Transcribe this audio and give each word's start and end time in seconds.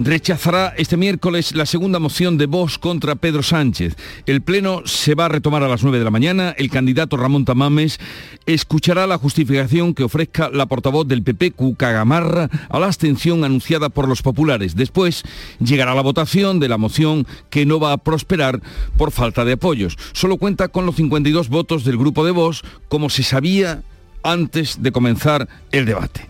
rechazará 0.00 0.72
este 0.78 0.96
miércoles 0.96 1.54
la 1.54 1.66
segunda 1.66 1.98
moción 1.98 2.38
de 2.38 2.46
Vox 2.46 2.78
contra 2.78 3.16
Pedro 3.16 3.42
Sánchez. 3.42 3.96
El 4.24 4.40
pleno 4.40 4.82
se 4.86 5.14
va 5.14 5.26
a 5.26 5.28
retomar 5.28 5.62
a 5.62 5.68
las 5.68 5.82
9 5.82 5.98
de 5.98 6.04
la 6.04 6.10
mañana. 6.10 6.54
El 6.56 6.70
candidato 6.70 7.18
Ramón 7.18 7.44
Tamames 7.44 8.00
escuchará 8.46 9.06
la 9.06 9.18
justificación 9.18 9.94
que 9.94 10.04
ofrezca 10.04 10.48
la 10.48 10.66
portavoz 10.66 11.06
del 11.06 11.22
PP, 11.22 11.52
Cuca 11.52 11.92
Gamarra, 11.92 12.48
a 12.70 12.78
la 12.78 12.86
abstención 12.86 13.44
anunciada 13.44 13.90
por 13.90 14.08
los 14.08 14.22
populares. 14.22 14.74
Después 14.74 15.22
llegará 15.58 15.94
la 15.94 16.02
votación 16.02 16.60
de 16.60 16.68
la 16.68 16.78
moción 16.78 17.26
que 17.50 17.66
no 17.66 17.78
va 17.78 17.92
a 17.92 17.98
prosperar 17.98 18.60
por 18.96 19.10
falta 19.10 19.44
de 19.44 19.52
apoyos. 19.52 19.98
Solo 20.12 20.38
cuenta 20.38 20.68
con 20.68 20.86
los 20.86 20.96
52 20.96 21.50
votos 21.50 21.84
del 21.84 21.98
grupo 21.98 22.24
de 22.24 22.30
Vox, 22.32 22.62
como 22.88 23.10
se 23.10 23.22
sabía 23.22 23.82
antes 24.22 24.82
de 24.82 24.92
comenzar 24.92 25.48
el 25.72 25.86
debate. 25.86 26.26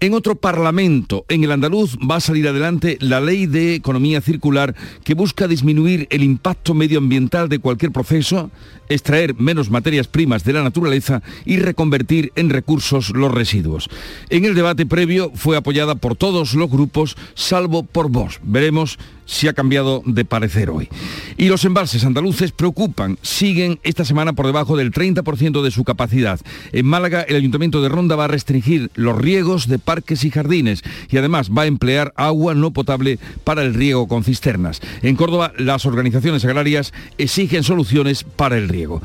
En 0.00 0.14
otro 0.14 0.36
parlamento, 0.36 1.24
en 1.28 1.42
el 1.42 1.50
andaluz, 1.50 1.96
va 1.98 2.16
a 2.16 2.20
salir 2.20 2.46
adelante 2.46 2.98
la 3.00 3.20
ley 3.20 3.46
de 3.46 3.74
economía 3.74 4.20
circular 4.20 4.76
que 5.02 5.14
busca 5.14 5.48
disminuir 5.48 6.06
el 6.10 6.22
impacto 6.22 6.72
medioambiental 6.72 7.48
de 7.48 7.58
cualquier 7.58 7.90
proceso, 7.90 8.52
extraer 8.88 9.34
menos 9.34 9.70
materias 9.70 10.06
primas 10.06 10.44
de 10.44 10.52
la 10.52 10.62
naturaleza 10.62 11.20
y 11.44 11.56
reconvertir 11.56 12.30
en 12.36 12.50
recursos 12.50 13.10
los 13.10 13.34
residuos. 13.34 13.90
En 14.30 14.44
el 14.44 14.54
debate 14.54 14.86
previo 14.86 15.32
fue 15.34 15.56
apoyada 15.56 15.96
por 15.96 16.14
todos 16.14 16.54
los 16.54 16.70
grupos, 16.70 17.16
salvo 17.34 17.82
por 17.82 18.08
vos. 18.08 18.38
Veremos 18.44 19.00
si 19.28 19.46
ha 19.46 19.52
cambiado 19.52 20.02
de 20.06 20.24
parecer 20.24 20.70
hoy. 20.70 20.88
Y 21.36 21.48
los 21.48 21.64
embalses 21.64 22.04
andaluces 22.04 22.50
preocupan, 22.50 23.18
siguen 23.20 23.78
esta 23.82 24.04
semana 24.04 24.32
por 24.32 24.46
debajo 24.46 24.76
del 24.76 24.90
30% 24.90 25.62
de 25.62 25.70
su 25.70 25.84
capacidad. 25.84 26.40
En 26.72 26.86
Málaga, 26.86 27.20
el 27.22 27.36
Ayuntamiento 27.36 27.82
de 27.82 27.90
Ronda 27.90 28.16
va 28.16 28.24
a 28.24 28.28
restringir 28.28 28.90
los 28.94 29.16
riegos 29.18 29.68
de 29.68 29.78
parques 29.78 30.24
y 30.24 30.30
jardines 30.30 30.82
y 31.10 31.18
además 31.18 31.50
va 31.50 31.62
a 31.62 31.66
emplear 31.66 32.14
agua 32.16 32.54
no 32.54 32.72
potable 32.72 33.18
para 33.44 33.62
el 33.62 33.74
riego 33.74 34.08
con 34.08 34.24
cisternas. 34.24 34.80
En 35.02 35.14
Córdoba, 35.14 35.52
las 35.58 35.84
organizaciones 35.84 36.44
agrarias 36.46 36.94
exigen 37.18 37.64
soluciones 37.64 38.24
para 38.24 38.56
el 38.56 38.68
riego. 38.68 39.02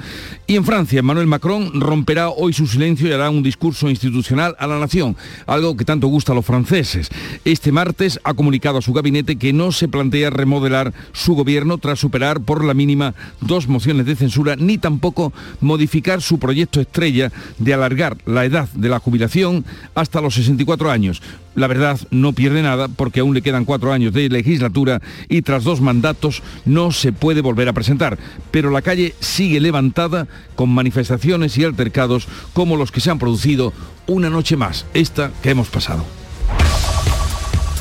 Y 0.48 0.56
en 0.56 0.64
Francia, 0.64 1.00
Emmanuel 1.00 1.28
Macron 1.28 1.82
romperá 1.82 2.30
hoy 2.30 2.54
su 2.54 2.66
silencio 2.66 3.10
y 3.10 3.12
hará 3.12 3.30
un 3.30 3.44
discurso 3.44 3.90
institucional 3.90 4.56
a 4.58 4.68
la 4.68 4.80
nación, 4.80 5.18
algo 5.48 5.76
que 5.76 5.84
tanto 5.84 6.08
gusta 6.08 6.32
a 6.32 6.36
los 6.36 6.46
franceses. 6.46 7.10
Este 7.44 7.74
martes 7.74 8.22
ha 8.24 8.34
comunicado 8.34 8.78
a 8.78 8.82
su 8.82 8.94
gabinete 8.94 9.36
que 9.36 9.52
no 9.52 9.74
se 9.74 9.90
plantea 9.90 10.13
remodelar 10.30 10.94
su 11.12 11.34
gobierno 11.36 11.78
tras 11.78 12.00
superar 12.00 12.42
por 12.42 12.64
la 12.64 12.74
mínima 12.74 13.16
dos 13.42 13.68
mociones 13.68 14.06
de 14.06 14.16
censura, 14.16 14.56
ni 14.56 14.78
tampoco 14.78 15.34
modificar 15.60 16.22
su 16.22 16.40
proyecto 16.40 16.80
estrella 16.80 17.32
de 17.58 17.74
alargar 17.74 18.18
la 18.26 18.46
edad 18.46 18.70
de 18.74 18.90
la 18.90 19.00
jubilación 19.00 19.66
hasta 19.96 20.22
los 20.22 20.36
64 20.36 20.92
años. 20.92 21.22
La 21.56 21.68
verdad 21.68 22.00
no 22.10 22.34
pierde 22.34 22.64
nada 22.64 22.88
porque 22.88 23.20
aún 23.20 23.34
le 23.34 23.42
quedan 23.42 23.66
cuatro 23.66 23.94
años 23.94 24.14
de 24.14 24.30
legislatura 24.30 25.02
y 25.30 25.44
tras 25.44 25.64
dos 25.64 25.82
mandatos 25.82 26.42
no 26.66 26.92
se 26.92 27.12
puede 27.12 27.42
volver 27.42 27.70
a 27.70 27.74
presentar. 27.74 28.18
Pero 28.52 28.72
la 28.72 28.82
calle 28.82 29.14
sigue 29.20 29.60
levantada 29.60 30.28
con 30.56 30.70
manifestaciones 30.70 31.58
y 31.58 31.64
altercados 31.64 32.28
como 32.54 32.76
los 32.76 32.92
que 32.92 33.02
se 33.02 33.12
han 33.12 33.20
producido 33.20 33.74
una 34.08 34.30
noche 34.30 34.58
más, 34.58 34.86
esta 34.94 35.32
que 35.42 35.52
hemos 35.52 35.70
pasado. 35.70 36.23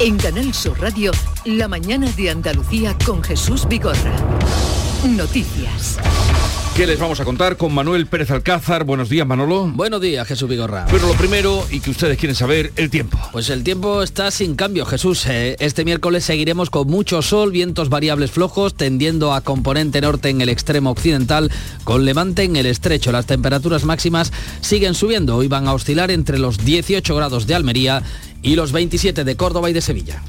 En 0.05 0.17
Canal 0.17 0.53
Sur 0.53 0.81
Radio, 0.81 1.12
la 1.45 1.69
mañana 1.69 2.11
de 2.17 2.29
Andalucía 2.29 2.96
con 3.07 3.23
Jesús 3.23 3.68
Vigorra. 3.68 4.17
Noticias. 5.08 5.96
¿Qué 6.74 6.89
les 6.89 6.98
vamos 6.98 7.20
a 7.20 7.24
contar 7.24 7.57
con 7.57 7.73
Manuel 7.73 8.08
Pérez 8.08 8.33
Alcázar? 8.33 8.83
Buenos 8.83 9.08
días, 9.08 9.24
Manolo. 9.29 9.67
Buenos 9.67 10.01
días, 10.01 10.27
Jesús 10.27 10.48
Vigorra. 10.48 10.86
Pero 10.91 11.07
lo 11.07 11.14
primero, 11.14 11.64
y 11.70 11.79
que 11.79 11.91
ustedes 11.91 12.18
quieren 12.18 12.35
saber, 12.35 12.73
el 12.74 12.91
tiempo. 12.91 13.17
Pues 13.30 13.48
el 13.51 13.62
tiempo 13.62 14.02
está 14.02 14.33
sin 14.33 14.57
cambio, 14.57 14.86
Jesús. 14.86 15.24
Eh, 15.27 15.55
este 15.61 15.85
miércoles 15.85 16.24
seguiremos 16.24 16.68
con 16.70 16.89
mucho 16.89 17.23
sol, 17.23 17.52
vientos 17.52 17.89
variables 17.89 18.33
flojos, 18.33 18.74
tendiendo 18.74 19.33
a 19.33 19.42
componente 19.42 20.01
norte 20.01 20.30
en 20.30 20.41
el 20.41 20.48
extremo 20.48 20.91
occidental, 20.91 21.52
con 21.85 22.05
levante 22.05 22.42
en 22.42 22.57
el 22.57 22.67
estrecho. 22.67 23.12
Las 23.12 23.27
temperaturas 23.27 23.85
máximas 23.85 24.33
siguen 24.62 24.95
subiendo. 24.95 25.36
Hoy 25.36 25.46
van 25.46 25.68
a 25.68 25.74
oscilar 25.74 26.11
entre 26.11 26.39
los 26.41 26.64
18 26.64 27.14
grados 27.14 27.46
de 27.46 27.55
Almería 27.55 28.02
y 28.42 28.57
los 28.57 28.73
27 28.73 29.25
de 29.25 29.36
Córdoba 29.36 29.70
y 29.70 29.73
de 29.73 29.80
Sevilla. 29.80 30.23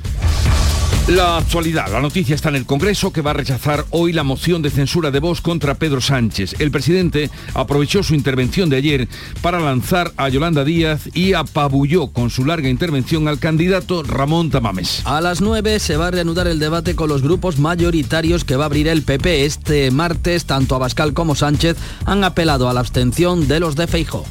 La 1.07 1.35
actualidad, 1.35 1.91
la 1.91 1.99
noticia 1.99 2.33
está 2.33 2.47
en 2.47 2.55
el 2.55 2.65
Congreso 2.65 3.11
que 3.11 3.19
va 3.21 3.31
a 3.31 3.33
rechazar 3.33 3.83
hoy 3.89 4.13
la 4.13 4.23
moción 4.23 4.61
de 4.61 4.69
censura 4.69 5.11
de 5.11 5.19
voz 5.19 5.41
contra 5.41 5.73
Pedro 5.75 5.99
Sánchez. 5.99 6.55
El 6.59 6.71
presidente 6.71 7.29
aprovechó 7.53 8.03
su 8.03 8.15
intervención 8.15 8.69
de 8.69 8.77
ayer 8.77 9.09
para 9.41 9.59
lanzar 9.59 10.13
a 10.15 10.29
Yolanda 10.29 10.63
Díaz 10.63 11.09
y 11.13 11.33
apabulló 11.33 12.07
con 12.07 12.29
su 12.29 12.45
larga 12.45 12.69
intervención 12.69 13.27
al 13.27 13.37
candidato 13.37 14.01
Ramón 14.03 14.49
Tamames. 14.49 15.01
A 15.03 15.19
las 15.19 15.41
9 15.41 15.81
se 15.81 15.97
va 15.97 16.07
a 16.07 16.11
reanudar 16.11 16.47
el 16.47 16.59
debate 16.59 16.95
con 16.95 17.09
los 17.09 17.21
grupos 17.21 17.59
mayoritarios 17.59 18.45
que 18.45 18.55
va 18.55 18.63
a 18.63 18.67
abrir 18.67 18.87
el 18.87 19.01
PP. 19.01 19.43
Este 19.43 19.91
martes, 19.91 20.45
tanto 20.45 20.75
Abascal 20.75 21.13
como 21.13 21.35
Sánchez 21.35 21.75
han 22.05 22.23
apelado 22.23 22.69
a 22.69 22.73
la 22.73 22.79
abstención 22.79 23.49
de 23.49 23.59
los 23.59 23.75
de 23.75 23.87
Feijo. 23.87 24.23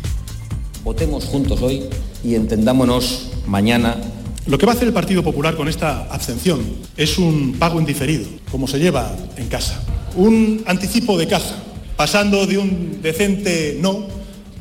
Votemos 0.84 1.26
juntos 1.26 1.60
hoy 1.60 1.82
y 2.24 2.34
entendámonos 2.34 3.31
mañana 3.46 3.96
lo 4.46 4.58
que 4.58 4.66
va 4.66 4.72
a 4.72 4.74
hacer 4.74 4.88
el 4.88 4.94
Partido 4.94 5.22
Popular 5.22 5.54
con 5.54 5.68
esta 5.68 6.08
abstención 6.10 6.60
es 6.96 7.16
un 7.16 7.54
pago 7.58 7.78
indiferido, 7.78 8.26
como 8.50 8.66
se 8.66 8.78
lleva 8.78 9.14
en 9.36 9.46
casa. 9.48 9.80
Un 10.16 10.64
anticipo 10.66 11.16
de 11.16 11.28
caja, 11.28 11.56
pasando 11.96 12.44
de 12.46 12.58
un 12.58 13.00
decente 13.02 13.78
no 13.80 14.06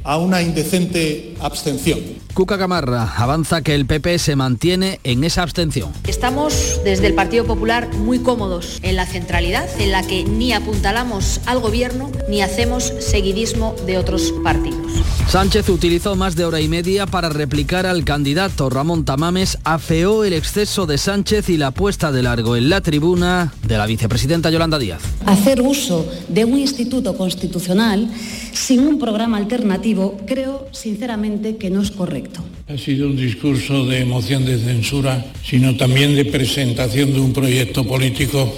a 0.03 0.17
una 0.17 0.41
indecente 0.41 1.30
abstención. 1.41 1.99
Cuca 2.33 2.55
Gamarra 2.55 3.13
avanza 3.17 3.61
que 3.61 3.75
el 3.75 3.85
PP 3.85 4.19
se 4.19 4.35
mantiene 4.35 4.99
en 5.03 5.23
esa 5.23 5.43
abstención. 5.43 5.91
Estamos 6.07 6.79
desde 6.83 7.07
el 7.07 7.13
Partido 7.13 7.45
Popular 7.45 7.93
muy 7.95 8.19
cómodos 8.19 8.79
en 8.83 8.95
la 8.95 9.05
centralidad, 9.05 9.67
en 9.79 9.91
la 9.91 10.03
que 10.03 10.23
ni 10.23 10.53
apuntalamos 10.53 11.41
al 11.45 11.59
gobierno 11.59 12.11
ni 12.29 12.41
hacemos 12.41 12.93
seguidismo 12.99 13.75
de 13.85 13.97
otros 13.97 14.33
partidos. 14.43 14.91
Sánchez 15.27 15.69
utilizó 15.69 16.15
más 16.15 16.35
de 16.35 16.45
hora 16.45 16.59
y 16.59 16.67
media 16.67 17.05
para 17.05 17.29
replicar 17.29 17.85
al 17.85 18.03
candidato. 18.03 18.69
Ramón 18.69 19.05
Tamames 19.05 19.57
afeó 19.63 20.25
el 20.25 20.33
exceso 20.33 20.85
de 20.85 20.97
Sánchez 20.97 21.49
y 21.49 21.57
la 21.57 21.71
puesta 21.71 22.11
de 22.11 22.21
largo 22.21 22.55
en 22.55 22.69
la 22.69 22.81
tribuna 22.81 23.53
de 23.65 23.77
la 23.77 23.85
vicepresidenta 23.85 24.49
Yolanda 24.49 24.77
Díaz. 24.77 25.01
Hacer 25.25 25.61
uso 25.61 26.05
de 26.27 26.43
un 26.43 26.59
instituto 26.59 27.15
constitucional 27.15 28.09
sin 28.51 28.81
un 28.81 28.99
programa 28.99 29.37
alternativo 29.37 30.17
creo 30.25 30.67
sinceramente 30.71 31.30
que 31.57 31.69
no 31.69 31.81
es 31.81 31.91
correcto. 31.91 32.43
Ha 32.67 32.77
sido 32.77 33.07
un 33.07 33.15
discurso 33.15 33.85
de 33.85 33.99
emoción 33.99 34.45
de 34.45 34.57
censura, 34.57 35.25
sino 35.43 35.75
también 35.75 36.15
de 36.15 36.25
presentación 36.25 37.13
de 37.13 37.19
un 37.19 37.33
proyecto 37.33 37.85
político 37.85 38.53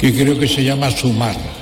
que 0.00 0.12
creo 0.12 0.38
que 0.38 0.48
se 0.48 0.64
llama 0.64 0.90
Sumar. 0.90 1.61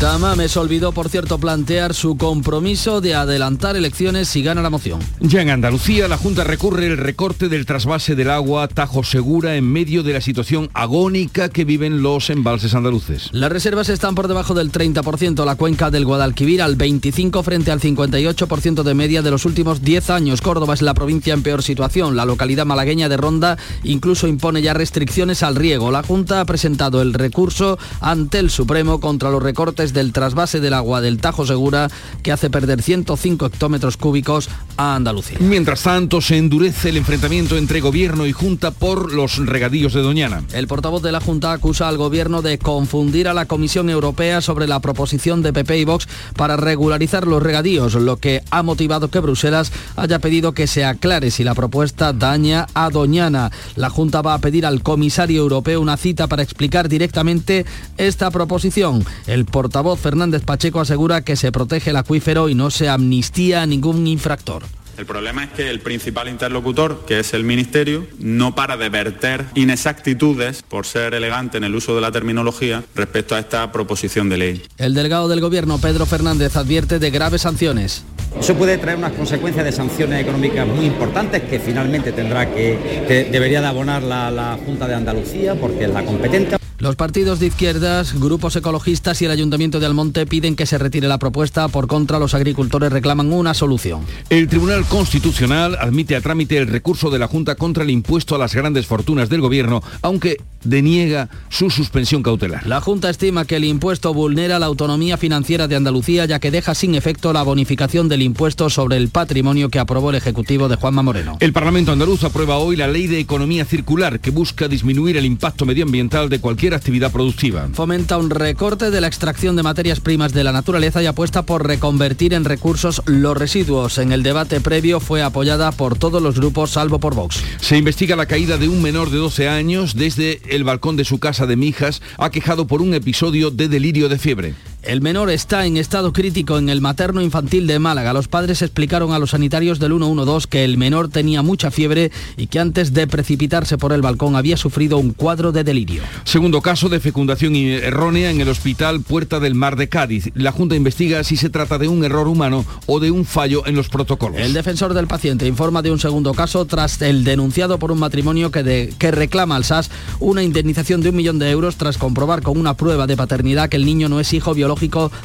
Tamames 0.00 0.56
olvidó, 0.56 0.92
por 0.92 1.08
cierto, 1.08 1.38
plantear 1.38 1.92
su 1.92 2.16
compromiso 2.16 3.00
de 3.00 3.16
adelantar 3.16 3.74
elecciones 3.74 4.28
si 4.28 4.44
gana 4.44 4.62
la 4.62 4.70
moción. 4.70 5.00
Ya 5.18 5.42
en 5.42 5.50
Andalucía, 5.50 6.06
la 6.06 6.16
Junta 6.16 6.44
recurre 6.44 6.86
el 6.86 6.96
recorte 6.96 7.48
del 7.48 7.66
trasvase 7.66 8.14
del 8.14 8.30
agua 8.30 8.68
Tajo 8.68 9.02
Segura 9.02 9.56
en 9.56 9.64
medio 9.64 10.04
de 10.04 10.12
la 10.12 10.20
situación 10.20 10.70
agónica 10.72 11.48
que 11.48 11.64
viven 11.64 12.00
los 12.00 12.30
embalses 12.30 12.76
andaluces. 12.76 13.28
Las 13.32 13.50
reservas 13.50 13.88
están 13.88 14.14
por 14.14 14.28
debajo 14.28 14.54
del 14.54 14.70
30%, 14.70 15.44
la 15.44 15.56
cuenca 15.56 15.90
del 15.90 16.04
Guadalquivir 16.04 16.62
al 16.62 16.78
25% 16.78 17.42
frente 17.42 17.72
al 17.72 17.80
58% 17.80 18.84
de 18.84 18.94
media 18.94 19.22
de 19.22 19.32
los 19.32 19.46
últimos 19.46 19.82
10 19.82 20.10
años. 20.10 20.42
Córdoba 20.42 20.74
es 20.74 20.82
la 20.82 20.94
provincia 20.94 21.34
en 21.34 21.42
peor 21.42 21.64
situación. 21.64 22.14
La 22.14 22.24
localidad 22.24 22.66
malagueña 22.66 23.08
de 23.08 23.16
Ronda 23.16 23.58
incluso 23.82 24.28
impone 24.28 24.62
ya 24.62 24.74
restricciones 24.74 25.42
al 25.42 25.56
riego. 25.56 25.90
La 25.90 26.04
Junta 26.04 26.40
ha 26.40 26.44
presentado 26.44 27.02
el 27.02 27.14
recurso 27.14 27.80
ante 28.00 28.38
el 28.38 28.50
Supremo 28.50 29.00
contra 29.00 29.32
los 29.32 29.42
recortes 29.42 29.87
del 29.92 30.12
trasvase 30.12 30.60
del 30.60 30.74
agua 30.74 31.00
del 31.00 31.18
Tajo 31.18 31.46
Segura 31.46 31.88
que 32.22 32.32
hace 32.32 32.50
perder 32.50 32.82
105 32.82 33.46
hectómetros 33.46 33.96
cúbicos 33.96 34.48
a 34.76 34.94
Andalucía. 34.94 35.38
Mientras 35.40 35.82
tanto, 35.82 36.20
se 36.20 36.36
endurece 36.36 36.90
el 36.90 36.96
enfrentamiento 36.96 37.56
entre 37.56 37.80
gobierno 37.80 38.26
y 38.26 38.32
Junta 38.32 38.70
por 38.70 39.12
los 39.12 39.44
regadíos 39.44 39.92
de 39.94 40.02
Doñana. 40.02 40.42
El 40.52 40.66
portavoz 40.66 41.02
de 41.02 41.12
la 41.12 41.20
Junta 41.20 41.52
acusa 41.52 41.88
al 41.88 41.96
gobierno 41.96 42.42
de 42.42 42.58
confundir 42.58 43.28
a 43.28 43.34
la 43.34 43.46
Comisión 43.46 43.90
Europea 43.90 44.40
sobre 44.40 44.66
la 44.66 44.80
proposición 44.80 45.42
de 45.42 45.52
PP 45.52 45.78
y 45.78 45.84
Vox 45.84 46.08
para 46.36 46.56
regularizar 46.56 47.26
los 47.26 47.42
regadíos, 47.42 47.94
lo 47.94 48.16
que 48.16 48.42
ha 48.50 48.62
motivado 48.62 49.08
que 49.08 49.20
Bruselas 49.20 49.72
haya 49.96 50.18
pedido 50.18 50.52
que 50.52 50.66
se 50.66 50.84
aclare 50.84 51.30
si 51.30 51.44
la 51.44 51.54
propuesta 51.54 52.12
daña 52.12 52.66
a 52.74 52.90
Doñana. 52.90 53.50
La 53.76 53.90
Junta 53.90 54.22
va 54.22 54.34
a 54.34 54.38
pedir 54.38 54.66
al 54.66 54.82
comisario 54.82 55.40
europeo 55.40 55.80
una 55.80 55.96
cita 55.96 56.26
para 56.26 56.42
explicar 56.42 56.88
directamente 56.88 57.66
esta 57.96 58.30
proposición. 58.30 59.04
El 59.26 59.44
portavoz 59.44 59.77
portavoz 59.78 60.00
Fernández 60.00 60.42
Pacheco 60.42 60.80
asegura 60.80 61.22
que 61.22 61.36
se 61.36 61.52
protege 61.52 61.90
el 61.90 61.96
acuífero 61.96 62.48
y 62.48 62.56
no 62.56 62.68
se 62.68 62.88
amnistía 62.88 63.62
a 63.62 63.66
ningún 63.66 64.08
infractor. 64.08 64.64
El 64.96 65.06
problema 65.06 65.44
es 65.44 65.50
que 65.50 65.70
el 65.70 65.78
principal 65.78 66.26
interlocutor, 66.26 67.04
que 67.06 67.20
es 67.20 67.32
el 67.32 67.44
Ministerio, 67.44 68.04
no 68.18 68.56
para 68.56 68.76
de 68.76 68.88
verter 68.88 69.44
inexactitudes, 69.54 70.64
por 70.64 70.84
ser 70.84 71.14
elegante 71.14 71.58
en 71.58 71.62
el 71.62 71.76
uso 71.76 71.94
de 71.94 72.00
la 72.00 72.10
terminología, 72.10 72.82
respecto 72.96 73.36
a 73.36 73.38
esta 73.38 73.70
proposición 73.70 74.28
de 74.28 74.38
ley. 74.38 74.62
El 74.78 74.94
delegado 74.94 75.28
del 75.28 75.40
Gobierno, 75.40 75.78
Pedro 75.78 76.06
Fernández, 76.06 76.56
advierte 76.56 76.98
de 76.98 77.10
graves 77.12 77.42
sanciones. 77.42 78.02
Eso 78.40 78.56
puede 78.56 78.78
traer 78.78 78.98
unas 78.98 79.12
consecuencias 79.12 79.64
de 79.64 79.70
sanciones 79.70 80.20
económicas 80.20 80.66
muy 80.66 80.86
importantes 80.86 81.42
que 81.42 81.60
finalmente 81.60 82.10
tendrá 82.10 82.52
que, 82.52 83.04
que 83.06 83.28
debería 83.30 83.60
de 83.60 83.68
abonar 83.68 84.02
la, 84.02 84.28
la 84.32 84.58
Junta 84.66 84.88
de 84.88 84.96
Andalucía 84.96 85.54
porque 85.54 85.84
es 85.84 85.90
la 85.90 86.04
competente. 86.04 86.57
Los 86.78 86.94
partidos 86.94 87.40
de 87.40 87.48
izquierdas, 87.48 88.14
grupos 88.20 88.54
ecologistas 88.54 89.20
y 89.20 89.24
el 89.24 89.32
Ayuntamiento 89.32 89.80
de 89.80 89.86
Almonte 89.86 90.26
piden 90.26 90.54
que 90.54 90.64
se 90.64 90.78
retire 90.78 91.08
la 91.08 91.18
propuesta. 91.18 91.66
Por 91.66 91.88
contra, 91.88 92.20
los 92.20 92.34
agricultores 92.34 92.92
reclaman 92.92 93.32
una 93.32 93.52
solución. 93.52 94.02
El 94.30 94.46
Tribunal 94.46 94.84
Constitucional 94.84 95.76
admite 95.80 96.14
a 96.14 96.20
trámite 96.20 96.56
el 96.56 96.68
recurso 96.68 97.10
de 97.10 97.18
la 97.18 97.26
Junta 97.26 97.56
contra 97.56 97.82
el 97.82 97.90
impuesto 97.90 98.36
a 98.36 98.38
las 98.38 98.54
grandes 98.54 98.86
fortunas 98.86 99.28
del 99.28 99.40
Gobierno, 99.40 99.82
aunque 100.02 100.36
deniega 100.62 101.28
su 101.48 101.68
suspensión 101.68 102.22
cautelar. 102.22 102.64
La 102.64 102.80
Junta 102.80 103.10
estima 103.10 103.44
que 103.44 103.56
el 103.56 103.64
impuesto 103.64 104.14
vulnera 104.14 104.60
la 104.60 104.66
autonomía 104.66 105.16
financiera 105.16 105.66
de 105.66 105.74
Andalucía, 105.74 106.26
ya 106.26 106.38
que 106.38 106.52
deja 106.52 106.76
sin 106.76 106.94
efecto 106.94 107.32
la 107.32 107.42
bonificación 107.42 108.08
del 108.08 108.22
impuesto 108.22 108.70
sobre 108.70 108.98
el 108.98 109.08
patrimonio 109.08 109.68
que 109.68 109.80
aprobó 109.80 110.10
el 110.10 110.16
Ejecutivo 110.16 110.68
de 110.68 110.76
Juanma 110.76 111.02
Moreno. 111.02 111.38
El 111.40 111.52
Parlamento 111.52 111.90
andaluz 111.90 112.22
aprueba 112.22 112.58
hoy 112.58 112.76
la 112.76 112.86
Ley 112.86 113.08
de 113.08 113.18
Economía 113.18 113.64
Circular, 113.64 114.20
que 114.20 114.30
busca 114.30 114.68
disminuir 114.68 115.16
el 115.16 115.24
impacto 115.24 115.66
medioambiental 115.66 116.28
de 116.28 116.40
cualquier 116.40 116.67
actividad 116.74 117.12
productiva. 117.12 117.68
Fomenta 117.72 118.18
un 118.18 118.30
recorte 118.30 118.90
de 118.90 119.00
la 119.00 119.06
extracción 119.06 119.56
de 119.56 119.62
materias 119.62 120.00
primas 120.00 120.32
de 120.32 120.44
la 120.44 120.52
naturaleza 120.52 121.02
y 121.02 121.06
apuesta 121.06 121.42
por 121.42 121.66
reconvertir 121.66 122.34
en 122.34 122.44
recursos 122.44 123.02
los 123.06 123.36
residuos. 123.36 123.98
En 123.98 124.12
el 124.12 124.22
debate 124.22 124.60
previo 124.60 125.00
fue 125.00 125.22
apoyada 125.22 125.72
por 125.72 125.98
todos 125.98 126.22
los 126.22 126.36
grupos, 126.36 126.70
salvo 126.70 126.98
por 126.98 127.14
Vox. 127.14 127.42
Se 127.60 127.76
investiga 127.76 128.16
la 128.16 128.26
caída 128.26 128.58
de 128.58 128.68
un 128.68 128.82
menor 128.82 129.10
de 129.10 129.18
12 129.18 129.48
años 129.48 129.94
desde 129.94 130.40
el 130.48 130.64
balcón 130.64 130.96
de 130.96 131.04
su 131.04 131.18
casa 131.18 131.46
de 131.46 131.56
Mijas, 131.56 132.02
aquejado 132.18 132.66
por 132.66 132.82
un 132.82 132.94
episodio 132.94 133.50
de 133.50 133.68
delirio 133.68 134.08
de 134.08 134.18
fiebre. 134.18 134.54
El 134.84 135.00
menor 135.00 135.28
está 135.28 135.66
en 135.66 135.76
estado 135.76 136.12
crítico 136.12 136.56
en 136.56 136.68
el 136.68 136.80
materno 136.80 137.20
infantil 137.20 137.66
de 137.66 137.80
Málaga. 137.80 138.12
Los 138.12 138.28
padres 138.28 138.62
explicaron 138.62 139.12
a 139.12 139.18
los 139.18 139.30
sanitarios 139.30 139.80
del 139.80 139.90
112 139.90 140.46
que 140.48 140.64
el 140.64 140.78
menor 140.78 141.08
tenía 141.08 141.42
mucha 141.42 141.72
fiebre 141.72 142.12
y 142.36 142.46
que 142.46 142.60
antes 142.60 142.94
de 142.94 143.08
precipitarse 143.08 143.76
por 143.76 143.92
el 143.92 144.02
balcón 144.02 144.36
había 144.36 144.56
sufrido 144.56 144.98
un 144.98 145.12
cuadro 145.12 145.50
de 145.50 145.64
delirio. 145.64 146.02
Segundo 146.22 146.62
caso 146.62 146.88
de 146.88 147.00
fecundación 147.00 147.56
errónea 147.56 148.30
en 148.30 148.40
el 148.40 148.48
hospital 148.48 149.00
Puerta 149.00 149.40
del 149.40 149.56
Mar 149.56 149.74
de 149.74 149.88
Cádiz. 149.88 150.30
La 150.34 150.52
Junta 150.52 150.76
investiga 150.76 151.24
si 151.24 151.36
se 151.36 151.50
trata 151.50 151.78
de 151.78 151.88
un 151.88 152.04
error 152.04 152.28
humano 152.28 152.64
o 152.86 153.00
de 153.00 153.10
un 153.10 153.24
fallo 153.24 153.66
en 153.66 153.74
los 153.74 153.88
protocolos. 153.88 154.40
El 154.40 154.52
defensor 154.52 154.94
del 154.94 155.08
paciente 155.08 155.48
informa 155.48 155.82
de 155.82 155.90
un 155.90 155.98
segundo 155.98 156.34
caso 156.34 156.64
tras 156.66 157.02
el 157.02 157.24
denunciado 157.24 157.80
por 157.80 157.90
un 157.90 157.98
matrimonio 157.98 158.52
que, 158.52 158.62
de, 158.62 158.94
que 158.96 159.10
reclama 159.10 159.56
al 159.56 159.64
SAS 159.64 159.90
una 160.20 160.44
indemnización 160.44 161.00
de 161.00 161.10
un 161.10 161.16
millón 161.16 161.40
de 161.40 161.50
euros 161.50 161.76
tras 161.76 161.98
comprobar 161.98 162.42
con 162.42 162.56
una 162.56 162.74
prueba 162.74 163.08
de 163.08 163.16
paternidad 163.16 163.68
que 163.68 163.76
el 163.76 163.84
niño 163.84 164.08
no 164.08 164.20
es 164.20 164.32
hijo 164.32 164.54
biológico 164.54 164.67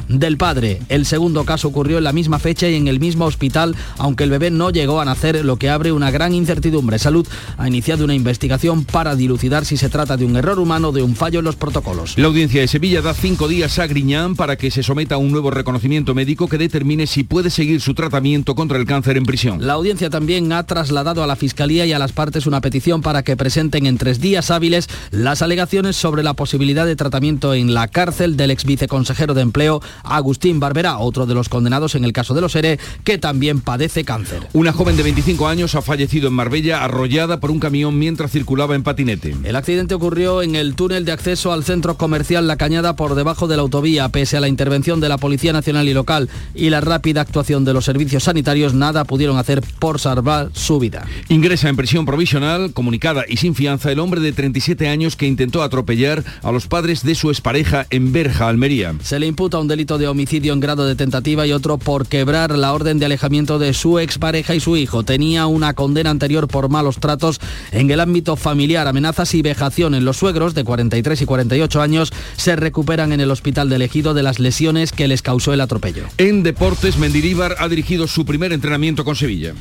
del 0.07 0.37
padre. 0.37 0.79
El 0.89 1.05
segundo 1.05 1.43
caso 1.43 1.67
ocurrió 1.67 1.97
en 1.97 2.03
la 2.03 2.13
misma 2.13 2.39
fecha 2.39 2.69
y 2.69 2.75
en 2.75 2.87
el 2.87 2.99
mismo 2.99 3.25
hospital, 3.25 3.75
aunque 3.97 4.23
el 4.23 4.29
bebé 4.29 4.51
no 4.51 4.69
llegó 4.69 5.01
a 5.01 5.05
nacer, 5.05 5.43
lo 5.43 5.57
que 5.57 5.69
abre 5.69 5.91
una 5.91 6.11
gran 6.11 6.33
incertidumbre. 6.33 6.99
Salud 6.99 7.27
ha 7.57 7.67
iniciado 7.67 8.03
una 8.03 8.13
investigación 8.13 8.83
para 8.83 9.15
dilucidar 9.15 9.65
si 9.65 9.77
se 9.77 9.89
trata 9.89 10.17
de 10.17 10.25
un 10.25 10.35
error 10.35 10.59
humano 10.59 10.89
o 10.89 10.91
de 10.91 11.01
un 11.01 11.15
fallo 11.15 11.39
en 11.39 11.45
los 11.45 11.55
protocolos. 11.55 12.17
La 12.17 12.27
audiencia 12.27 12.61
de 12.61 12.67
Sevilla 12.67 13.01
da 13.01 13.13
cinco 13.13 13.47
días 13.47 13.79
a 13.79 13.87
Griñán 13.87 14.35
para 14.35 14.57
que 14.57 14.71
se 14.71 14.83
someta 14.83 15.15
a 15.15 15.17
un 15.17 15.31
nuevo 15.31 15.49
reconocimiento 15.49 16.13
médico 16.13 16.47
que 16.47 16.57
determine 16.57 17.07
si 17.07 17.23
puede 17.23 17.49
seguir 17.49 17.81
su 17.81 17.93
tratamiento 17.93 18.55
contra 18.55 18.77
el 18.77 18.85
cáncer 18.85 19.17
en 19.17 19.25
prisión. 19.25 19.65
La 19.65 19.73
audiencia 19.73 20.09
también 20.09 20.51
ha 20.51 20.63
trasladado 20.63 21.23
a 21.23 21.27
la 21.27 21.35
Fiscalía 21.35 21.85
y 21.85 21.93
a 21.93 21.99
las 21.99 22.11
partes 22.11 22.45
una 22.45 22.61
petición 22.61 23.01
para 23.01 23.23
que 23.23 23.37
presenten 23.37 23.85
en 23.85 23.97
tres 23.97 24.19
días 24.19 24.51
hábiles 24.51 24.87
las 25.11 25.41
alegaciones 25.41 25.95
sobre 25.95 26.23
la 26.23 26.33
posibilidad 26.33 26.85
de 26.85 26.95
tratamiento 26.95 27.53
en 27.53 27.73
la 27.73 27.87
cárcel 27.87 28.37
del 28.37 28.51
ex 28.51 28.65
viceconsejero 28.65 29.32
de 29.33 29.41
Empleo, 29.41 29.81
Agustín 30.03 30.59
Barbera, 30.59 30.97
otro 30.97 31.25
de 31.25 31.33
los 31.33 31.49
condenados 31.49 31.95
en 31.95 32.03
el 32.03 32.13
caso 32.13 32.33
de 32.33 32.41
los 32.41 32.55
ERE, 32.55 32.79
que 33.03 33.17
también 33.17 33.61
padece 33.61 34.03
cáncer. 34.03 34.47
Una 34.53 34.73
joven 34.73 34.97
de 34.97 35.03
25 35.03 35.47
años 35.47 35.75
ha 35.75 35.81
fallecido 35.81 36.27
en 36.27 36.33
Marbella 36.33 36.83
arrollada 36.83 37.39
por 37.39 37.51
un 37.51 37.59
camión 37.59 37.97
mientras 37.97 38.31
circulaba 38.31 38.75
en 38.75 38.83
patinete. 38.83 39.35
El 39.43 39.55
accidente 39.55 39.95
ocurrió 39.95 40.41
en 40.41 40.55
el 40.55 40.75
túnel 40.75 41.05
de 41.05 41.11
acceso 41.11 41.53
al 41.53 41.63
centro 41.63 41.97
comercial 41.97 42.47
La 42.47 42.57
Cañada 42.57 42.95
por 42.95 43.15
debajo 43.15 43.47
de 43.47 43.55
la 43.55 43.61
autovía. 43.61 44.09
Pese 44.09 44.37
a 44.37 44.41
la 44.41 44.47
intervención 44.47 44.99
de 44.99 45.09
la 45.09 45.17
Policía 45.17 45.53
Nacional 45.53 45.87
y 45.87 45.93
Local 45.93 46.29
y 46.53 46.69
la 46.69 46.81
rápida 46.81 47.21
actuación 47.21 47.65
de 47.65 47.73
los 47.73 47.85
servicios 47.85 48.23
sanitarios, 48.23 48.73
nada 48.73 49.05
pudieron 49.05 49.37
hacer 49.37 49.61
por 49.79 49.99
salvar 49.99 50.49
su 50.53 50.79
vida. 50.79 51.05
Ingresa 51.29 51.69
en 51.69 51.75
prisión 51.75 52.05
provisional, 52.05 52.73
comunicada 52.73 53.25
y 53.27 53.37
sin 53.37 53.55
fianza, 53.55 53.91
el 53.91 53.99
hombre 53.99 54.21
de 54.21 54.31
37 54.31 54.87
años 54.87 55.15
que 55.15 55.27
intentó 55.27 55.63
atropellar 55.63 56.23
a 56.41 56.51
los 56.51 56.67
padres 56.67 57.03
de 57.03 57.15
su 57.15 57.29
expareja 57.29 57.87
en 57.89 58.11
Berja, 58.11 58.47
Almería. 58.47 58.95
Se 59.01 59.19
le 59.23 59.27
imputa 59.27 59.57
un 59.57 59.69
delito 59.69 59.97
de 59.97 60.09
homicidio 60.09 60.51
en 60.51 60.59
grado 60.59 60.85
de 60.85 60.97
tentativa 60.97 61.47
y 61.47 61.53
otro 61.53 61.77
por 61.77 62.07
quebrar 62.07 62.57
la 62.57 62.73
orden 62.73 62.99
de 62.99 63.05
alejamiento 63.05 63.57
de 63.57 63.73
su 63.73 63.97
expareja 63.97 64.53
y 64.53 64.59
su 64.59 64.75
hijo. 64.75 65.03
Tenía 65.03 65.45
una 65.45 65.73
condena 65.75 66.09
anterior 66.09 66.49
por 66.49 66.67
malos 66.67 66.97
tratos 66.97 67.39
en 67.71 67.89
el 67.89 68.01
ámbito 68.01 68.35
familiar, 68.35 68.85
amenazas 68.85 69.33
y 69.33 69.41
vejación. 69.41 69.95
En 69.95 70.03
los 70.03 70.17
suegros 70.17 70.55
de 70.55 70.65
43 70.65 71.21
y 71.21 71.25
48 71.25 71.81
años 71.81 72.11
se 72.35 72.57
recuperan 72.57 73.13
en 73.13 73.21
el 73.21 73.31
hospital 73.31 73.69
de 73.69 73.77
elegido 73.77 74.13
de 74.13 74.23
las 74.23 74.41
lesiones 74.41 74.91
que 74.91 75.07
les 75.07 75.21
causó 75.21 75.53
el 75.53 75.61
atropello. 75.61 76.03
En 76.17 76.43
deportes, 76.43 76.97
Mendilíbar 76.97 77.55
ha 77.59 77.69
dirigido 77.69 78.07
su 78.07 78.25
primer 78.25 78.51
entrenamiento 78.51 79.05
con 79.05 79.15
Sevilla. 79.15 79.53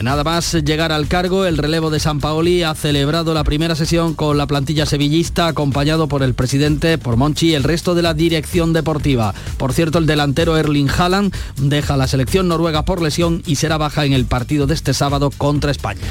Nada 0.00 0.22
más 0.22 0.52
llegar 0.52 0.92
al 0.92 1.08
cargo, 1.08 1.44
el 1.44 1.58
relevo 1.58 1.90
de 1.90 1.98
San 1.98 2.20
Paoli 2.20 2.62
ha 2.62 2.74
celebrado 2.76 3.34
la 3.34 3.42
primera 3.42 3.74
sesión 3.74 4.14
con 4.14 4.38
la 4.38 4.46
plantilla 4.46 4.86
sevillista, 4.86 5.48
acompañado 5.48 6.06
por 6.06 6.22
el 6.22 6.34
presidente, 6.34 6.98
por 6.98 7.16
Monchi 7.16 7.48
y 7.48 7.54
el 7.54 7.64
resto 7.64 7.96
de 7.96 8.02
la 8.02 8.14
dirección 8.14 8.72
deportiva. 8.72 9.34
Por 9.56 9.72
cierto, 9.72 9.98
el 9.98 10.06
delantero 10.06 10.56
Erling 10.56 10.88
Haaland 10.88 11.34
deja 11.56 11.96
la 11.96 12.06
selección 12.06 12.46
noruega 12.46 12.84
por 12.84 13.02
lesión 13.02 13.42
y 13.44 13.56
será 13.56 13.76
baja 13.76 14.04
en 14.04 14.12
el 14.12 14.26
partido 14.26 14.68
de 14.68 14.74
este 14.74 14.94
sábado 14.94 15.30
contra 15.36 15.72
España. 15.72 16.06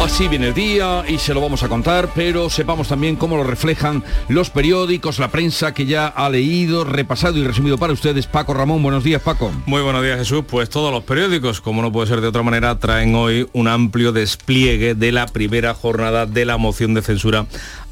Así 0.00 0.26
viene 0.26 0.48
el 0.48 0.54
día 0.54 1.04
y 1.08 1.18
se 1.18 1.34
lo 1.34 1.40
vamos 1.40 1.62
a 1.62 1.68
contar, 1.68 2.10
pero 2.14 2.50
sepamos 2.50 2.88
también 2.88 3.16
cómo 3.16 3.36
lo 3.36 3.44
reflejan 3.44 4.02
los 4.28 4.50
periódicos, 4.50 5.18
la 5.18 5.28
prensa 5.28 5.74
que 5.74 5.86
ya 5.86 6.06
ha 6.06 6.28
leído, 6.28 6.84
repasado 6.84 7.36
y 7.38 7.44
resumido 7.44 7.78
para 7.78 7.92
ustedes. 7.92 8.26
Paco 8.26 8.54
Ramón, 8.54 8.82
buenos 8.82 9.04
días 9.04 9.22
Paco. 9.22 9.52
Muy 9.66 9.82
buenos 9.82 10.02
días 10.02 10.18
Jesús, 10.18 10.44
pues 10.48 10.70
todos 10.70 10.92
los 10.92 11.04
periódicos, 11.04 11.60
como 11.60 11.82
no 11.82 11.92
puede 11.92 12.08
ser 12.08 12.20
de 12.20 12.28
otra 12.28 12.42
manera, 12.42 12.78
traen 12.78 13.14
hoy 13.14 13.27
un 13.52 13.68
amplio 13.68 14.12
despliegue 14.12 14.94
de 14.94 15.12
la 15.12 15.26
primera 15.26 15.74
jornada 15.74 16.26
de 16.26 16.44
la 16.44 16.56
moción 16.56 16.94
de 16.94 17.02
censura 17.02 17.46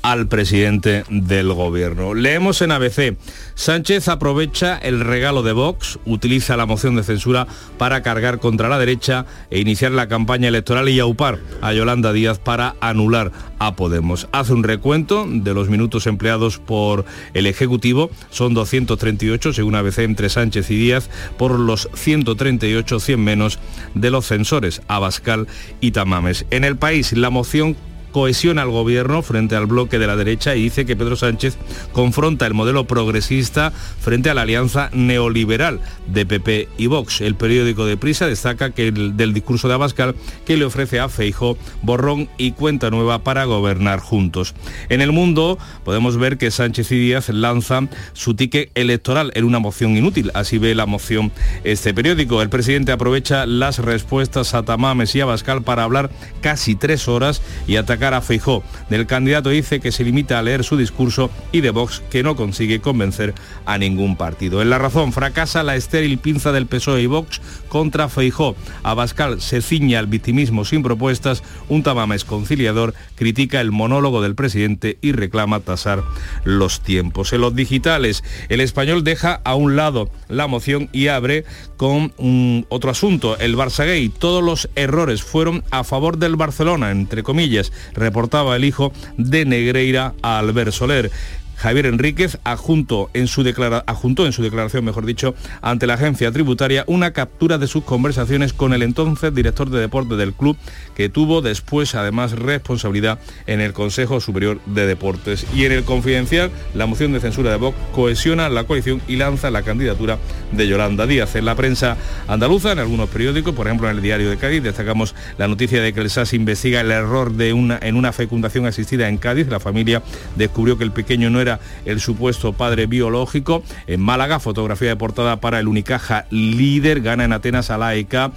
al 0.06 0.28
presidente 0.28 1.04
del 1.10 1.52
gobierno. 1.52 2.14
Leemos 2.14 2.62
en 2.62 2.70
ABC, 2.70 3.16
Sánchez 3.56 4.06
aprovecha 4.06 4.78
el 4.78 5.00
regalo 5.00 5.42
de 5.42 5.50
Vox, 5.50 5.98
utiliza 6.06 6.56
la 6.56 6.64
moción 6.64 6.94
de 6.94 7.02
censura 7.02 7.48
para 7.76 8.02
cargar 8.04 8.38
contra 8.38 8.68
la 8.68 8.78
derecha 8.78 9.26
e 9.50 9.58
iniciar 9.58 9.90
la 9.90 10.06
campaña 10.06 10.46
electoral 10.46 10.88
y 10.88 11.00
aupar 11.00 11.40
a 11.60 11.72
Yolanda 11.72 12.12
Díaz 12.12 12.38
para 12.38 12.76
anular 12.80 13.32
a 13.58 13.75
Podemos. 13.75 14.28
Hace 14.30 14.52
un 14.52 14.62
recuento 14.62 15.26
de 15.28 15.54
los 15.54 15.68
minutos 15.68 16.06
empleados 16.06 16.58
por 16.58 17.04
el 17.34 17.48
Ejecutivo, 17.48 18.12
son 18.30 18.54
238 18.54 19.54
según 19.54 19.75
ABC 19.75 19.98
entre 19.98 20.28
Sánchez 20.28 20.70
y 20.70 20.76
Díaz, 20.76 21.10
por 21.36 21.58
los 21.58 21.88
138, 21.94 23.00
100 23.00 23.25
menos 23.25 23.58
de 23.94 24.10
los 24.12 24.26
censores, 24.26 24.82
Abascal 24.86 25.48
y 25.80 25.90
Tamames. 25.90 26.46
En 26.50 26.62
el 26.62 26.76
país, 26.76 27.12
la 27.12 27.30
moción 27.30 27.76
cohesiona 28.16 28.62
al 28.62 28.70
gobierno 28.70 29.20
frente 29.20 29.56
al 29.56 29.66
bloque 29.66 29.99
de 29.99 30.06
la 30.06 30.16
derecha 30.16 30.56
y 30.56 30.62
dice 30.62 30.87
que 30.87 30.96
Pedro 30.96 31.16
Sánchez 31.16 31.58
confronta 31.92 32.46
el 32.46 32.54
modelo 32.54 32.87
progresista 32.87 33.73
frente 34.00 34.30
a 34.30 34.35
la 34.35 34.40
alianza 34.40 34.88
neoliberal 34.94 35.80
de 36.06 36.25
PP 36.25 36.70
y 36.78 36.87
Vox. 36.87 37.20
El 37.20 37.35
periódico 37.35 37.85
de 37.85 37.99
Prisa 37.99 38.26
destaca 38.26 38.70
que 38.70 38.88
el, 38.88 39.18
del 39.18 39.35
discurso 39.35 39.68
de 39.68 39.75
Abascal 39.75 40.14
que 40.46 40.56
le 40.56 40.64
ofrece 40.64 40.99
a 40.99 41.11
Feijo 41.11 41.58
borrón 41.82 42.30
y 42.38 42.52
cuenta 42.52 42.88
nueva 42.88 43.18
para 43.18 43.44
gobernar 43.44 44.00
juntos. 44.00 44.54
En 44.88 45.02
el 45.02 45.12
mundo 45.12 45.58
podemos 45.85 46.16
ver 46.16 46.38
que 46.38 46.50
Sánchez 46.50 46.92
y 46.92 46.99
Díaz 46.99 47.28
lanzan 47.28 47.90
su 48.14 48.32
ticket 48.32 48.70
electoral 48.75 49.30
en 49.35 49.44
una 49.44 49.58
moción 49.58 49.94
inútil. 49.94 50.30
Así 50.32 50.56
ve 50.56 50.75
la 50.75 50.87
moción 50.87 51.32
este 51.64 51.92
periódico. 51.92 52.40
El 52.40 52.49
presidente 52.49 52.92
aprovecha 52.92 53.44
las 53.44 53.78
respuestas 53.78 54.54
a 54.54 54.62
Tamames 54.62 55.14
y 55.14 55.20
Abascal 55.20 55.61
para 55.64 55.85
hablar 55.85 56.08
casi 56.40 56.76
tres 56.76 57.08
horas 57.08 57.42
y 57.66 57.76
atacar 57.76 58.05
a 58.14 58.20
Feijó. 58.20 58.62
Del 58.90 59.06
candidato 59.06 59.50
dice 59.50 59.80
que 59.80 59.92
se 59.92 60.04
limita 60.04 60.38
a 60.38 60.42
leer 60.42 60.64
su 60.64 60.76
discurso 60.76 61.30
y 61.52 61.60
de 61.60 61.70
Vox 61.70 62.02
que 62.10 62.22
no 62.22 62.36
consigue 62.36 62.80
convencer 62.80 63.34
a 63.64 63.78
ningún 63.78 64.16
partido. 64.16 64.62
En 64.62 64.70
la 64.70 64.78
razón 64.78 65.12
fracasa 65.12 65.62
la 65.62 65.76
estéril 65.76 66.18
pinza 66.18 66.52
del 66.52 66.66
PSOE 66.66 67.02
y 67.02 67.06
Vox 67.06 67.40
contra 67.68 68.08
Feijó. 68.08 68.56
Abascal 68.82 69.40
se 69.40 69.62
ciña 69.62 69.98
al 69.98 70.06
victimismo 70.06 70.64
sin 70.64 70.82
propuestas, 70.82 71.42
un 71.68 71.82
Tamames 71.82 72.25
conciliador 72.25 72.94
critica 73.14 73.60
el 73.60 73.72
monólogo 73.72 74.22
del 74.22 74.34
presidente 74.34 74.98
y 75.00 75.12
reclama 75.12 75.60
tasar 75.60 76.02
los 76.44 76.80
tiempos. 76.80 77.32
En 77.32 77.40
los 77.40 77.54
digitales, 77.54 78.25
el 78.48 78.60
español 78.60 79.04
deja 79.04 79.40
a 79.44 79.54
un 79.54 79.76
lado 79.76 80.10
la 80.28 80.46
moción 80.46 80.88
y 80.92 81.08
abre 81.08 81.44
con 81.76 82.12
un 82.16 82.66
otro 82.68 82.90
asunto, 82.90 83.38
el 83.38 83.56
Barça 83.56 83.84
Gay. 83.84 84.08
Todos 84.08 84.42
los 84.42 84.68
errores 84.75 85.22
fueron 85.22 85.64
a 85.70 85.84
favor 85.84 86.18
del 86.18 86.36
Barcelona, 86.36 86.90
entre 86.90 87.22
comillas, 87.22 87.72
reportaba 87.95 88.57
el 88.57 88.64
hijo 88.64 88.93
de 89.16 89.45
Negreira 89.45 90.14
a 90.23 90.38
Albert 90.38 90.73
Soler. 90.73 91.11
Javier 91.56 91.86
Enríquez 91.86 92.38
adjuntó 92.44 93.10
en, 93.14 93.28
su 93.28 93.40
en 93.42 94.32
su 94.32 94.42
declaración, 94.42 94.84
mejor 94.84 95.06
dicho, 95.06 95.34
ante 95.62 95.86
la 95.86 95.94
agencia 95.94 96.30
tributaria 96.30 96.84
una 96.86 97.12
captura 97.12 97.58
de 97.58 97.66
sus 97.66 97.84
conversaciones 97.84 98.52
con 98.52 98.72
el 98.72 98.82
entonces 98.82 99.34
director 99.34 99.70
de 99.70 99.80
deporte 99.80 100.16
del 100.16 100.34
club, 100.34 100.56
que 100.94 101.08
tuvo 101.08 101.40
después 101.40 101.94
además 101.94 102.32
responsabilidad 102.32 103.18
en 103.46 103.60
el 103.60 103.72
Consejo 103.72 104.20
Superior 104.20 104.60
de 104.66 104.86
Deportes. 104.86 105.46
Y 105.54 105.64
en 105.64 105.72
el 105.72 105.84
confidencial, 105.84 106.50
la 106.75 106.86
moción 106.86 107.12
de 107.12 107.20
censura 107.20 107.50
de 107.50 107.56
Vox 107.56 107.76
cohesiona 107.92 108.48
la 108.48 108.64
coalición 108.64 109.00
y 109.08 109.16
lanza 109.16 109.50
la 109.50 109.62
candidatura 109.62 110.18
de 110.52 110.68
Yolanda 110.68 111.06
Díaz. 111.06 111.36
En 111.36 111.46
la 111.46 111.54
prensa 111.54 111.96
andaluza, 112.28 112.72
en 112.72 112.80
algunos 112.80 113.08
periódicos, 113.08 113.54
por 113.54 113.66
ejemplo 113.66 113.88
en 113.88 113.96
el 113.96 114.02
diario 114.02 114.28
de 114.28 114.36
Cádiz, 114.36 114.62
destacamos 114.62 115.14
la 115.38 115.48
noticia 115.48 115.80
de 115.80 115.92
que 115.92 116.00
el 116.00 116.10
SAS 116.10 116.34
investiga 116.34 116.80
el 116.80 116.90
error 116.90 117.32
de 117.32 117.52
una, 117.52 117.78
en 117.80 117.96
una 117.96 118.12
fecundación 118.12 118.66
asistida 118.66 119.08
en 119.08 119.18
Cádiz. 119.18 119.48
La 119.48 119.60
familia 119.60 120.02
descubrió 120.36 120.76
que 120.76 120.84
el 120.84 120.92
pequeño 120.92 121.30
no 121.30 121.40
era 121.40 121.46
el 121.85 122.00
supuesto 122.00 122.53
padre 122.53 122.87
biológico. 122.87 123.62
En 123.87 124.00
Málaga, 124.00 124.41
fotografía 124.41 124.88
de 124.88 124.97
portada 124.97 125.41
para 125.41 125.61
el 125.61 125.69
Unicaja 125.69 126.26
líder, 126.31 127.00
gana 127.00 127.25
en 127.25 127.33
Atenas 127.33 127.71
a 127.71 127.79
la 127.79 127.88
AEK 127.88 128.33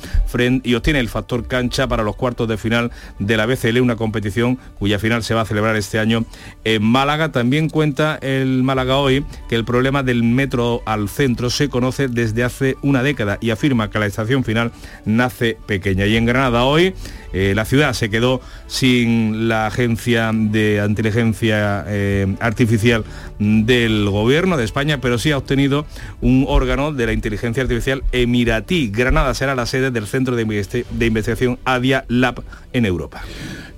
y 0.63 0.75
obtiene 0.75 0.99
el 0.99 1.09
factor 1.09 1.47
cancha 1.47 1.87
para 1.87 2.03
los 2.03 2.15
cuartos 2.15 2.47
de 2.47 2.57
final 2.57 2.91
de 3.19 3.37
la 3.37 3.45
BCL, 3.45 3.79
una 3.81 3.95
competición 3.95 4.57
cuya 4.77 4.99
final 4.99 5.23
se 5.23 5.33
va 5.33 5.41
a 5.41 5.45
celebrar 5.45 5.75
este 5.75 5.99
año 5.99 6.25
en 6.63 6.83
Málaga. 6.83 7.31
También 7.31 7.69
cuenta 7.69 8.17
el 8.21 8.63
Málaga 8.63 8.97
hoy 8.97 9.25
que 9.49 9.55
el 9.55 9.65
problema 9.65 10.03
del 10.03 10.23
metro 10.23 10.81
al 10.85 11.09
centro 11.09 11.49
se 11.49 11.69
conoce 11.69 12.07
desde 12.07 12.43
hace 12.43 12.77
una 12.81 13.03
década 13.03 13.37
y 13.41 13.49
afirma 13.49 13.89
que 13.89 13.99
la 13.99 14.05
estación 14.05 14.43
final 14.43 14.71
nace 15.05 15.57
pequeña. 15.65 16.05
Y 16.05 16.15
en 16.15 16.25
Granada 16.25 16.63
hoy 16.63 16.93
eh, 17.33 17.53
la 17.55 17.65
ciudad 17.65 17.93
se 17.93 18.09
quedó 18.09 18.41
sin 18.67 19.47
la 19.47 19.67
agencia 19.67 20.31
de 20.33 20.83
inteligencia 20.87 21.85
eh, 21.87 22.35
artificial 22.39 23.03
del 23.39 24.09
gobierno 24.09 24.57
de 24.57 24.65
España, 24.65 24.99
pero 25.01 25.17
sí 25.17 25.31
ha 25.31 25.37
obtenido 25.37 25.85
un 26.21 26.45
órgano 26.47 26.91
de 26.91 27.05
la 27.05 27.13
inteligencia 27.13 27.63
artificial 27.63 28.03
emiratí. 28.11 28.89
Granada 28.89 29.33
será 29.33 29.55
la 29.55 29.65
sede 29.65 29.91
del 29.91 30.07
Centro 30.07 30.35
de, 30.35 30.41
Investigación 30.43 31.59
ADIA 31.65 32.05
Lab 32.07 32.43
en 32.73 32.85
Europa. 32.85 33.21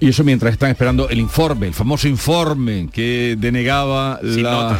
Y 0.03 0.07
eso 0.07 0.23
mientras 0.23 0.53
están 0.53 0.71
esperando 0.71 1.09
el 1.09 1.19
informe, 1.19 1.67
el 1.67 1.75
famoso 1.75 2.07
informe 2.07 2.89
que 2.91 3.37
denegaba 3.37 4.19
la, 4.23 4.79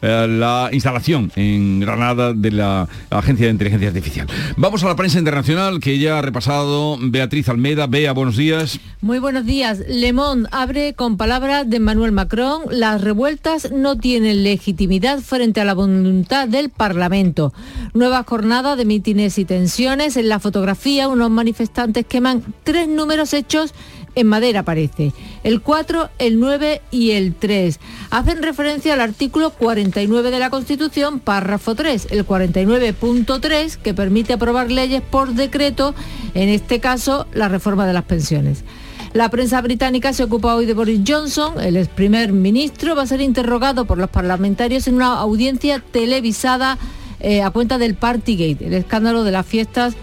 la, 0.28 0.68
instalación 0.70 1.32
en 1.34 1.80
Granada 1.80 2.32
de 2.32 2.52
la 2.52 2.88
Agencia 3.10 3.46
de 3.46 3.52
Inteligencia 3.52 3.88
Artificial. 3.88 4.28
Vamos 4.56 4.84
a 4.84 4.86
la 4.86 4.94
prensa 4.94 5.18
internacional 5.18 5.80
que 5.80 5.98
ya 5.98 6.20
ha 6.20 6.22
repasado 6.22 6.98
Beatriz 7.00 7.48
Almeida. 7.48 7.88
Bea, 7.88 8.12
buenos 8.12 8.36
días. 8.36 8.78
Muy 9.00 9.18
buenos 9.18 9.44
días. 9.44 9.82
Le 9.88 10.12
Monde 10.12 10.48
abre 10.52 10.94
con 10.94 11.16
palabras 11.16 11.68
de 11.68 11.78
Emmanuel 11.78 12.12
Macron. 12.12 12.62
Las 12.70 13.00
revueltas 13.00 13.72
no 13.72 13.98
tienen 13.98 14.44
legitimidad 14.44 15.18
frente 15.18 15.60
a 15.60 15.64
la 15.64 15.74
voluntad 15.74 16.46
del 16.46 16.70
Parlamento. 16.70 17.52
Nueva 17.92 18.22
jornada 18.22 18.76
de 18.76 18.84
mítines 18.84 19.36
y 19.38 19.44
tensiones. 19.44 20.16
En 20.16 20.28
la 20.28 20.38
fotografía, 20.38 21.08
unos 21.08 21.28
manifestantes 21.28 22.06
queman 22.06 22.44
tres 22.62 22.86
números 22.86 23.34
hechos 23.34 23.74
en 24.14 24.26
madera 24.26 24.60
aparece. 24.60 25.12
El 25.44 25.60
4, 25.60 26.10
el 26.18 26.38
9 26.38 26.82
y 26.90 27.12
el 27.12 27.34
3. 27.34 27.80
Hacen 28.10 28.42
referencia 28.42 28.94
al 28.94 29.00
artículo 29.00 29.50
49 29.50 30.30
de 30.30 30.38
la 30.38 30.50
Constitución, 30.50 31.20
párrafo 31.20 31.74
3, 31.74 32.08
el 32.10 32.26
49.3, 32.26 33.76
que 33.76 33.94
permite 33.94 34.32
aprobar 34.32 34.70
leyes 34.70 35.02
por 35.02 35.34
decreto, 35.34 35.94
en 36.34 36.48
este 36.48 36.80
caso 36.80 37.26
la 37.32 37.48
reforma 37.48 37.86
de 37.86 37.92
las 37.92 38.04
pensiones. 38.04 38.64
La 39.12 39.28
prensa 39.28 39.60
británica 39.60 40.14
se 40.14 40.24
ocupa 40.24 40.54
hoy 40.54 40.64
de 40.64 40.72
Boris 40.72 41.00
Johnson, 41.06 41.60
el 41.60 41.76
ex 41.76 41.88
primer 41.88 42.32
ministro, 42.32 42.96
va 42.96 43.02
a 43.02 43.06
ser 43.06 43.20
interrogado 43.20 43.84
por 43.84 43.98
los 43.98 44.08
parlamentarios 44.08 44.88
en 44.88 44.94
una 44.94 45.18
audiencia 45.18 45.82
televisada 45.92 46.78
eh, 47.20 47.42
a 47.42 47.50
cuenta 47.50 47.76
del 47.76 47.94
Partygate, 47.94 48.66
el 48.66 48.72
escándalo 48.72 49.22
de 49.22 49.30
las 49.30 49.44
fiestas 49.44 49.94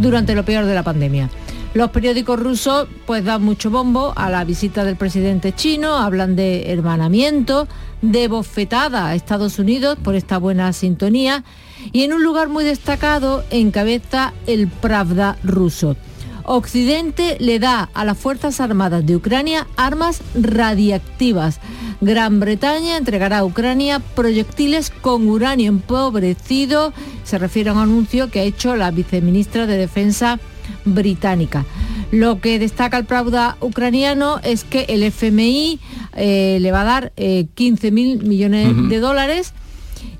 durante 0.00 0.34
lo 0.34 0.44
peor 0.44 0.64
de 0.64 0.74
la 0.74 0.82
pandemia. 0.82 1.30
Los 1.76 1.90
periódicos 1.90 2.40
rusos 2.40 2.88
pues 3.04 3.22
dan 3.22 3.42
mucho 3.42 3.70
bombo 3.70 4.14
a 4.16 4.30
la 4.30 4.44
visita 4.44 4.82
del 4.82 4.96
presidente 4.96 5.54
chino, 5.54 5.98
hablan 5.98 6.34
de 6.34 6.72
hermanamiento, 6.72 7.68
de 8.00 8.28
bofetada 8.28 9.08
a 9.08 9.14
Estados 9.14 9.58
Unidos 9.58 9.98
por 10.02 10.14
esta 10.14 10.38
buena 10.38 10.72
sintonía 10.72 11.44
y 11.92 12.04
en 12.04 12.14
un 12.14 12.24
lugar 12.24 12.48
muy 12.48 12.64
destacado 12.64 13.44
encabeza 13.50 14.32
el 14.46 14.68
Pravda 14.68 15.36
ruso. 15.44 15.98
Occidente 16.44 17.36
le 17.40 17.58
da 17.58 17.90
a 17.92 18.06
las 18.06 18.16
Fuerzas 18.16 18.58
Armadas 18.58 19.04
de 19.04 19.16
Ucrania 19.16 19.66
armas 19.76 20.22
radiactivas. 20.34 21.60
Gran 22.00 22.40
Bretaña 22.40 22.96
entregará 22.96 23.40
a 23.40 23.44
Ucrania 23.44 23.98
proyectiles 24.14 24.88
con 24.88 25.28
uranio 25.28 25.68
empobrecido. 25.68 26.94
Se 27.24 27.36
refiere 27.36 27.68
a 27.68 27.74
un 27.74 27.80
anuncio 27.80 28.30
que 28.30 28.40
ha 28.40 28.44
hecho 28.44 28.76
la 28.76 28.90
viceministra 28.90 29.66
de 29.66 29.76
Defensa 29.76 30.40
británica. 30.84 31.64
Lo 32.10 32.40
que 32.40 32.58
destaca 32.58 32.98
el 32.98 33.04
Pravda 33.04 33.56
ucraniano 33.60 34.40
es 34.42 34.64
que 34.64 34.86
el 34.88 35.02
FMI 35.02 35.80
eh, 36.14 36.58
le 36.60 36.72
va 36.72 36.82
a 36.82 36.84
dar 36.84 37.12
15 37.16 37.86
eh, 37.86 37.90
mil 37.90 38.22
millones 38.22 38.88
de 38.88 38.98
dólares 39.00 39.52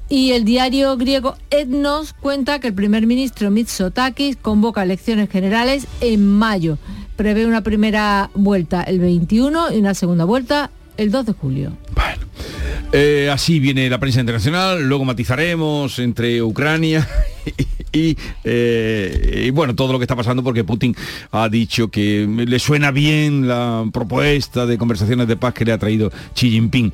y 0.09 0.33
el 0.33 0.45
diario 0.45 0.97
griego 0.97 1.37
Etnos 1.51 2.13
cuenta 2.13 2.61
que 2.61 2.69
el 2.69 2.75
primer 2.75 3.07
ministro 3.07 3.51
Mitsotakis 3.51 4.37
convoca 4.37 4.83
elecciones 4.83 5.29
generales 5.31 5.87
en 6.01 6.27
mayo. 6.27 6.79
Prevé 7.17 7.47
una 7.47 7.63
primera 7.63 8.31
vuelta 8.35 8.83
el 8.83 9.01
21 9.01 9.73
y 9.73 9.79
una 9.79 9.95
segunda 9.95 10.25
vuelta 10.25 10.71
el 10.97 11.11
2 11.11 11.27
de 11.27 11.33
julio. 11.33 11.73
Bueno. 11.95 12.27
Eh, 12.93 13.29
así 13.33 13.59
viene 13.59 13.91
la 13.91 13.99
prensa 13.99 14.21
internacional, 14.21 14.83
luego 14.89 15.05
matizaremos 15.05 15.99
entre 15.99 16.41
Ucrania 16.43 17.07
eh, 17.93 19.43
y, 19.47 19.51
bueno, 19.51 19.75
todo 19.75 19.93
lo 19.93 19.99
que 19.99 20.05
está 20.05 20.17
pasando 20.17 20.43
porque 20.43 20.65
Putin 20.65 20.95
ha 21.31 21.49
dicho 21.49 21.89
que 21.89 22.27
le 22.27 22.59
suena 22.59 22.91
bien 22.91 23.49
la 23.49 23.85
propuesta 23.93 24.67
de 24.67 24.79
conversaciones 24.79 25.29
de 25.29 25.37
paz 25.37 25.55
que 25.55 25.65
le 25.65 25.73
ha 25.73 25.79
traído 25.79 26.11
Xi 26.35 26.51
Jinping. 26.51 26.93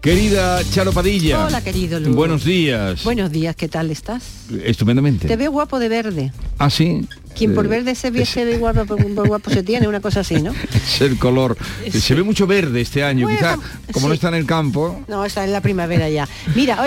Querida 0.00 0.62
Charo 0.70 0.92
Padilla. 0.92 1.44
Hola, 1.44 1.62
querido 1.62 2.00
Buenos 2.12 2.44
días. 2.44 3.04
Buenos 3.04 3.30
días, 3.30 3.54
¿qué 3.54 3.68
tal 3.68 3.90
estás? 3.90 4.46
Estupendamente. 4.64 5.28
Te 5.28 5.36
veo 5.36 5.52
guapo 5.52 5.78
de 5.78 5.90
verde. 5.90 6.32
Ah, 6.58 6.70
sí. 6.70 7.06
Quien 7.36 7.54
por 7.54 7.68
verde 7.68 7.94
se 7.94 8.10
viese 8.10 8.44
de 8.44 8.58
guapo, 8.58 8.84
por 8.84 9.28
guapo 9.28 9.50
se 9.50 9.62
tiene, 9.62 9.88
una 9.88 10.00
cosa 10.00 10.20
así, 10.20 10.42
¿no? 10.42 10.52
Es 10.74 11.00
el 11.00 11.18
color. 11.18 11.56
Se 11.90 12.14
ve 12.14 12.22
mucho 12.22 12.46
verde 12.46 12.80
este 12.80 13.02
año, 13.04 13.28
quizá 13.28 13.56
como 13.92 14.08
no 14.08 14.14
está 14.14 14.28
en 14.28 14.34
el 14.34 14.46
campo. 14.46 15.00
No, 15.08 15.24
está 15.24 15.44
en 15.44 15.52
la 15.52 15.60
primavera 15.60 16.08
ya. 16.08 16.28
Mira, 16.54 16.78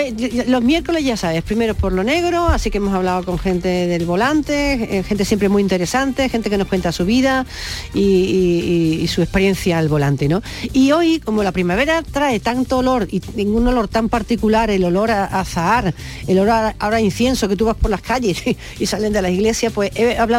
los 0.48 0.64
miércoles 0.64 1.04
ya 1.04 1.18
sabes, 1.18 1.44
primero 1.44 1.76
por 1.76 1.94
lo 1.94 2.04
negro, 2.04 2.48
así 2.48 2.70
que 2.70 2.78
hemos 2.78 2.94
hablado 2.94 3.24
con 3.24 3.40
gente 3.40 3.68
del 3.68 4.06
volante, 4.06 4.98
eh, 4.98 5.04
gente 5.04 5.26
siempre 5.26 5.50
muy 5.50 5.62
interesante, 5.62 6.30
gente 6.30 6.50
que 6.50 6.58
nos 6.58 6.68
cuenta 6.68 6.92
su 6.92 7.06
vida 7.06 7.46
y, 7.94 9.06
su 9.08 9.22
experiencia 9.22 9.78
al 9.78 9.90
volante, 9.90 10.28
¿no? 10.28 10.42
Y 10.72 10.92
hoy, 10.92 11.20
como 11.20 11.44
la 11.44 11.52
primavera 11.52 12.02
trae 12.02 12.40
tanto 12.40 12.80
olor 12.80 13.08
y 13.12 13.22
ningún 13.36 13.68
olor 13.68 13.88
tan 13.88 14.10
particular, 14.10 14.72
el 14.72 14.84
olor 14.86 15.12
a, 15.12 15.26
azahar, 15.26 15.94
el 16.28 16.40
olor 16.40 16.74
ahora 16.80 17.00
incienso 17.00 17.48
que 17.48 17.56
tú 17.56 17.66
vas 17.66 17.76
por 17.76 17.92
las 17.92 18.02
calles 18.02 18.42
y, 18.80 18.86
salen 18.86 19.14
de 19.14 19.22
la 19.22 19.30
iglesia, 19.30 19.70
pues 19.70 19.92
he 19.96 20.18
hablado 20.18 20.33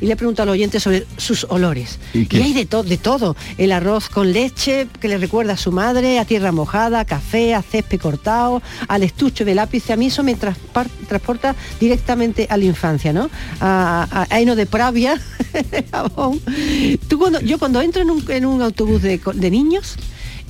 y 0.00 0.06
le 0.06 0.12
he 0.12 0.16
preguntado 0.16 0.50
al 0.50 0.54
oyente 0.54 0.80
sobre 0.80 1.06
sus 1.16 1.44
olores. 1.44 1.98
Y, 2.12 2.26
hay 2.36 2.52
de, 2.52 2.64
de 2.64 2.96
todo. 2.96 3.36
El 3.58 3.72
arroz 3.72 4.08
con 4.08 4.32
leche 4.32 4.86
que 5.00 5.08
le 5.08 5.18
recuerda 5.18 5.54
a 5.54 5.56
su 5.56 5.72
madre, 5.72 6.18
a 6.18 6.24
tierra 6.24 6.52
mojada, 6.52 7.04
café, 7.04 7.54
a 7.54 7.62
césped 7.62 8.00
cortado, 8.00 8.62
al 8.88 9.02
estuche 9.02 9.44
de 9.44 9.54
lápiz. 9.54 9.90
A 9.90 9.96
mí 9.96 10.06
eso 10.06 10.22
me 10.22 10.34
transporta 10.34 11.54
directamente 11.80 12.46
a 12.48 12.56
la 12.56 12.64
infancia, 12.64 13.12
¿no? 13.12 13.30
A, 13.60 14.26
a, 14.30 14.44
de 14.44 14.66
pravia, 14.66 15.20
Tú 17.08 17.18
cuando, 17.18 17.40
yo 17.40 17.58
cuando 17.58 17.80
entro 17.80 18.02
en 18.28 18.46
un, 18.46 18.62
autobús 18.62 19.02
de, 19.02 19.20
de 19.34 19.50
niños, 19.50 19.96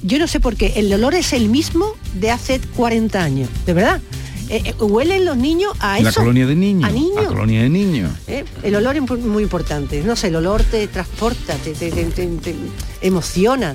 yo 0.02 0.18
no 0.18 0.26
sé 0.26 0.40
por 0.40 0.56
qué, 0.56 0.74
el 0.76 0.92
olor 0.92 1.14
es 1.14 1.32
el 1.32 1.48
mismo 1.48 1.86
de 2.14 2.30
hace 2.30 2.60
40 2.76 3.22
años, 3.22 3.48
de 3.66 3.72
verdad. 3.72 4.00
Eh, 4.48 4.62
eh, 4.64 4.74
huelen 4.82 5.24
los 5.24 5.36
niños 5.36 5.72
a 5.80 5.98
eso. 5.98 6.04
La 6.08 6.12
colonia 6.12 6.46
de 6.46 6.54
niños. 6.54 6.88
A 6.88 6.92
niños. 6.92 7.22
La 7.22 7.28
colonia 7.28 7.62
de 7.62 7.68
niños. 7.70 8.10
Eh, 8.26 8.44
El 8.62 8.74
olor 8.76 8.96
es 8.96 9.02
muy 9.02 9.42
importante. 9.42 10.02
No 10.02 10.16
sé, 10.16 10.28
el 10.28 10.36
olor 10.36 10.62
te 10.64 10.86
transporta, 10.88 11.54
te, 11.56 11.72
te- 11.72 11.90
te- 11.90 12.04
te- 12.04 12.26
te 12.26 12.54
emociona, 13.00 13.74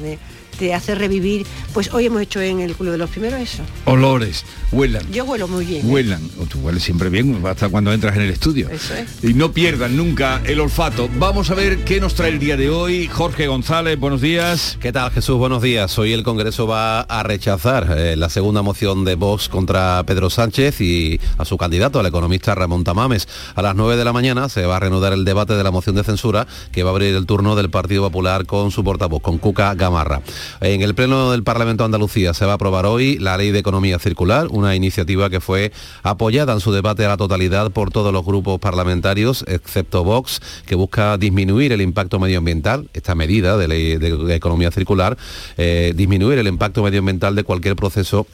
te 0.59 0.73
hace 0.73 0.93
revivir. 0.93 1.47
Pues 1.73 1.91
hoy 1.93 2.07
hemos 2.07 2.21
hecho 2.21 2.41
en 2.41 2.59
el 2.59 2.75
Club 2.75 2.91
de 2.91 2.97
los 2.97 3.09
Primeros 3.09 3.39
eso. 3.39 3.63
Olores, 3.85 4.45
huelan. 4.71 5.09
Yo 5.11 5.23
huelo 5.23 5.47
muy 5.47 5.65
bien. 5.65 5.85
¿eh? 5.87 5.89
Huelan, 5.89 6.21
o 6.39 6.45
tú 6.45 6.59
hueles 6.59 6.83
siempre 6.83 7.09
bien 7.09 7.41
hasta 7.45 7.69
cuando 7.69 7.93
entras 7.93 8.15
en 8.17 8.23
el 8.23 8.29
estudio. 8.29 8.69
Eso 8.69 8.93
es. 8.93 9.23
Y 9.23 9.33
no 9.33 9.53
pierdan 9.53 9.95
nunca 9.95 10.41
el 10.45 10.59
olfato. 10.59 11.09
Vamos 11.17 11.49
a 11.49 11.55
ver 11.55 11.85
qué 11.85 12.01
nos 12.01 12.13
trae 12.13 12.29
el 12.31 12.39
día 12.39 12.57
de 12.57 12.69
hoy. 12.69 13.07
Jorge 13.07 13.47
González, 13.47 13.97
buenos 13.97 14.19
días. 14.19 14.77
¿Qué 14.81 14.91
tal 14.91 15.11
Jesús? 15.11 15.37
Buenos 15.37 15.61
días. 15.61 15.97
Hoy 15.97 16.11
el 16.11 16.23
Congreso 16.23 16.67
va 16.67 17.01
a 17.01 17.23
rechazar 17.23 17.95
eh, 17.97 18.17
la 18.17 18.29
segunda 18.29 18.61
moción 18.61 19.05
de 19.05 19.15
Vox 19.15 19.47
contra 19.47 20.03
Pedro 20.05 20.29
Sánchez 20.29 20.81
y 20.81 21.21
a 21.37 21.45
su 21.45 21.57
candidato, 21.57 22.01
el 22.01 22.07
economista 22.07 22.53
Ramón 22.53 22.83
Tamames. 22.83 23.29
A 23.55 23.61
las 23.61 23.75
9 23.75 23.95
de 23.95 24.03
la 24.03 24.11
mañana 24.11 24.49
se 24.49 24.65
va 24.65 24.75
a 24.75 24.79
reanudar 24.81 25.13
el 25.13 25.23
debate 25.23 25.53
de 25.53 25.63
la 25.63 25.71
moción 25.71 25.95
de 25.95 26.03
censura 26.03 26.47
que 26.73 26.83
va 26.83 26.89
a 26.89 26.93
abrir 26.93 27.15
el 27.15 27.25
turno 27.25 27.55
del 27.55 27.69
Partido 27.69 28.03
Popular 28.03 28.45
con 28.45 28.71
su 28.71 28.83
portavoz, 28.83 29.21
con 29.21 29.37
Cuca 29.37 29.73
Gamarra. 29.75 30.21
En 30.61 30.81
el 30.81 30.95
Pleno 30.95 31.31
del 31.31 31.43
Parlamento 31.43 31.83
de 31.83 31.85
Andalucía 31.85 32.33
se 32.33 32.45
va 32.45 32.53
a 32.53 32.55
aprobar 32.55 32.85
hoy 32.85 33.17
la 33.19 33.37
Ley 33.37 33.51
de 33.51 33.59
Economía 33.59 33.99
Circular, 33.99 34.47
una 34.49 34.75
iniciativa 34.75 35.29
que 35.29 35.39
fue 35.39 35.71
apoyada 36.03 36.53
en 36.53 36.59
su 36.59 36.71
debate 36.71 37.05
a 37.05 37.09
la 37.09 37.17
totalidad 37.17 37.71
por 37.71 37.91
todos 37.91 38.13
los 38.13 38.25
grupos 38.25 38.59
parlamentarios, 38.59 39.43
excepto 39.47 40.03
Vox, 40.03 40.41
que 40.65 40.75
busca 40.75 41.17
disminuir 41.17 41.71
el 41.71 41.81
impacto 41.81 42.19
medioambiental, 42.19 42.89
esta 42.93 43.15
medida 43.15 43.57
de 43.57 43.67
ley 43.67 43.97
de 43.97 44.35
economía 44.35 44.71
circular, 44.71 45.17
eh, 45.57 45.93
disminuir 45.95 46.39
el 46.39 46.47
impacto 46.47 46.83
medioambiental 46.83 47.35
de 47.35 47.43
cualquier 47.43 47.75
proceso 47.75 48.27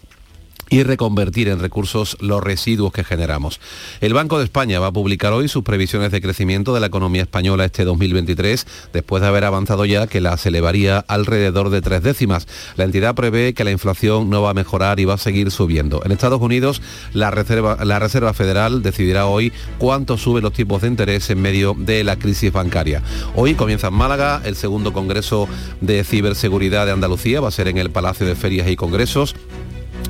y 0.70 0.84
reconvertir 0.84 1.48
en 1.48 1.60
recursos 1.60 2.18
los 2.20 2.44
residuos 2.44 2.92
que 2.92 3.04
generamos. 3.04 3.60
El 4.02 4.14
Banco 4.14 4.40
de 4.40 4.46
España 4.46 4.80
va 4.80 4.88
a 4.88 4.92
publicar 4.92 5.32
hoy 5.34 5.48
sus 5.48 5.64
previsiones 5.64 6.12
de 6.12 6.22
crecimiento 6.22 6.74
de 6.74 6.80
la 6.80 6.88
economía 6.88 7.22
española 7.22 7.66
este 7.66 7.86
2023, 7.86 8.66
después 8.92 9.22
de 9.22 9.28
haber 9.28 9.44
avanzado 9.44 9.86
ya 9.86 10.08
que 10.08 10.22
las 10.22 10.46
elevaría 10.46 11.00
alrededor 11.08 11.70
de 11.70 11.82
tres 11.82 12.02
décimas. 12.04 12.48
La 12.78 12.86
entidad 12.86 13.16
prevé 13.16 13.54
que 13.54 13.64
la 13.64 13.72
inflación 13.72 14.30
no 14.30 14.42
va 14.42 14.52
a 14.52 14.54
mejorar 14.54 15.00
y 15.00 15.06
va 15.06 15.16
a 15.16 15.20
seguir 15.20 15.52
subiendo. 15.52 16.02
En 16.04 16.12
Estados 16.12 16.42
Unidos, 16.42 16.82
la 17.14 17.32
Reserva, 17.32 17.84
la 17.86 18.00
Reserva 18.00 18.34
Federal 18.34 18.82
decidirá 18.82 19.28
hoy 19.28 19.54
cuánto 19.78 20.18
suben 20.18 20.44
los 20.44 20.54
tipos 20.54 20.82
de 20.82 20.88
interés 20.88 21.30
en 21.30 21.42
medio 21.42 21.76
de 21.78 22.04
la 22.04 22.18
crisis 22.18 22.52
bancaria. 22.52 23.04
Hoy 23.36 23.54
comienza 23.54 23.88
en 23.88 23.94
Málaga 23.94 24.42
el 24.44 24.56
segundo 24.56 24.94
Congreso 24.94 25.48
de 25.82 26.04
Ciberseguridad 26.04 26.86
de 26.86 26.92
Andalucía, 26.92 27.42
va 27.42 27.50
a 27.50 27.52
ser 27.52 27.68
en 27.68 27.78
el 27.78 27.92
Palacio 27.92 28.26
de 28.26 28.36
Ferias 28.36 28.68
y 28.70 28.76
Congresos. 28.76 29.36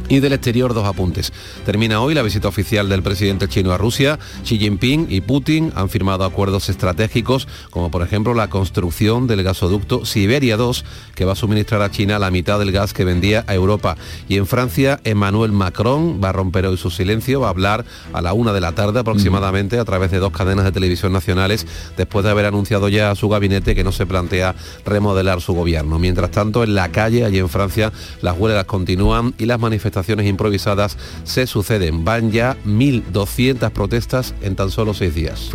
Y 0.07 0.19
del 0.19 0.33
exterior 0.33 0.73
dos 0.73 0.85
apuntes. 0.85 1.33
Termina 1.65 1.99
hoy 2.01 2.13
la 2.13 2.21
visita 2.21 2.47
oficial 2.47 2.89
del 2.89 3.01
presidente 3.01 3.47
chino 3.47 3.71
a 3.71 3.77
Rusia. 3.77 4.19
Xi 4.43 4.59
Jinping 4.59 5.07
y 5.09 5.21
Putin 5.21 5.71
han 5.75 5.89
firmado 5.89 6.25
acuerdos 6.25 6.69
estratégicos, 6.69 7.47
como 7.71 7.89
por 7.89 8.03
ejemplo 8.03 8.35
la 8.35 8.49
construcción 8.49 9.25
del 9.25 9.41
gasoducto 9.41 10.05
Siberia 10.05 10.57
2, 10.57 10.85
que 11.15 11.25
va 11.25 11.31
a 11.31 11.35
suministrar 11.35 11.81
a 11.81 11.89
China 11.89 12.19
la 12.19 12.29
mitad 12.29 12.59
del 12.59 12.71
gas 12.71 12.93
que 12.93 13.03
vendía 13.03 13.43
a 13.47 13.55
Europa. 13.55 13.97
Y 14.29 14.37
en 14.37 14.45
Francia, 14.45 14.99
Emmanuel 15.03 15.51
Macron 15.51 16.21
va 16.23 16.29
a 16.29 16.33
romper 16.33 16.67
hoy 16.67 16.77
su 16.77 16.91
silencio, 16.91 17.39
va 17.39 17.47
a 17.47 17.51
hablar 17.51 17.83
a 18.13 18.21
la 18.21 18.33
una 18.33 18.53
de 18.53 18.61
la 18.61 18.73
tarde 18.73 18.99
aproximadamente 18.99 19.79
a 19.79 19.85
través 19.85 20.11
de 20.11 20.19
dos 20.19 20.31
cadenas 20.31 20.65
de 20.65 20.71
televisión 20.71 21.13
nacionales, 21.13 21.65
después 21.97 22.23
de 22.23 22.31
haber 22.31 22.45
anunciado 22.45 22.89
ya 22.89 23.09
a 23.09 23.15
su 23.15 23.27
gabinete 23.27 23.73
que 23.73 23.83
no 23.83 23.91
se 23.91 24.05
plantea 24.05 24.53
remodelar 24.85 25.41
su 25.41 25.53
gobierno. 25.53 25.97
Mientras 25.97 26.29
tanto, 26.29 26.63
en 26.63 26.75
la 26.75 26.91
calle, 26.91 27.25
allí 27.25 27.39
en 27.39 27.49
Francia, 27.49 27.91
las 28.21 28.37
huelgas 28.37 28.65
continúan 28.65 29.33
y 29.39 29.45
las 29.45 29.59
manifestaciones 29.59 29.84
improvisadas 30.25 30.97
se 31.23 31.47
suceden. 31.47 32.05
Van 32.05 32.31
ya 32.31 32.57
1.200 32.65 33.69
protestas 33.71 34.33
en 34.41 34.55
tan 34.55 34.71
solo 34.71 34.93
seis 34.93 35.13
días. 35.15 35.49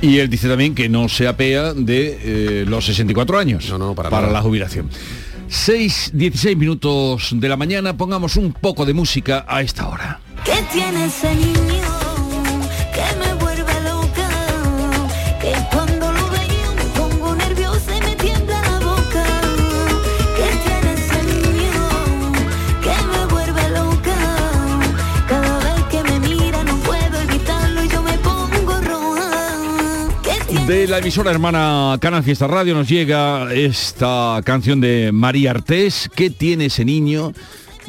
Y 0.00 0.18
él 0.18 0.30
dice 0.30 0.48
también 0.48 0.74
que 0.74 0.88
no 0.88 1.08
se 1.08 1.28
apea 1.28 1.74
de 1.74 2.18
eh, 2.22 2.64
los 2.66 2.86
64 2.86 3.38
años 3.38 3.72
para 3.94 4.10
para 4.10 4.26
nada. 4.26 4.32
la 4.32 4.42
jubilación. 4.42 4.88
6, 5.48 6.10
16 6.12 6.56
minutos 6.56 7.30
de 7.34 7.48
la 7.48 7.56
mañana, 7.56 7.96
pongamos 7.96 8.36
un 8.36 8.52
poco 8.52 8.84
de 8.84 8.92
música 8.92 9.46
a 9.48 9.62
esta 9.62 9.88
hora. 9.88 10.20
¿Qué 10.44 10.62
tiene 10.72 11.06
ese 11.06 11.34
niño 11.34 12.07
la 30.88 30.98
emisora 30.98 31.30
hermana 31.30 31.98
Canal 32.00 32.22
Fiesta 32.22 32.46
Radio 32.46 32.74
nos 32.74 32.88
llega 32.88 33.52
esta 33.52 34.40
canción 34.42 34.80
de 34.80 35.10
María 35.12 35.50
Artés. 35.50 36.08
¿Qué 36.14 36.30
tiene 36.30 36.66
ese 36.66 36.84
niño? 36.84 37.34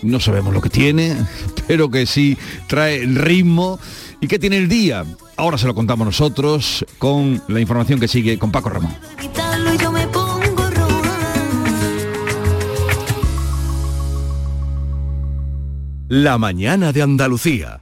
No 0.01 0.19
sabemos 0.19 0.53
lo 0.53 0.59
que 0.59 0.69
tiene, 0.69 1.15
pero 1.67 1.89
que 1.89 2.05
sí 2.05 2.37
trae 2.67 3.05
ritmo. 3.05 3.79
¿Y 4.19 4.27
qué 4.27 4.37
tiene 4.37 4.57
el 4.57 4.67
día? 4.67 5.05
Ahora 5.37 5.57
se 5.57 5.67
lo 5.67 5.75
contamos 5.75 6.05
nosotros 6.05 6.85
con 6.97 7.41
la 7.47 7.61
información 7.61 8.01
que 8.01 8.09
sigue 8.09 8.37
con 8.37 8.51
Paco 8.51 8.69
Ramón. 8.69 8.93
La 16.09 16.37
mañana 16.37 16.91
de 16.91 17.01
Andalucía. 17.01 17.81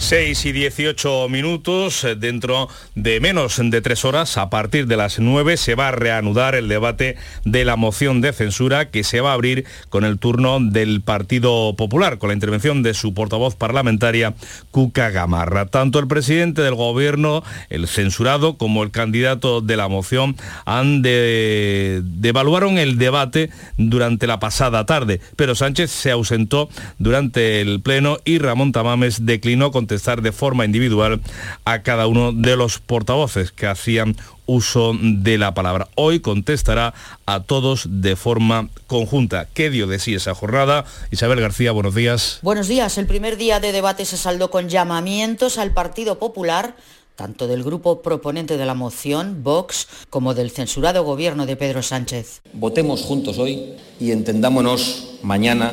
6 0.00 0.46
y 0.46 0.52
18 0.52 1.28
minutos, 1.28 2.04
eh, 2.04 2.16
dentro 2.16 2.68
de 2.94 3.20
menos 3.20 3.60
de 3.62 3.82
tres 3.82 4.06
horas, 4.06 4.38
a 4.38 4.48
partir 4.48 4.86
de 4.86 4.96
las 4.96 5.18
9, 5.18 5.58
se 5.58 5.74
va 5.74 5.88
a 5.88 5.92
reanudar 5.92 6.54
el 6.54 6.68
debate 6.68 7.16
de 7.44 7.66
la 7.66 7.76
moción 7.76 8.22
de 8.22 8.32
censura 8.32 8.90
que 8.90 9.04
se 9.04 9.20
va 9.20 9.30
a 9.30 9.34
abrir 9.34 9.66
con 9.90 10.04
el 10.04 10.18
turno 10.18 10.58
del 10.58 11.02
Partido 11.02 11.76
Popular, 11.76 12.16
con 12.16 12.28
la 12.28 12.34
intervención 12.34 12.82
de 12.82 12.94
su 12.94 13.12
portavoz 13.12 13.56
parlamentaria, 13.56 14.34
Cuca 14.70 15.10
Gamarra. 15.10 15.66
Tanto 15.66 15.98
el 15.98 16.08
presidente 16.08 16.62
del 16.62 16.74
gobierno, 16.74 17.44
el 17.68 17.86
censurado, 17.86 18.56
como 18.56 18.82
el 18.82 18.90
candidato 18.90 19.60
de 19.60 19.76
la 19.76 19.88
moción 19.88 20.34
han 20.64 21.02
de, 21.02 22.00
devaluaron 22.02 22.78
el 22.78 22.96
debate 22.96 23.50
durante 23.76 24.26
la 24.26 24.40
pasada 24.40 24.86
tarde, 24.86 25.20
pero 25.36 25.54
Sánchez 25.54 25.90
se 25.90 26.10
ausentó 26.10 26.70
durante 26.98 27.60
el 27.60 27.82
pleno 27.82 28.16
y 28.24 28.38
Ramón 28.38 28.72
Tamames 28.72 29.26
declinó 29.26 29.70
contestar 29.90 30.22
de 30.22 30.30
forma 30.30 30.64
individual 30.64 31.20
a 31.64 31.82
cada 31.82 32.06
uno 32.06 32.32
de 32.32 32.54
los 32.54 32.78
portavoces 32.78 33.50
que 33.50 33.66
hacían 33.66 34.16
uso 34.46 34.92
de 35.02 35.36
la 35.36 35.52
palabra. 35.52 35.88
Hoy 35.96 36.20
contestará 36.20 36.94
a 37.26 37.40
todos 37.40 37.88
de 37.90 38.14
forma 38.14 38.68
conjunta. 38.86 39.48
¿Qué 39.52 39.68
dio 39.68 39.88
de 39.88 39.98
sí 39.98 40.14
esa 40.14 40.32
jornada? 40.32 40.84
Isabel 41.10 41.40
García, 41.40 41.72
buenos 41.72 41.96
días. 41.96 42.38
Buenos 42.42 42.68
días. 42.68 42.98
El 42.98 43.08
primer 43.08 43.36
día 43.36 43.58
de 43.58 43.72
debate 43.72 44.04
se 44.04 44.16
saldó 44.16 44.48
con 44.52 44.68
llamamientos 44.68 45.58
al 45.58 45.72
Partido 45.72 46.20
Popular, 46.20 46.76
tanto 47.16 47.48
del 47.48 47.64
grupo 47.64 48.00
proponente 48.00 48.58
de 48.58 48.66
la 48.66 48.74
moción, 48.74 49.42
Vox, 49.42 49.88
como 50.08 50.34
del 50.34 50.52
censurado 50.52 51.02
gobierno 51.02 51.46
de 51.46 51.56
Pedro 51.56 51.82
Sánchez. 51.82 52.42
Votemos 52.52 53.02
juntos 53.02 53.38
hoy 53.38 53.74
y 53.98 54.12
entendámonos 54.12 55.18
mañana 55.24 55.72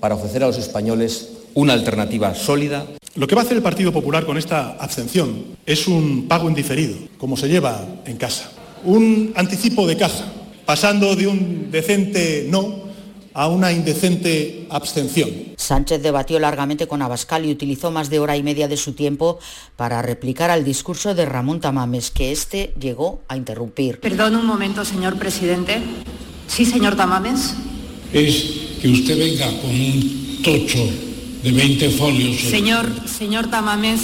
para 0.00 0.16
ofrecer 0.16 0.42
a 0.42 0.48
los 0.48 0.58
españoles 0.58 1.34
una 1.54 1.72
alternativa 1.72 2.34
sólida 2.34 2.84
Lo 3.16 3.28
que 3.28 3.36
va 3.36 3.42
a 3.42 3.44
hacer 3.44 3.56
el 3.56 3.62
Partido 3.62 3.92
Popular 3.92 4.26
con 4.26 4.36
esta 4.38 4.70
abstención 4.72 5.56
es 5.64 5.86
un 5.86 6.26
pago 6.26 6.48
indiferido, 6.48 6.96
como 7.16 7.36
se 7.36 7.48
lleva 7.48 7.86
en 8.06 8.16
casa. 8.16 8.50
Un 8.82 9.32
anticipo 9.36 9.86
de 9.86 9.96
caja, 9.96 10.24
pasando 10.66 11.14
de 11.14 11.28
un 11.28 11.70
decente 11.70 12.46
no 12.50 12.82
a 13.32 13.46
una 13.46 13.70
indecente 13.70 14.66
abstención. 14.68 15.30
Sánchez 15.56 16.02
debatió 16.02 16.40
largamente 16.40 16.88
con 16.88 17.02
Abascal 17.02 17.46
y 17.46 17.52
utilizó 17.52 17.92
más 17.92 18.10
de 18.10 18.18
hora 18.18 18.36
y 18.36 18.42
media 18.42 18.66
de 18.66 18.76
su 18.76 18.94
tiempo 18.94 19.38
para 19.76 20.02
replicar 20.02 20.50
al 20.50 20.64
discurso 20.64 21.14
de 21.14 21.24
Ramón 21.24 21.60
Tamames, 21.60 22.10
que 22.10 22.32
este 22.32 22.74
llegó 22.80 23.22
a 23.28 23.36
interrumpir. 23.36 24.00
Perdón 24.00 24.34
un 24.34 24.46
momento, 24.46 24.84
señor 24.84 25.16
presidente. 25.20 25.80
Sí, 26.48 26.64
señor 26.64 26.96
Tamames. 26.96 27.54
es 28.12 28.44
que 28.82 28.88
usted 28.88 29.16
venga 29.16 29.46
con 29.60 29.70
un 29.70 30.40
tocho 30.42 31.13
de 31.44 31.52
20 31.52 31.90
folios. 31.90 32.40
Señor, 32.40 32.90
señor 33.06 33.50
Tamames, 33.50 34.00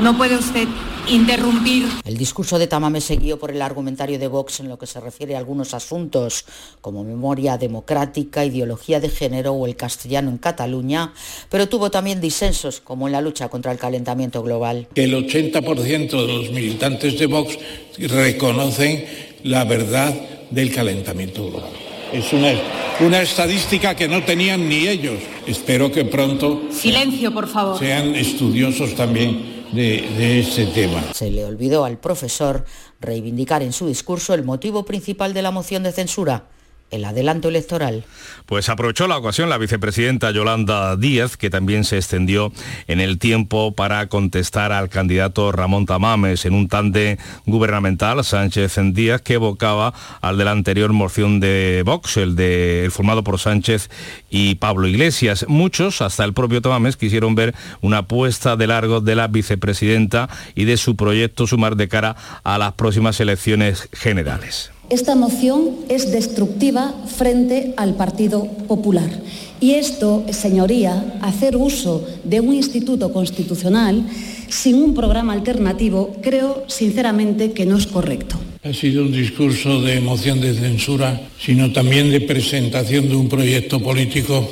no 0.00 0.16
puede 0.16 0.36
usted 0.36 0.68
interrumpir. 1.08 1.84
El 2.04 2.16
discurso 2.16 2.60
de 2.60 2.68
Tamames 2.68 3.02
seguido 3.02 3.40
por 3.40 3.50
el 3.50 3.60
argumentario 3.60 4.20
de 4.20 4.28
Vox 4.28 4.60
en 4.60 4.68
lo 4.68 4.78
que 4.78 4.86
se 4.86 5.00
refiere 5.00 5.34
a 5.34 5.38
algunos 5.38 5.74
asuntos 5.74 6.44
como 6.80 7.02
memoria 7.02 7.58
democrática, 7.58 8.44
ideología 8.44 9.00
de 9.00 9.08
género 9.08 9.52
o 9.52 9.66
el 9.66 9.74
castellano 9.74 10.30
en 10.30 10.38
Cataluña, 10.38 11.12
pero 11.50 11.68
tuvo 11.68 11.90
también 11.90 12.20
disensos 12.20 12.80
como 12.80 13.08
en 13.08 13.12
la 13.12 13.20
lucha 13.20 13.48
contra 13.48 13.72
el 13.72 13.78
calentamiento 13.78 14.42
global. 14.44 14.86
Que 14.94 15.04
el 15.04 15.14
80% 15.14 16.10
de 16.10 16.32
los 16.32 16.50
militantes 16.52 17.18
de 17.18 17.26
Vox 17.26 17.58
reconocen 17.98 19.04
la 19.42 19.64
verdad 19.64 20.14
del 20.50 20.72
calentamiento 20.72 21.50
global. 21.50 21.85
Es 22.12 22.32
una, 22.32 22.52
una 23.00 23.20
estadística 23.20 23.94
que 23.94 24.08
no 24.08 24.24
tenían 24.24 24.68
ni 24.68 24.86
ellos. 24.86 25.18
Espero 25.46 25.90
que 25.90 26.04
pronto 26.04 26.62
Silencio, 26.70 27.32
por 27.32 27.48
favor. 27.48 27.78
sean 27.78 28.14
estudiosos 28.14 28.94
también 28.94 29.64
de, 29.72 30.02
de 30.16 30.40
este 30.40 30.66
tema. 30.66 31.02
Se 31.14 31.30
le 31.30 31.44
olvidó 31.44 31.84
al 31.84 31.98
profesor 31.98 32.64
reivindicar 33.00 33.62
en 33.62 33.72
su 33.72 33.86
discurso 33.88 34.34
el 34.34 34.44
motivo 34.44 34.84
principal 34.84 35.34
de 35.34 35.42
la 35.42 35.50
moción 35.50 35.82
de 35.82 35.92
censura, 35.92 36.48
el 36.90 37.04
adelanto 37.04 37.48
electoral. 37.48 38.04
Pues 38.46 38.68
aprovechó 38.68 39.08
la 39.08 39.18
ocasión 39.18 39.50
la 39.50 39.58
vicepresidenta 39.58 40.30
Yolanda 40.30 40.96
Díaz, 40.96 41.36
que 41.36 41.50
también 41.50 41.84
se 41.84 41.96
extendió 41.96 42.52
en 42.86 43.00
el 43.00 43.18
tiempo 43.18 43.72
para 43.72 44.06
contestar 44.08 44.72
al 44.72 44.88
candidato 44.88 45.50
Ramón 45.52 45.86
Tamames 45.86 46.44
en 46.44 46.54
un 46.54 46.68
tande 46.68 47.18
gubernamental, 47.44 48.24
Sánchez 48.24 48.78
en 48.78 48.94
Díaz, 48.94 49.20
que 49.22 49.34
evocaba 49.34 49.94
al 50.20 50.38
de 50.38 50.44
la 50.44 50.52
anterior 50.52 50.92
moción 50.92 51.40
de 51.40 51.82
Vox, 51.84 52.16
el, 52.18 52.36
de, 52.36 52.88
formado 52.92 53.24
por 53.24 53.38
Sánchez 53.40 53.90
y 54.30 54.56
Pablo 54.56 54.86
Iglesias. 54.86 55.46
Muchos, 55.48 56.00
hasta 56.00 56.24
el 56.24 56.34
propio 56.34 56.62
Tamames, 56.62 56.96
quisieron 56.96 57.34
ver 57.34 57.54
una 57.80 58.06
puesta 58.06 58.56
de 58.56 58.66
largo 58.66 59.00
de 59.00 59.16
la 59.16 59.26
vicepresidenta 59.26 60.28
y 60.54 60.64
de 60.64 60.76
su 60.76 60.96
proyecto 60.96 61.46
sumar 61.46 61.76
de 61.76 61.88
cara 61.88 62.16
a 62.44 62.58
las 62.58 62.74
próximas 62.74 63.18
elecciones 63.20 63.88
generales. 63.92 64.70
Esta 64.88 65.16
moción 65.16 65.70
es 65.88 66.12
destructiva 66.12 66.94
frente 67.06 67.74
al 67.76 67.94
Partido 67.94 68.44
Popular. 68.68 69.10
Y 69.58 69.72
esto, 69.72 70.24
señoría, 70.30 71.18
hacer 71.22 71.56
uso 71.56 72.06
de 72.22 72.38
un 72.38 72.54
instituto 72.54 73.12
constitucional 73.12 74.06
sin 74.48 74.76
un 74.76 74.94
programa 74.94 75.32
alternativo, 75.32 76.14
creo 76.22 76.62
sinceramente 76.68 77.50
que 77.50 77.66
no 77.66 77.76
es 77.76 77.88
correcto. 77.88 78.36
Ha 78.62 78.72
sido 78.72 79.02
un 79.02 79.10
discurso 79.10 79.82
de 79.82 80.00
moción 80.00 80.40
de 80.40 80.54
censura, 80.54 81.20
sino 81.40 81.72
también 81.72 82.12
de 82.12 82.20
presentación 82.20 83.08
de 83.08 83.16
un 83.16 83.28
proyecto 83.28 83.80
político 83.80 84.48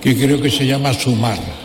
que 0.00 0.14
creo 0.14 0.40
que 0.40 0.50
se 0.50 0.66
llama 0.68 0.94
Sumar. 0.94 1.63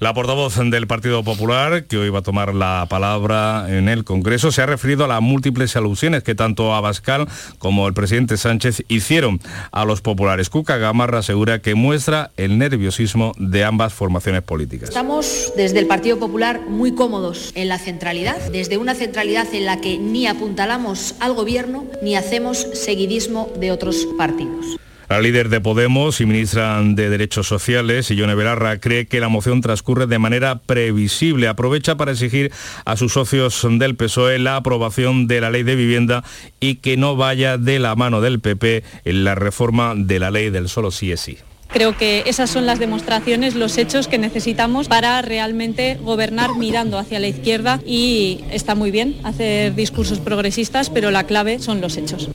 La 0.00 0.14
portavoz 0.14 0.56
del 0.56 0.86
Partido 0.86 1.22
Popular, 1.22 1.84
que 1.84 1.98
hoy 1.98 2.08
va 2.08 2.20
a 2.20 2.22
tomar 2.22 2.54
la 2.54 2.86
palabra 2.88 3.66
en 3.68 3.86
el 3.86 4.02
Congreso, 4.02 4.50
se 4.50 4.62
ha 4.62 4.66
referido 4.66 5.04
a 5.04 5.08
las 5.08 5.20
múltiples 5.20 5.76
alusiones 5.76 6.22
que 6.22 6.34
tanto 6.34 6.74
Abascal 6.74 7.28
como 7.58 7.86
el 7.86 7.92
presidente 7.92 8.38
Sánchez 8.38 8.82
hicieron 8.88 9.40
a 9.72 9.84
los 9.84 10.00
populares. 10.00 10.48
Cuca 10.48 10.78
Gamarra 10.78 11.18
asegura 11.18 11.60
que 11.60 11.74
muestra 11.74 12.30
el 12.38 12.56
nerviosismo 12.56 13.32
de 13.36 13.62
ambas 13.62 13.92
formaciones 13.92 14.40
políticas. 14.40 14.88
Estamos 14.88 15.52
desde 15.54 15.80
el 15.80 15.86
Partido 15.86 16.18
Popular 16.18 16.62
muy 16.66 16.94
cómodos 16.94 17.52
en 17.54 17.68
la 17.68 17.76
centralidad, 17.78 18.40
desde 18.52 18.78
una 18.78 18.94
centralidad 18.94 19.52
en 19.52 19.66
la 19.66 19.82
que 19.82 19.98
ni 19.98 20.26
apuntalamos 20.26 21.14
al 21.20 21.34
gobierno 21.34 21.84
ni 22.02 22.16
hacemos 22.16 22.66
seguidismo 22.72 23.52
de 23.60 23.70
otros 23.70 24.08
partidos. 24.16 24.80
La 25.10 25.20
líder 25.20 25.48
de 25.48 25.60
Podemos 25.60 26.20
y 26.20 26.24
ministra 26.24 26.80
de 26.80 27.10
Derechos 27.10 27.48
Sociales, 27.48 28.08
Ione 28.12 28.36
Belarra, 28.36 28.78
cree 28.78 29.08
que 29.08 29.18
la 29.18 29.28
moción 29.28 29.60
transcurre 29.60 30.06
de 30.06 30.20
manera 30.20 30.60
previsible. 30.60 31.48
Aprovecha 31.48 31.96
para 31.96 32.12
exigir 32.12 32.52
a 32.84 32.96
sus 32.96 33.14
socios 33.14 33.66
del 33.68 33.96
PSOE 33.96 34.38
la 34.38 34.54
aprobación 34.54 35.26
de 35.26 35.40
la 35.40 35.50
ley 35.50 35.64
de 35.64 35.74
vivienda 35.74 36.22
y 36.60 36.76
que 36.76 36.96
no 36.96 37.16
vaya 37.16 37.58
de 37.58 37.80
la 37.80 37.96
mano 37.96 38.20
del 38.20 38.38
PP 38.38 38.84
en 39.04 39.24
la 39.24 39.34
reforma 39.34 39.94
de 39.96 40.20
la 40.20 40.30
ley 40.30 40.48
del 40.50 40.68
solo 40.68 40.92
sí 40.92 41.10
es 41.10 41.18
sí. 41.18 41.38
Creo 41.72 41.96
que 41.96 42.24
esas 42.26 42.50
son 42.50 42.66
las 42.66 42.80
demostraciones, 42.80 43.54
los 43.54 43.78
hechos 43.78 44.08
que 44.08 44.18
necesitamos 44.18 44.88
para 44.88 45.22
realmente 45.22 45.98
gobernar 46.02 46.56
mirando 46.56 46.98
hacia 46.98 47.20
la 47.20 47.28
izquierda 47.28 47.80
y 47.86 48.40
está 48.50 48.74
muy 48.74 48.90
bien 48.90 49.16
hacer 49.22 49.76
discursos 49.76 50.18
progresistas, 50.18 50.90
pero 50.90 51.12
la 51.12 51.24
clave 51.24 51.60
son 51.60 51.80
los 51.80 51.96
hechos. 51.96 52.28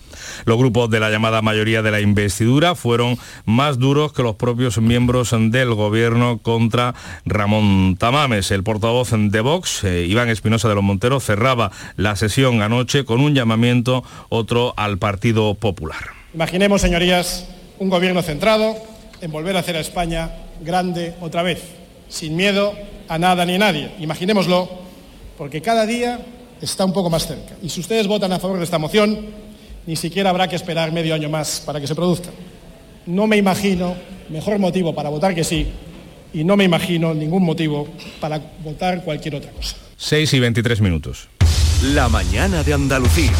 Los 0.46 0.58
grupos 0.58 0.90
de 0.90 1.02
la 1.02 1.10
llamada 1.10 1.42
mayoría 1.42 1.82
de 1.82 1.92
la 1.92 2.00
investidura 2.00 2.76
fueron 2.76 3.18
más 3.44 3.78
duros 3.78 4.14
que 4.14 4.24
los 4.24 4.36
propios 4.36 4.78
miembros 4.78 5.36
del 5.38 5.74
gobierno 5.74 6.40
contra 6.42 6.96
Ramón 7.26 7.98
Tamames. 7.98 8.52
El 8.52 8.64
portavoz 8.64 9.10
de 9.12 9.42
Vox, 9.42 9.84
eh, 9.84 10.06
Iván 10.08 10.30
Espinosa 10.30 10.70
de 10.70 10.76
los 10.76 10.84
Monteros, 10.84 11.26
cerraba 11.26 11.72
la 11.98 12.16
sesión 12.16 12.62
anoche 12.62 13.04
con 13.04 13.20
un 13.20 13.36
llamamiento 13.36 14.04
otro 14.30 14.74
al 14.78 14.98
Partido 14.98 15.56
Popular. 15.56 16.12
Imaginemos, 16.34 16.82
señorías, 16.82 17.50
un 17.80 17.90
gobierno 17.90 18.22
centrado 18.22 18.95
en 19.22 19.32
volver 19.32 19.56
a 19.56 19.60
hacer 19.60 19.76
a 19.76 19.80
España 19.80 20.32
grande 20.62 21.16
otra 21.22 21.44
vez, 21.44 21.62
sin 22.10 22.36
miedo 22.36 22.74
a 23.08 23.18
nada 23.18 23.46
ni 23.46 23.56
a 23.56 23.60
nadie. 23.60 23.92
Imaginémoslo, 24.00 24.70
porque 25.38 25.62
cada 25.62 25.86
día 25.86 26.20
está 26.62 26.86
un 26.86 26.94
poco 26.94 27.10
más 27.10 27.28
cerca. 27.28 27.56
Y 27.62 27.70
si 27.70 27.82
ustedes 27.82 28.08
votan 28.08 28.32
a 28.32 28.40
favor 28.40 28.58
de 28.58 28.64
esta 28.64 28.78
moción, 28.78 29.26
ni 29.86 29.96
siquiera 29.96 30.30
habrá 30.30 30.48
que 30.48 30.56
esperar 30.56 30.92
medio 30.92 31.14
año 31.14 31.30
más 31.30 31.62
para 31.66 31.80
que 31.80 31.88
se 31.88 31.96
produzca. 31.96 32.30
No 33.06 33.28
me 33.28 33.38
imagino 33.38 33.96
mejor 34.30 34.58
motivo 34.60 34.96
para 34.96 35.10
votar 35.10 35.36
que 35.36 35.44
sí 35.44 35.68
y 36.34 36.44
no 36.44 36.58
me 36.58 36.64
imagino 36.64 37.14
ningún 37.14 37.44
motivo 37.44 37.88
para 38.20 38.42
votar 38.64 39.04
cualquier 39.04 39.36
otra 39.36 39.52
cosa. 39.52 39.78
6 39.98 40.34
y 40.34 40.40
23 40.40 40.82
minutos. 40.82 41.30
La 41.94 42.10
mañana 42.10 42.64
de 42.64 42.74
Andalucía. 42.74 43.32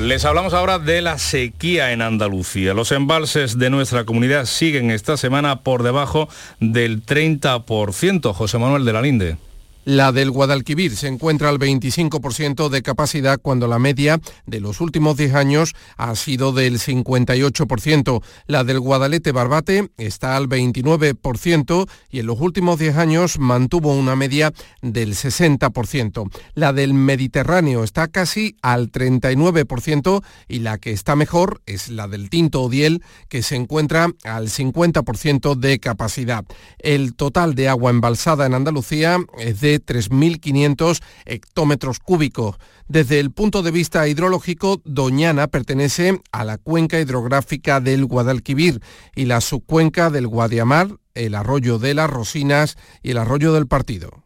Les 0.00 0.24
hablamos 0.24 0.52
ahora 0.52 0.78
de 0.78 1.00
la 1.00 1.18
sequía 1.18 1.92
en 1.92 2.02
Andalucía. 2.02 2.74
Los 2.74 2.92
embalses 2.92 3.58
de 3.58 3.70
nuestra 3.70 4.04
comunidad 4.04 4.46
siguen 4.46 4.90
esta 4.90 5.16
semana 5.16 5.60
por 5.60 5.82
debajo 5.82 6.28
del 6.60 7.04
30%. 7.04 8.32
José 8.32 8.58
Manuel 8.58 8.84
de 8.84 8.92
la 8.92 9.02
Linde. 9.02 9.36
La 9.84 10.12
del 10.12 10.30
Guadalquivir 10.30 10.94
se 10.94 11.08
encuentra 11.08 11.48
al 11.48 11.58
25% 11.58 12.68
de 12.68 12.82
capacidad 12.82 13.40
cuando 13.40 13.66
la 13.66 13.80
media 13.80 14.20
de 14.46 14.60
los 14.60 14.80
últimos 14.80 15.16
10 15.16 15.34
años 15.34 15.74
ha 15.96 16.14
sido 16.14 16.52
del 16.52 16.78
58%. 16.78 18.22
La 18.46 18.62
del 18.62 18.78
Guadalete 18.78 19.32
Barbate 19.32 19.90
está 19.96 20.36
al 20.36 20.48
29% 20.48 21.88
y 22.10 22.20
en 22.20 22.26
los 22.26 22.40
últimos 22.40 22.78
10 22.78 22.96
años 22.96 23.40
mantuvo 23.40 23.92
una 23.92 24.14
media 24.14 24.52
del 24.82 25.14
60%. 25.14 26.30
La 26.54 26.72
del 26.72 26.94
Mediterráneo 26.94 27.82
está 27.82 28.06
casi 28.06 28.54
al 28.62 28.92
39% 28.92 30.22
y 30.46 30.60
la 30.60 30.78
que 30.78 30.92
está 30.92 31.16
mejor 31.16 31.60
es 31.66 31.88
la 31.88 32.06
del 32.06 32.30
Tinto 32.30 32.62
Odiel 32.62 33.02
que 33.28 33.42
se 33.42 33.56
encuentra 33.56 34.08
al 34.22 34.48
50% 34.48 35.56
de 35.56 35.80
capacidad. 35.80 36.44
El 36.78 37.16
total 37.16 37.56
de 37.56 37.68
agua 37.68 37.90
embalsada 37.90 38.46
en 38.46 38.54
Andalucía 38.54 39.18
es 39.38 39.60
de 39.60 39.71
3.500 39.80 41.02
hectómetros 41.24 41.98
cúbicos. 41.98 42.56
Desde 42.88 43.20
el 43.20 43.30
punto 43.30 43.62
de 43.62 43.70
vista 43.70 44.06
hidrológico, 44.08 44.82
Doñana 44.84 45.48
pertenece 45.48 46.20
a 46.32 46.44
la 46.44 46.58
cuenca 46.58 47.00
hidrográfica 47.00 47.80
del 47.80 48.04
Guadalquivir 48.04 48.80
y 49.14 49.26
la 49.26 49.40
subcuenca 49.40 50.10
del 50.10 50.26
Guadiamar, 50.26 50.96
el 51.14 51.34
arroyo 51.34 51.78
de 51.78 51.94
las 51.94 52.10
Rosinas 52.10 52.76
y 53.02 53.10
el 53.10 53.18
arroyo 53.18 53.52
del 53.52 53.66
Partido. 53.66 54.21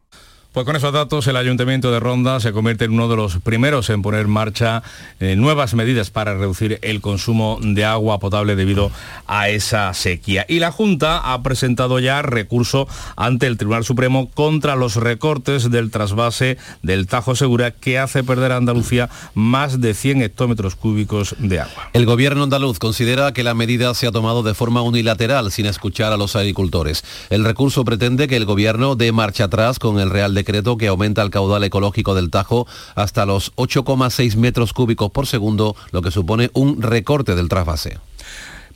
Pues 0.57 0.65
con 0.65 0.75
esos 0.75 0.91
datos, 0.91 1.27
el 1.27 1.37
Ayuntamiento 1.37 1.91
de 1.91 1.99
Ronda 1.99 2.39
se 2.39 2.51
convierte 2.51 2.85
en 2.85 2.93
uno 2.93 3.07
de 3.07 3.15
los 3.15 3.37
primeros 3.37 3.91
en 3.91 4.01
poner 4.01 4.21
en 4.21 4.31
marcha 4.31 4.81
eh, 5.19 5.35
nuevas 5.35 5.75
medidas 5.75 6.09
para 6.09 6.33
reducir 6.33 6.79
el 6.81 6.99
consumo 6.99 7.59
de 7.61 7.85
agua 7.85 8.19
potable 8.19 8.55
debido 8.55 8.89
a 9.27 9.49
esa 9.49 9.93
sequía. 9.93 10.47
Y 10.49 10.57
la 10.57 10.71
Junta 10.71 11.19
ha 11.31 11.43
presentado 11.43 11.99
ya 11.99 12.23
recurso 12.23 12.87
ante 13.15 13.45
el 13.45 13.57
Tribunal 13.57 13.85
Supremo 13.85 14.31
contra 14.33 14.75
los 14.75 14.95
recortes 14.95 15.69
del 15.69 15.91
trasvase 15.91 16.57
del 16.81 17.05
Tajo 17.05 17.35
Segura 17.35 17.69
que 17.69 17.99
hace 17.99 18.23
perder 18.23 18.51
a 18.51 18.57
Andalucía 18.57 19.11
más 19.35 19.79
de 19.79 19.93
100 19.93 20.23
hectómetros 20.23 20.75
cúbicos 20.75 21.35
de 21.37 21.59
agua. 21.59 21.91
El 21.93 22.07
gobierno 22.07 22.41
andaluz 22.41 22.79
considera 22.79 23.31
que 23.31 23.43
la 23.43 23.53
medida 23.53 23.93
se 23.93 24.07
ha 24.07 24.11
tomado 24.11 24.41
de 24.41 24.55
forma 24.55 24.81
unilateral 24.81 25.51
sin 25.51 25.67
escuchar 25.67 26.13
a 26.13 26.17
los 26.17 26.35
agricultores. 26.35 27.03
El 27.29 27.45
recurso 27.45 27.85
pretende 27.85 28.27
que 28.27 28.37
el 28.37 28.45
gobierno 28.45 28.95
dé 28.95 29.11
marcha 29.11 29.43
atrás 29.43 29.77
con 29.77 29.99
el 29.99 30.09
Real 30.09 30.33
Decreto 30.33 30.46
que 30.77 30.87
aumenta 30.87 31.21
el 31.21 31.29
caudal 31.29 31.63
ecológico 31.65 32.15
del 32.15 32.29
Tajo 32.29 32.67
hasta 32.95 33.25
los 33.25 33.53
8,6 33.55 34.37
metros 34.37 34.71
cúbicos 34.71 35.11
por 35.11 35.27
segundo, 35.27 35.75
lo 35.91 36.01
que 36.01 36.09
supone 36.09 36.51
un 36.53 36.81
recorte 36.81 37.35
del 37.35 37.49
trasvase. 37.49 37.99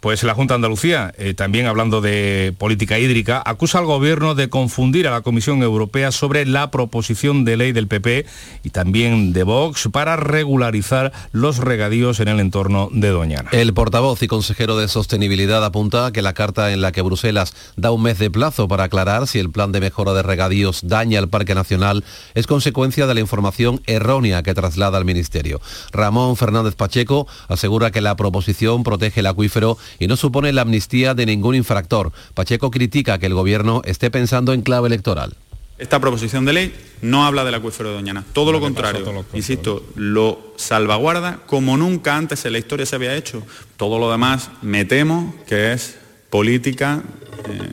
Pues 0.02 0.24
la 0.24 0.34
Junta 0.34 0.56
de 0.56 0.56
Andalucía, 0.56 1.14
eh, 1.20 1.36
también 1.36 1.68
hablando 1.68 2.02
de 2.02 2.56
política 2.58 2.98
hídrica, 2.98 3.40
acusa 3.46 3.78
al 3.78 3.86
gobierno 3.86 4.34
de 4.34 4.50
confundir 4.50 5.08
a 5.08 5.12
la 5.12 5.22
Comisión 5.22 5.62
Europea 5.62 6.12
sobre 6.12 6.44
la 6.48 6.72
proposición 6.72 7.46
de 7.46 7.56
ley 7.56 7.72
del 7.72 7.88
PP 7.88 8.26
y 8.64 8.72
también 8.72 9.32
de 9.32 9.44
Vox 9.44 9.90
para 9.92 10.16
regularizar 10.16 11.12
los 11.34 11.60
regadíos 11.60 12.20
en 12.20 12.30
el 12.30 12.40
entorno 12.40 12.90
de 12.92 13.10
Doñana. 13.10 13.52
El 13.52 13.76
portavoz 13.76 14.24
y 14.24 14.28
consejero 14.28 14.76
de 14.76 14.88
Sostenibilidad 14.88 15.64
apunta 15.64 16.12
que 16.12 16.24
la 16.24 16.34
carta 16.34 16.74
en 16.74 16.82
la 16.82 16.92
que 16.92 17.04
Bruselas 17.04 17.54
da 17.76 17.92
un 17.92 18.02
mes 18.02 18.18
de 18.18 18.32
plazo 18.32 18.68
para 18.68 18.86
aclarar 18.86 19.28
si 19.28 19.38
el 19.38 19.52
plan 19.52 19.72
de 19.72 19.82
mejora 19.82 20.14
de 20.14 20.24
regadíos 20.24 20.80
daña 20.84 21.20
al 21.20 21.30
Parque 21.30 21.54
Nacional 21.54 22.04
es 22.34 22.48
consecuencia 22.48 23.06
de 23.06 23.14
la 23.14 23.20
información 23.20 23.82
errónea 23.86 24.42
que 24.42 24.56
traslada 24.56 24.98
al 24.98 25.06
Ministerio. 25.06 25.62
Ramón 25.92 26.38
Fernández 26.38 26.74
Pacheco 26.74 27.28
asegura 27.50 27.92
que 27.92 28.02
la 28.02 28.16
proposición 28.16 28.84
protege 28.84 29.20
el 29.20 29.28
acuífero 29.28 29.78
y 30.00 30.08
no 30.08 30.16
supone 30.18 30.54
la 30.54 30.62
amnistía 30.62 31.14
de 31.14 31.26
ningún 31.26 31.56
infractor. 31.56 32.12
Pacheco 32.34 32.72
critica 32.72 33.20
que 33.20 33.26
el 33.28 33.34
gobierno 33.34 33.82
esté 33.86 34.12
pensando 34.12 34.54
en 34.54 34.62
clave 34.62 34.88
electoral. 34.88 35.36
Esta 35.78 36.00
proposición 36.00 36.46
de 36.46 36.54
ley 36.54 36.76
no 37.02 37.26
habla 37.26 37.44
del 37.44 37.56
acuífero 37.56 37.90
de 37.90 37.96
Doñana, 37.96 38.24
todo 38.34 38.52
lo 38.52 38.60
contrario. 38.60 39.26
Insisto, 39.34 39.84
lo 39.96 40.54
salvaguarda 40.56 41.40
como 41.48 41.76
nunca 41.76 42.18
antes 42.18 42.46
en 42.46 42.52
la 42.52 42.60
historia 42.60 42.86
se 42.86 42.96
había 42.96 43.16
hecho. 43.16 43.42
Todo 43.78 43.98
lo 43.98 44.12
demás 44.12 44.52
me 44.62 44.86
temo 44.86 45.34
que 45.48 45.74
es 45.74 45.98
política 46.30 47.02
eh, 47.50 47.72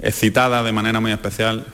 excitada 0.00 0.62
de 0.62 0.72
manera 0.72 0.98
muy 0.98 1.12
especial 1.12 1.66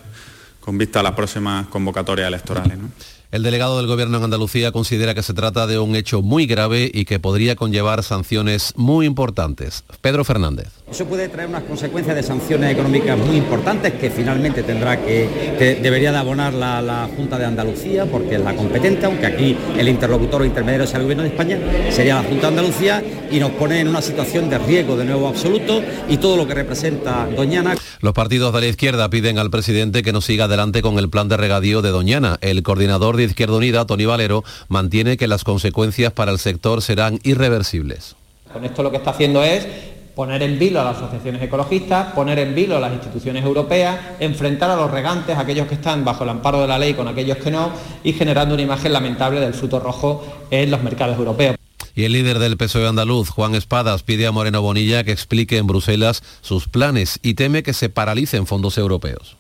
con 0.59 0.77
vista 0.77 0.99
a 0.99 1.05
las 1.05 1.13
próximas 1.13 1.69
convocatorias 1.69 2.27
electorales. 2.27 2.77
¿no? 2.77 2.91
El 3.33 3.45
delegado 3.45 3.77
del 3.77 3.87
Gobierno 3.87 4.19
en 4.19 4.25
Andalucía 4.25 4.73
considera 4.73 5.15
que 5.15 5.23
se 5.23 5.35
trata 5.35 5.69
de 5.69 5.79
un 5.79 5.95
hecho 5.95 6.21
muy 6.21 6.47
grave 6.47 6.91
y 6.93 7.05
que 7.05 7.21
podría 7.21 7.55
conllevar 7.55 8.03
sanciones 8.03 8.73
muy 8.75 9.07
importantes. 9.07 9.85
Pedro 10.01 10.25
Fernández. 10.25 10.67
Eso 10.91 11.05
puede 11.05 11.29
traer 11.29 11.49
unas 11.49 11.63
consecuencias 11.63 12.17
de 12.17 12.25
sanciones 12.25 12.73
económicas 12.73 13.17
muy 13.17 13.37
importantes 13.37 13.93
que 13.93 14.11
finalmente 14.11 14.65
tendrá 14.65 15.01
que, 15.01 15.55
que 15.57 15.77
debería 15.77 16.11
de 16.11 16.19
abonar 16.19 16.53
la, 16.55 16.83
la, 16.83 17.09
Junta 17.17 17.39
de 17.39 17.45
Andalucía 17.45 18.05
porque 18.07 18.35
es 18.35 18.41
la 18.41 18.57
competente, 18.57 19.07
aunque 19.07 19.27
aquí 19.27 19.57
el 19.79 19.89
interlocutor 19.89 20.43
o 20.43 20.45
intermediario 20.45 20.89
sea 20.89 20.97
el 20.97 21.05
Gobierno 21.05 21.23
de 21.23 21.29
España, 21.29 21.59
sería 21.91 22.17
la 22.17 22.25
Junta 22.25 22.51
de 22.51 22.59
Andalucía 22.59 23.05
y 23.31 23.39
nos 23.39 23.53
pone 23.53 23.79
en 23.79 23.87
una 23.87 24.03
situación 24.03 24.51
de 24.51 24.59
riesgo 24.59 24.97
de 24.97 25.05
nuevo 25.05 25.29
absoluto 25.29 25.81
y 26.09 26.17
todo 26.17 26.37
lo 26.37 26.49
que 26.49 26.55
representa 26.55 27.29
Doñana. 27.37 27.77
Los 28.01 28.13
partidos 28.13 28.53
de 28.53 28.61
la 28.61 28.67
izquierda 28.67 29.09
piden 29.09 29.39
al 29.39 29.51
presidente 29.51 30.03
que 30.03 30.13
no 30.13 30.21
siga 30.21 30.47
adelante 30.47 30.83
con 30.83 30.99
el 30.99 31.09
plan 31.09 31.29
de 31.29 31.37
regadío 31.37 31.83
de 31.83 31.91
Doñana. 31.91 32.39
El 32.41 32.65
coordinador 32.65 33.20
de 33.21 33.31
Izquierda 33.31 33.57
Unida, 33.57 33.87
Tony 33.87 34.05
Valero, 34.05 34.45
mantiene 34.69 35.17
que 35.17 35.29
las 35.29 35.45
consecuencias 35.45 36.13
para 36.13 36.33
el 36.33 36.39
sector 36.39 36.83
serán 36.83 37.21
irreversibles. 37.23 38.17
Con 38.53 38.65
esto 38.65 38.83
lo 38.83 38.91
que 38.91 38.97
está 38.97 39.11
haciendo 39.11 39.43
es 39.45 39.67
poner 40.15 40.43
en 40.43 40.59
vilo 40.59 40.81
a 40.81 40.85
las 40.85 40.97
asociaciones 40.97 41.41
ecologistas, 41.43 42.13
poner 42.13 42.39
en 42.41 42.55
vilo 42.55 42.77
a 42.77 42.81
las 42.81 42.93
instituciones 42.93 43.45
europeas, 43.45 43.99
enfrentar 44.19 44.71
a 44.71 44.77
los 44.77 44.91
regantes, 44.91 45.37
aquellos 45.39 45.67
que 45.67 45.75
están 45.75 46.05
bajo 46.05 46.25
el 46.25 46.31
amparo 46.31 46.61
de 46.61 46.67
la 46.67 46.79
ley 46.79 46.95
con 46.95 47.09
aquellos 47.09 47.39
que 47.39 47.51
no, 47.51 47.71
y 48.05 48.13
generando 48.13 48.55
una 48.55 48.63
imagen 48.63 48.93
lamentable 48.93 49.41
del 49.41 49.55
fruto 49.55 49.81
rojo 49.81 50.23
en 50.51 50.71
los 50.71 50.83
mercados 50.83 51.17
europeos. 51.17 51.57
Y 51.95 52.05
el 52.05 52.13
líder 52.13 52.39
del 52.39 52.57
PSOE 52.57 52.87
andaluz, 52.87 53.31
Juan 53.31 53.55
Espadas, 53.55 54.03
pide 54.03 54.27
a 54.27 54.33
Moreno 54.33 54.63
Bonilla 54.63 55.05
que 55.05 55.13
explique 55.13 55.57
en 55.57 55.67
Bruselas 55.67 56.23
sus 56.41 56.69
planes 56.69 57.19
y 57.23 57.35
teme 57.35 57.63
que 57.63 57.73
se 57.73 57.89
paralicen 57.89 58.47
fondos 58.47 58.79
europeos. 58.79 59.37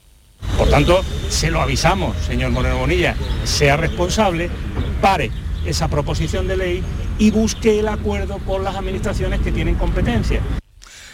Por 0.58 0.68
tanto, 0.68 1.02
se 1.28 1.50
lo 1.50 1.60
avisamos, 1.60 2.16
señor 2.18 2.50
Moreno 2.50 2.78
Bonilla, 2.78 3.14
sea 3.44 3.76
responsable, 3.76 4.50
pare 5.00 5.30
esa 5.64 5.88
proposición 5.88 6.46
de 6.46 6.56
ley 6.56 6.82
y 7.18 7.30
busque 7.30 7.80
el 7.80 7.88
acuerdo 7.88 8.38
con 8.46 8.64
las 8.64 8.76
administraciones 8.76 9.40
que 9.40 9.52
tienen 9.52 9.76
competencia. 9.76 10.40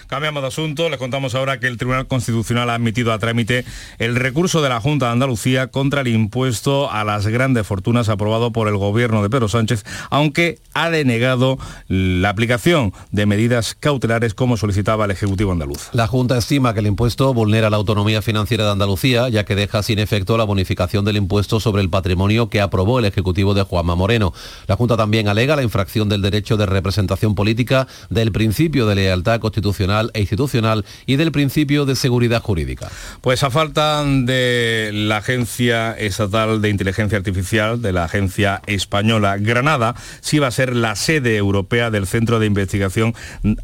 Cambiamos 0.06 0.40
de 0.40 0.48
asunto, 0.48 0.88
les 0.88 1.00
contamos 1.00 1.34
ahora 1.34 1.58
que 1.58 1.66
el 1.66 1.78
Tribunal 1.78 2.06
Constitucional 2.06 2.70
ha 2.70 2.74
admitido 2.74 3.12
a 3.12 3.18
trámite 3.18 3.64
el 3.98 4.14
recurso 4.14 4.62
de 4.62 4.68
la 4.68 4.80
Junta 4.80 5.06
de 5.06 5.12
Andalucía 5.12 5.66
contra 5.66 6.02
el 6.02 6.08
impuesto 6.08 6.88
a 6.92 7.02
las 7.02 7.26
grandes 7.26 7.66
fortunas 7.66 8.08
aprobado 8.08 8.52
por 8.52 8.68
el 8.68 8.76
gobierno 8.76 9.20
de 9.24 9.30
Pedro 9.30 9.48
Sánchez, 9.48 9.84
aunque 10.10 10.60
ha 10.74 10.90
denegado 10.90 11.58
la 11.88 12.28
aplicación 12.28 12.92
de 13.10 13.26
medidas 13.26 13.74
cautelares 13.74 14.32
como 14.32 14.56
solicitaba 14.56 15.06
el 15.06 15.10
Ejecutivo 15.10 15.50
andaluz. 15.50 15.88
La 15.92 16.06
Junta 16.06 16.38
estima 16.38 16.72
que 16.72 16.80
el 16.80 16.86
impuesto 16.86 17.34
vulnera 17.34 17.68
la 17.68 17.76
autonomía 17.76 18.22
financiera 18.22 18.64
de 18.64 18.70
Andalucía, 18.70 19.28
ya 19.28 19.44
que 19.44 19.56
deja 19.56 19.82
sin 19.82 19.98
efecto 19.98 20.36
la 20.38 20.44
bonificación 20.44 21.04
del 21.04 21.16
impuesto 21.16 21.58
sobre 21.58 21.82
el 21.82 21.90
patrimonio 21.90 22.48
que 22.48 22.60
aprobó 22.60 23.00
el 23.00 23.06
Ejecutivo 23.06 23.54
de 23.54 23.64
Juanma 23.64 23.96
Moreno. 23.96 24.32
La 24.68 24.76
Junta 24.76 24.96
también 24.96 25.26
alega 25.26 25.56
la 25.56 25.64
infracción 25.64 26.08
del 26.08 26.22
derecho 26.22 26.56
de 26.56 26.66
representación 26.66 27.34
política, 27.34 27.88
del 28.08 28.30
principio 28.30 28.86
de 28.86 28.94
lealtad 28.94 29.40
constitucional 29.40 29.95
e 30.12 30.20
institucional 30.20 30.84
y 31.06 31.16
del 31.16 31.32
principio 31.32 31.84
de 31.84 31.96
seguridad 31.96 32.42
jurídica. 32.42 32.88
Pues 33.20 33.42
a 33.42 33.50
falta 33.50 34.04
de 34.04 34.90
la 34.92 35.18
Agencia 35.18 35.92
Estatal 35.92 36.60
de 36.60 36.68
Inteligencia 36.68 37.18
Artificial, 37.18 37.80
de 37.82 37.92
la 37.92 38.04
Agencia 38.04 38.62
Española 38.66 39.36
Granada, 39.38 39.94
sí 40.20 40.38
va 40.38 40.48
a 40.48 40.50
ser 40.52 40.74
la 40.76 40.96
sede 40.96 41.36
europea 41.36 41.90
del 41.90 42.06
Centro 42.06 42.38
de 42.38 42.46
Investigación 42.46 43.14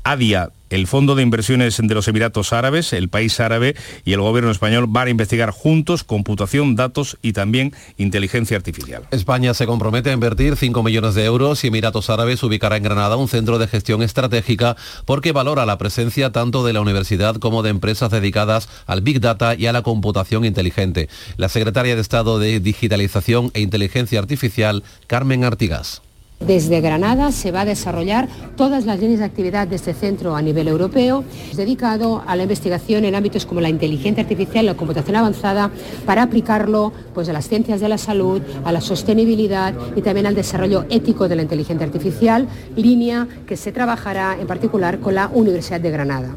ADIA 0.04 0.50
el 0.72 0.86
Fondo 0.86 1.14
de 1.14 1.22
Inversiones 1.22 1.78
de 1.82 1.94
los 1.94 2.08
Emiratos 2.08 2.54
Árabes, 2.54 2.94
el 2.94 3.10
país 3.10 3.38
árabe 3.40 3.76
y 4.06 4.14
el 4.14 4.22
gobierno 4.22 4.50
español 4.50 4.86
van 4.88 5.08
a 5.08 5.10
investigar 5.10 5.50
juntos 5.50 6.02
computación, 6.02 6.76
datos 6.76 7.18
y 7.20 7.34
también 7.34 7.74
inteligencia 7.98 8.56
artificial. 8.56 9.06
España 9.10 9.52
se 9.52 9.66
compromete 9.66 10.08
a 10.08 10.14
invertir 10.14 10.56
5 10.56 10.82
millones 10.82 11.14
de 11.14 11.26
euros 11.26 11.62
y 11.62 11.66
Emiratos 11.66 12.08
Árabes 12.08 12.42
ubicará 12.42 12.78
en 12.78 12.84
Granada 12.84 13.16
un 13.16 13.28
centro 13.28 13.58
de 13.58 13.68
gestión 13.68 14.02
estratégica 14.02 14.76
porque 15.04 15.32
valora 15.32 15.66
la 15.66 15.76
presencia 15.76 16.32
tanto 16.32 16.64
de 16.64 16.72
la 16.72 16.80
universidad 16.80 17.36
como 17.36 17.62
de 17.62 17.68
empresas 17.68 18.10
dedicadas 18.10 18.70
al 18.86 19.02
Big 19.02 19.20
Data 19.20 19.54
y 19.54 19.66
a 19.66 19.72
la 19.74 19.82
computación 19.82 20.46
inteligente. 20.46 21.10
La 21.36 21.50
secretaria 21.50 21.94
de 21.94 22.00
Estado 22.00 22.38
de 22.38 22.60
Digitalización 22.60 23.50
e 23.52 23.60
Inteligencia 23.60 24.20
Artificial, 24.20 24.84
Carmen 25.06 25.44
Artigas. 25.44 26.00
Desde 26.46 26.80
Granada 26.80 27.30
se 27.30 27.52
va 27.52 27.60
a 27.60 27.64
desarrollar 27.64 28.28
todas 28.56 28.84
las 28.84 28.98
líneas 28.98 29.20
de 29.20 29.26
actividad 29.26 29.68
de 29.68 29.76
este 29.76 29.94
centro 29.94 30.34
a 30.34 30.42
nivel 30.42 30.66
europeo, 30.66 31.24
dedicado 31.54 32.22
a 32.26 32.34
la 32.34 32.42
investigación 32.42 33.04
en 33.04 33.14
ámbitos 33.14 33.46
como 33.46 33.60
la 33.60 33.68
inteligencia 33.68 34.22
artificial, 34.22 34.66
la 34.66 34.74
computación 34.74 35.16
avanzada, 35.16 35.70
para 36.04 36.22
aplicarlo 36.22 36.92
pues, 37.14 37.28
a 37.28 37.32
las 37.32 37.48
ciencias 37.48 37.80
de 37.80 37.88
la 37.88 37.98
salud, 37.98 38.42
a 38.64 38.72
la 38.72 38.80
sostenibilidad 38.80 39.72
y 39.94 40.02
también 40.02 40.26
al 40.26 40.34
desarrollo 40.34 40.84
ético 40.90 41.28
de 41.28 41.36
la 41.36 41.42
inteligencia 41.42 41.86
artificial, 41.86 42.48
línea 42.76 43.28
que 43.46 43.56
se 43.56 43.70
trabajará 43.70 44.36
en 44.40 44.46
particular 44.46 44.98
con 44.98 45.14
la 45.14 45.28
Universidad 45.32 45.80
de 45.80 45.90
Granada. 45.90 46.36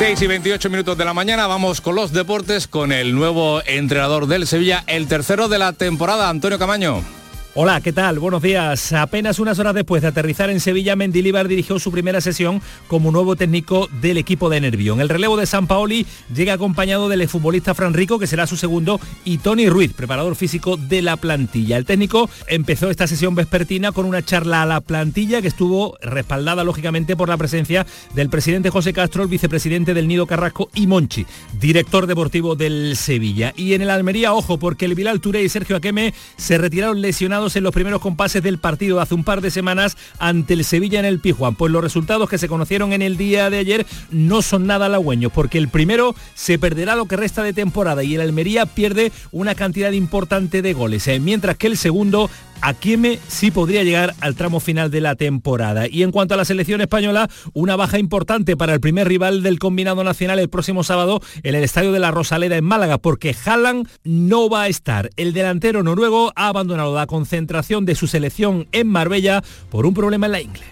6 0.00 0.22
y 0.22 0.26
28 0.28 0.70
minutos 0.70 0.96
de 0.96 1.04
la 1.04 1.12
mañana 1.12 1.46
vamos 1.46 1.82
con 1.82 1.94
los 1.94 2.10
deportes 2.10 2.66
con 2.66 2.90
el 2.90 3.14
nuevo 3.14 3.60
entrenador 3.66 4.28
del 4.28 4.46
Sevilla, 4.46 4.82
el 4.86 5.08
tercero 5.08 5.46
de 5.48 5.58
la 5.58 5.74
temporada, 5.74 6.30
Antonio 6.30 6.58
Camaño. 6.58 7.19
Hola, 7.56 7.80
¿qué 7.80 7.92
tal? 7.92 8.20
Buenos 8.20 8.42
días. 8.42 8.92
Apenas 8.92 9.40
unas 9.40 9.58
horas 9.58 9.74
después 9.74 10.02
de 10.02 10.08
aterrizar 10.08 10.50
en 10.50 10.60
Sevilla, 10.60 10.94
Mendilibar 10.94 11.48
dirigió 11.48 11.80
su 11.80 11.90
primera 11.90 12.20
sesión 12.20 12.62
como 12.86 13.10
nuevo 13.10 13.34
técnico 13.34 13.88
del 14.00 14.18
equipo 14.18 14.48
de 14.48 14.60
Nervión. 14.60 15.00
El 15.00 15.08
relevo 15.08 15.36
de 15.36 15.46
San 15.46 15.66
Paoli 15.66 16.06
llega 16.32 16.52
acompañado 16.52 17.08
del 17.08 17.28
futbolista 17.28 17.74
Fran 17.74 17.92
Rico, 17.92 18.20
que 18.20 18.28
será 18.28 18.46
su 18.46 18.56
segundo, 18.56 19.00
y 19.24 19.38
Tony 19.38 19.68
Ruiz, 19.68 19.92
preparador 19.92 20.36
físico 20.36 20.76
de 20.76 21.02
la 21.02 21.16
plantilla. 21.16 21.76
El 21.76 21.86
técnico 21.86 22.30
empezó 22.46 22.88
esta 22.88 23.08
sesión 23.08 23.34
vespertina 23.34 23.90
con 23.90 24.06
una 24.06 24.24
charla 24.24 24.62
a 24.62 24.66
la 24.66 24.80
plantilla 24.80 25.42
que 25.42 25.48
estuvo 25.48 25.98
respaldada 26.02 26.62
lógicamente 26.62 27.16
por 27.16 27.28
la 27.28 27.36
presencia 27.36 27.84
del 28.14 28.30
presidente 28.30 28.70
José 28.70 28.92
Castro, 28.92 29.24
el 29.24 29.28
vicepresidente 29.28 29.92
del 29.92 30.06
Nido 30.06 30.28
Carrasco 30.28 30.70
y 30.72 30.86
Monchi, 30.86 31.26
director 31.58 32.06
deportivo 32.06 32.54
del 32.54 32.96
Sevilla. 32.96 33.52
Y 33.56 33.74
en 33.74 33.82
el 33.82 33.90
Almería, 33.90 34.34
ojo, 34.34 34.56
porque 34.58 34.84
el 34.84 34.94
Bilal 34.94 35.20
Touré 35.20 35.42
y 35.42 35.48
Sergio 35.48 35.74
Aqueme 35.74 36.14
se 36.36 36.56
retiraron 36.56 37.00
lesionados 37.00 37.39
en 37.40 37.64
los 37.64 37.72
primeros 37.72 38.02
compases 38.02 38.42
del 38.42 38.58
partido 38.58 39.00
hace 39.00 39.14
un 39.14 39.24
par 39.24 39.40
de 39.40 39.50
semanas 39.50 39.96
ante 40.18 40.52
el 40.52 40.64
Sevilla 40.64 41.00
en 41.00 41.06
el 41.06 41.20
Pijuan. 41.20 41.54
Pues 41.54 41.72
los 41.72 41.82
resultados 41.82 42.28
que 42.28 42.36
se 42.36 42.48
conocieron 42.48 42.92
en 42.92 43.00
el 43.00 43.16
día 43.16 43.48
de 43.48 43.58
ayer 43.58 43.86
no 44.10 44.42
son 44.42 44.66
nada 44.66 44.86
halagüeños, 44.86 45.32
porque 45.32 45.56
el 45.56 45.68
primero 45.68 46.14
se 46.34 46.58
perderá 46.58 46.96
lo 46.96 47.06
que 47.06 47.16
resta 47.16 47.42
de 47.42 47.54
temporada 47.54 48.04
y 48.04 48.14
el 48.14 48.20
Almería 48.20 48.66
pierde 48.66 49.10
una 49.32 49.54
cantidad 49.54 49.92
importante 49.92 50.60
de 50.60 50.74
goles, 50.74 51.08
eh, 51.08 51.18
mientras 51.18 51.56
que 51.56 51.66
el 51.66 51.78
segundo 51.78 52.28
Aquieme 52.62 53.18
sí 53.28 53.50
podría 53.50 53.84
llegar 53.84 54.14
al 54.20 54.34
tramo 54.34 54.60
final 54.60 54.90
de 54.90 55.00
la 55.00 55.14
temporada. 55.14 55.88
Y 55.88 56.02
en 56.02 56.12
cuanto 56.12 56.34
a 56.34 56.36
la 56.36 56.44
selección 56.44 56.80
española, 56.80 57.28
una 57.52 57.76
baja 57.76 57.98
importante 57.98 58.56
para 58.56 58.74
el 58.74 58.80
primer 58.80 59.08
rival 59.08 59.42
del 59.42 59.58
combinado 59.58 60.04
nacional 60.04 60.38
el 60.38 60.50
próximo 60.50 60.84
sábado 60.84 61.20
en 61.42 61.54
el 61.54 61.64
Estadio 61.64 61.92
de 61.92 61.98
la 61.98 62.10
Rosaleda 62.10 62.56
en 62.56 62.64
Málaga, 62.64 62.98
porque 62.98 63.34
Haaland 63.44 63.88
no 64.04 64.48
va 64.48 64.62
a 64.62 64.68
estar. 64.68 65.10
El 65.16 65.32
delantero 65.32 65.82
noruego 65.82 66.32
ha 66.36 66.48
abandonado 66.48 66.94
la 66.94 67.06
concentración 67.06 67.84
de 67.86 67.94
su 67.94 68.06
selección 68.06 68.66
en 68.72 68.88
Marbella 68.88 69.42
por 69.70 69.86
un 69.86 69.94
problema 69.94 70.26
en 70.26 70.32
la 70.32 70.40
ingle. 70.40 70.64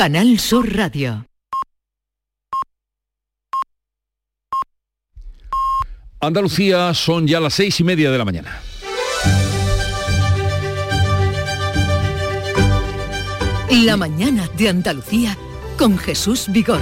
Canal 0.00 0.38
Sur 0.38 0.74
Radio. 0.74 1.26
Andalucía 6.18 6.94
son 6.94 7.26
ya 7.26 7.38
las 7.38 7.52
seis 7.52 7.78
y 7.80 7.84
media 7.84 8.10
de 8.10 8.16
la 8.16 8.24
mañana. 8.24 8.62
La 13.84 13.98
mañana 13.98 14.48
de 14.56 14.70
Andalucía 14.70 15.36
con 15.76 15.98
Jesús 15.98 16.46
Vigorra. 16.48 16.80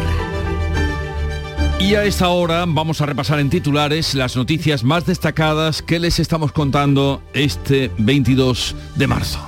Y 1.80 1.96
a 1.96 2.04
esta 2.04 2.28
hora 2.28 2.66
vamos 2.68 3.00
a 3.00 3.06
repasar 3.06 3.40
en 3.40 3.50
titulares 3.50 4.14
las 4.14 4.36
noticias 4.36 4.84
más 4.84 5.06
destacadas 5.06 5.82
que 5.82 5.98
les 5.98 6.20
estamos 6.20 6.52
contando 6.52 7.20
este 7.32 7.90
22 7.98 8.76
de 8.94 9.06
marzo. 9.08 9.40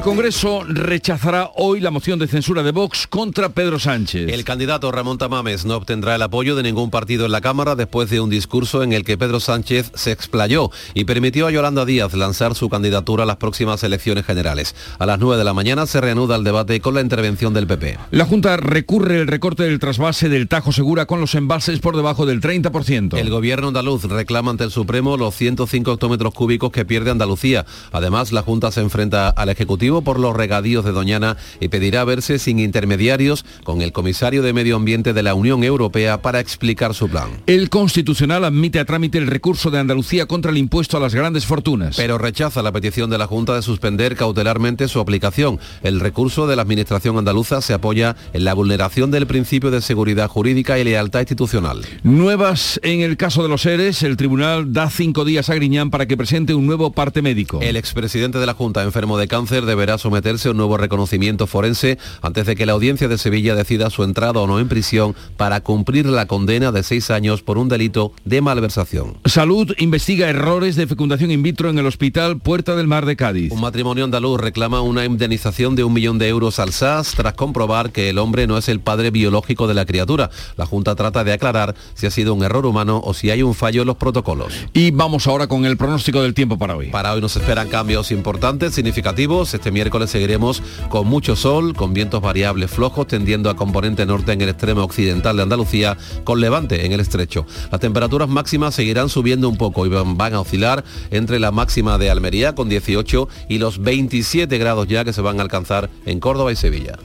El 0.00 0.04
Congreso 0.04 0.64
rechazará 0.66 1.50
hoy 1.56 1.78
la 1.78 1.90
moción 1.90 2.18
de 2.18 2.26
censura 2.26 2.62
de 2.62 2.72
Vox 2.72 3.06
contra 3.06 3.50
Pedro 3.50 3.78
Sánchez. 3.78 4.32
El 4.32 4.44
candidato 4.44 4.90
Ramón 4.90 5.18
Tamames 5.18 5.66
no 5.66 5.76
obtendrá 5.76 6.14
el 6.14 6.22
apoyo 6.22 6.56
de 6.56 6.62
ningún 6.62 6.88
partido 6.88 7.26
en 7.26 7.32
la 7.32 7.42
Cámara 7.42 7.74
después 7.74 8.08
de 8.08 8.18
un 8.18 8.30
discurso 8.30 8.82
en 8.82 8.94
el 8.94 9.04
que 9.04 9.18
Pedro 9.18 9.40
Sánchez 9.40 9.92
se 9.94 10.10
explayó 10.10 10.70
y 10.94 11.04
permitió 11.04 11.46
a 11.46 11.50
Yolanda 11.50 11.84
Díaz 11.84 12.14
lanzar 12.14 12.54
su 12.54 12.70
candidatura 12.70 13.24
a 13.24 13.26
las 13.26 13.36
próximas 13.36 13.84
elecciones 13.84 14.24
generales. 14.24 14.74
A 14.98 15.04
las 15.04 15.18
9 15.18 15.36
de 15.36 15.44
la 15.44 15.52
mañana 15.52 15.84
se 15.84 16.00
reanuda 16.00 16.36
el 16.36 16.44
debate 16.44 16.80
con 16.80 16.94
la 16.94 17.02
intervención 17.02 17.52
del 17.52 17.66
PP. 17.66 17.98
La 18.10 18.24
Junta 18.24 18.56
recurre 18.56 19.20
el 19.20 19.26
recorte 19.26 19.64
del 19.64 19.80
trasvase 19.80 20.30
del 20.30 20.48
Tajo 20.48 20.72
Segura 20.72 21.04
con 21.04 21.20
los 21.20 21.34
embalses 21.34 21.78
por 21.80 21.94
debajo 21.94 22.24
del 22.24 22.40
30%. 22.40 23.18
El 23.18 23.28
gobierno 23.28 23.68
andaluz 23.68 24.04
reclama 24.04 24.52
ante 24.52 24.64
el 24.64 24.70
Supremo 24.70 25.18
los 25.18 25.34
105 25.34 25.92
hectómetros 25.92 26.32
cúbicos 26.32 26.70
que 26.70 26.86
pierde 26.86 27.10
Andalucía. 27.10 27.66
Además, 27.92 28.32
la 28.32 28.40
Junta 28.40 28.72
se 28.72 28.80
enfrenta 28.80 29.28
al 29.28 29.50
Ejecutivo 29.50 29.89
por 30.00 30.20
los 30.20 30.36
regadíos 30.36 30.84
de 30.84 30.92
Doñana 30.92 31.36
y 31.58 31.68
pedirá 31.68 32.04
verse 32.04 32.38
sin 32.38 32.60
intermediarios 32.60 33.44
con 33.64 33.82
el 33.82 33.92
comisario 33.92 34.42
de 34.42 34.52
Medio 34.52 34.76
Ambiente 34.76 35.12
de 35.12 35.22
la 35.22 35.34
Unión 35.34 35.64
Europea 35.64 36.22
para 36.22 36.38
explicar 36.38 36.94
su 36.94 37.08
plan. 37.08 37.30
El 37.46 37.68
Constitucional 37.68 38.44
admite 38.44 38.78
a 38.78 38.84
trámite 38.84 39.18
el 39.18 39.26
recurso 39.26 39.70
de 39.70 39.80
Andalucía 39.80 40.26
contra 40.26 40.52
el 40.52 40.58
impuesto 40.58 40.96
a 40.96 41.00
las 41.00 41.14
grandes 41.14 41.46
fortunas. 41.46 41.96
Pero 41.96 42.16
rechaza 42.16 42.62
la 42.62 42.72
petición 42.72 43.10
de 43.10 43.18
la 43.18 43.26
Junta 43.26 43.54
de 43.54 43.62
suspender 43.62 44.14
cautelarmente 44.14 44.86
su 44.86 45.00
aplicación. 45.00 45.58
El 45.82 45.98
recurso 45.98 46.46
de 46.46 46.54
la 46.56 46.62
Administración 46.62 47.18
andaluza 47.18 47.60
se 47.60 47.74
apoya 47.74 48.14
en 48.32 48.44
la 48.44 48.54
vulneración 48.54 49.10
del 49.10 49.26
principio 49.26 49.70
de 49.70 49.80
seguridad 49.80 50.28
jurídica 50.28 50.78
y 50.78 50.84
lealtad 50.84 51.20
institucional. 51.20 51.84
Nuevas 52.04 52.78
en 52.82 53.00
el 53.00 53.16
caso 53.16 53.42
de 53.42 53.48
los 53.48 53.62
seres, 53.62 54.02
el 54.02 54.16
tribunal 54.16 54.72
da 54.72 54.90
cinco 54.90 55.24
días 55.24 55.50
a 55.50 55.54
Griñán 55.54 55.90
para 55.90 56.06
que 56.06 56.16
presente 56.16 56.54
un 56.54 56.66
nuevo 56.66 56.92
parte 56.92 57.22
médico. 57.22 57.60
El 57.62 57.76
expresidente 57.76 58.38
de 58.38 58.46
la 58.46 58.54
Junta, 58.54 58.82
enfermo 58.82 59.18
de 59.18 59.28
cáncer, 59.28 59.64
deberá 59.70 59.96
someterse 59.96 60.48
a 60.48 60.50
un 60.50 60.56
nuevo 60.56 60.76
reconocimiento 60.76 61.46
forense 61.46 61.98
antes 62.20 62.44
de 62.44 62.56
que 62.56 62.66
la 62.66 62.72
audiencia 62.72 63.08
de 63.08 63.16
Sevilla 63.16 63.54
decida 63.54 63.88
su 63.88 64.04
entrada 64.04 64.40
o 64.40 64.46
no 64.46 64.58
en 64.58 64.68
prisión 64.68 65.14
para 65.36 65.60
cumplir 65.60 66.06
la 66.06 66.26
condena 66.26 66.72
de 66.72 66.82
seis 66.82 67.10
años 67.10 67.42
por 67.42 67.56
un 67.56 67.68
delito 67.68 68.12
de 68.24 68.40
malversación. 68.40 69.18
Salud 69.24 69.72
investiga 69.78 70.28
errores 70.28 70.76
de 70.76 70.86
fecundación 70.86 71.30
in 71.30 71.42
vitro 71.42 71.70
en 71.70 71.78
el 71.78 71.86
hospital 71.86 72.38
Puerta 72.38 72.74
del 72.74 72.88
Mar 72.88 73.06
de 73.06 73.16
Cádiz. 73.16 73.52
Un 73.52 73.60
matrimonio 73.60 74.04
andaluz 74.04 74.40
reclama 74.40 74.80
una 74.82 75.04
indemnización 75.04 75.76
de 75.76 75.84
un 75.84 75.92
millón 75.92 76.18
de 76.18 76.28
euros 76.28 76.58
al 76.58 76.72
SAS 76.72 77.12
tras 77.16 77.34
comprobar 77.34 77.92
que 77.92 78.10
el 78.10 78.18
hombre 78.18 78.46
no 78.46 78.58
es 78.58 78.68
el 78.68 78.80
padre 78.80 79.10
biológico 79.10 79.68
de 79.68 79.74
la 79.74 79.86
criatura. 79.86 80.30
La 80.56 80.66
Junta 80.66 80.94
trata 80.96 81.22
de 81.22 81.32
aclarar 81.32 81.74
si 81.94 82.06
ha 82.06 82.10
sido 82.10 82.34
un 82.34 82.42
error 82.42 82.66
humano 82.66 83.00
o 83.04 83.14
si 83.14 83.30
hay 83.30 83.42
un 83.42 83.54
fallo 83.54 83.82
en 83.82 83.86
los 83.86 83.96
protocolos. 83.96 84.52
Y 84.72 84.90
vamos 84.90 85.26
ahora 85.26 85.46
con 85.46 85.64
el 85.64 85.76
pronóstico 85.76 86.22
del 86.22 86.34
tiempo 86.34 86.58
para 86.58 86.76
hoy. 86.76 86.88
Para 86.88 87.12
hoy 87.12 87.20
nos 87.20 87.36
esperan 87.36 87.68
cambios 87.68 88.10
importantes, 88.10 88.74
significativos. 88.74 89.54
Este 89.60 89.72
miércoles 89.72 90.08
seguiremos 90.08 90.62
con 90.88 91.06
mucho 91.06 91.36
sol, 91.36 91.74
con 91.74 91.92
vientos 91.92 92.22
variables 92.22 92.70
flojos, 92.70 93.06
tendiendo 93.06 93.50
a 93.50 93.56
componente 93.56 94.06
norte 94.06 94.32
en 94.32 94.40
el 94.40 94.48
extremo 94.48 94.82
occidental 94.82 95.36
de 95.36 95.42
Andalucía, 95.42 95.98
con 96.24 96.40
levante 96.40 96.86
en 96.86 96.92
el 96.92 97.00
estrecho. 97.00 97.44
Las 97.70 97.78
temperaturas 97.78 98.26
máximas 98.26 98.74
seguirán 98.74 99.10
subiendo 99.10 99.50
un 99.50 99.58
poco 99.58 99.84
y 99.84 99.90
van, 99.90 100.32
a 100.32 100.40
oscilar 100.40 100.82
entre 101.10 101.38
la 101.38 101.50
máxima 101.50 101.98
de 101.98 102.08
Almería 102.08 102.54
con 102.54 102.70
18 102.70 103.28
y 103.50 103.58
los 103.58 103.82
27 103.82 104.56
grados 104.56 104.88
ya 104.88 105.04
que 105.04 105.12
se 105.12 105.20
van 105.20 105.38
a 105.40 105.42
alcanzar 105.42 105.90
en 106.06 106.20
Córdoba 106.20 106.52
y 106.52 106.56
Sevilla. 106.56 106.98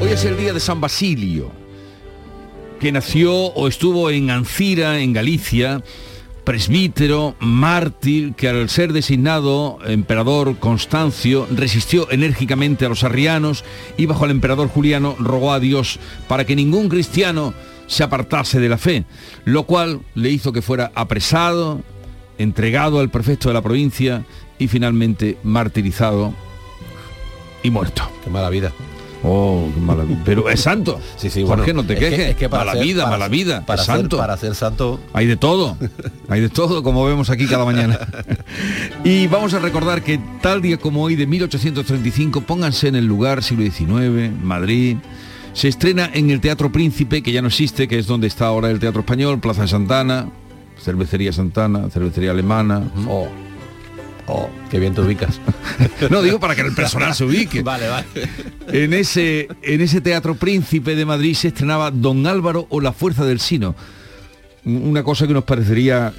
Hoy 0.00 0.10
es 0.10 0.24
el 0.24 0.36
día 0.36 0.52
de 0.52 0.60
San 0.60 0.80
Basilio, 0.80 1.50
que 2.78 2.92
nació 2.92 3.34
o 3.34 3.66
estuvo 3.66 4.10
en 4.10 4.30
Ancira, 4.30 5.00
en 5.00 5.12
Galicia, 5.12 5.82
presbítero, 6.50 7.36
mártir, 7.38 8.34
que 8.34 8.48
al 8.48 8.68
ser 8.68 8.92
designado 8.92 9.78
emperador 9.86 10.58
Constancio 10.58 11.46
resistió 11.48 12.10
enérgicamente 12.10 12.84
a 12.84 12.88
los 12.88 13.04
arrianos 13.04 13.64
y 13.96 14.06
bajo 14.06 14.24
el 14.24 14.32
emperador 14.32 14.66
Juliano 14.66 15.14
rogó 15.20 15.52
a 15.52 15.60
Dios 15.60 16.00
para 16.26 16.44
que 16.44 16.56
ningún 16.56 16.88
cristiano 16.88 17.54
se 17.86 18.02
apartase 18.02 18.58
de 18.58 18.68
la 18.68 18.78
fe, 18.78 19.04
lo 19.44 19.62
cual 19.62 20.00
le 20.16 20.30
hizo 20.30 20.52
que 20.52 20.60
fuera 20.60 20.90
apresado, 20.96 21.82
entregado 22.36 22.98
al 22.98 23.10
prefecto 23.10 23.46
de 23.48 23.54
la 23.54 23.62
provincia 23.62 24.24
y 24.58 24.66
finalmente 24.66 25.38
martirizado 25.44 26.34
y 27.62 27.70
muerto. 27.70 28.10
Qué 28.24 28.30
mala 28.30 28.50
vida. 28.50 28.72
Oh, 29.22 29.68
qué 29.74 29.80
mala 29.80 30.04
Pero 30.24 30.48
es 30.48 30.60
santo. 30.60 30.98
Sí, 31.16 31.28
sí, 31.28 31.42
Jorge, 31.46 31.72
bueno, 31.72 31.82
no 31.82 31.86
te 31.86 31.92
es 31.94 31.98
que- 32.00 32.08
quejes. 32.10 32.28
es 32.30 32.36
que 32.36 32.48
para 32.48 32.64
mala 32.64 32.72
ser- 32.78 32.82
vida, 32.84 33.02
para 33.04 33.10
mala 33.16 33.24
ser- 33.26 33.32
vida. 33.32 33.66
para 33.66 33.80
es 33.82 33.86
ser- 33.86 33.96
santo. 33.96 34.16
para 34.16 34.36
ser 34.38 34.54
santo. 34.54 35.00
Hay 35.12 35.26
de 35.26 35.36
todo. 35.36 35.76
Hay 36.28 36.40
de 36.40 36.48
todo, 36.48 36.82
como 36.82 37.04
vemos 37.04 37.28
aquí 37.30 37.46
cada 37.46 37.64
mañana. 37.64 37.98
y 39.04 39.26
vamos 39.26 39.52
a 39.54 39.58
recordar 39.58 40.02
que 40.02 40.18
tal 40.40 40.62
día 40.62 40.78
como 40.78 41.02
hoy 41.02 41.16
de 41.16 41.26
1835, 41.26 42.40
pónganse 42.42 42.88
en 42.88 42.96
el 42.96 43.06
lugar 43.06 43.42
siglo 43.42 43.64
XIX, 43.70 44.32
Madrid. 44.42 44.96
Se 45.52 45.68
estrena 45.68 46.08
en 46.14 46.30
el 46.30 46.40
Teatro 46.40 46.70
Príncipe, 46.72 47.22
que 47.22 47.32
ya 47.32 47.42
no 47.42 47.48
existe, 47.48 47.88
que 47.88 47.98
es 47.98 48.06
donde 48.06 48.28
está 48.28 48.46
ahora 48.46 48.70
el 48.70 48.78
Teatro 48.78 49.00
Español, 49.00 49.40
Plaza 49.40 49.62
de 49.62 49.68
Santana, 49.68 50.28
Cervecería 50.82 51.32
Santana, 51.32 51.90
Cervecería 51.90 52.30
Alemana. 52.30 52.84
Oh, 53.08 53.26
oh, 54.30 54.50
qué 54.70 54.78
bien 54.78 54.94
te 54.94 55.00
ubicas. 55.00 55.40
No, 56.10 56.22
digo 56.22 56.40
para 56.40 56.54
que 56.54 56.62
el 56.62 56.74
personal 56.74 57.14
se 57.14 57.24
ubique. 57.24 57.62
Vale, 57.70 57.88
vale. 57.88 58.06
En 58.68 58.94
ese, 58.94 59.48
en 59.62 59.80
ese 59.80 60.00
Teatro 60.00 60.34
Príncipe 60.34 60.94
de 60.94 61.04
Madrid 61.04 61.34
se 61.34 61.48
estrenaba 61.48 61.90
Don 61.90 62.26
Álvaro 62.26 62.66
o 62.70 62.80
La 62.80 62.92
Fuerza 62.92 63.24
del 63.24 63.38
Sino. 63.40 63.74
Una 64.64 65.02
cosa 65.02 65.26
que 65.26 65.32
nos 65.32 65.44
parecería 65.44 66.12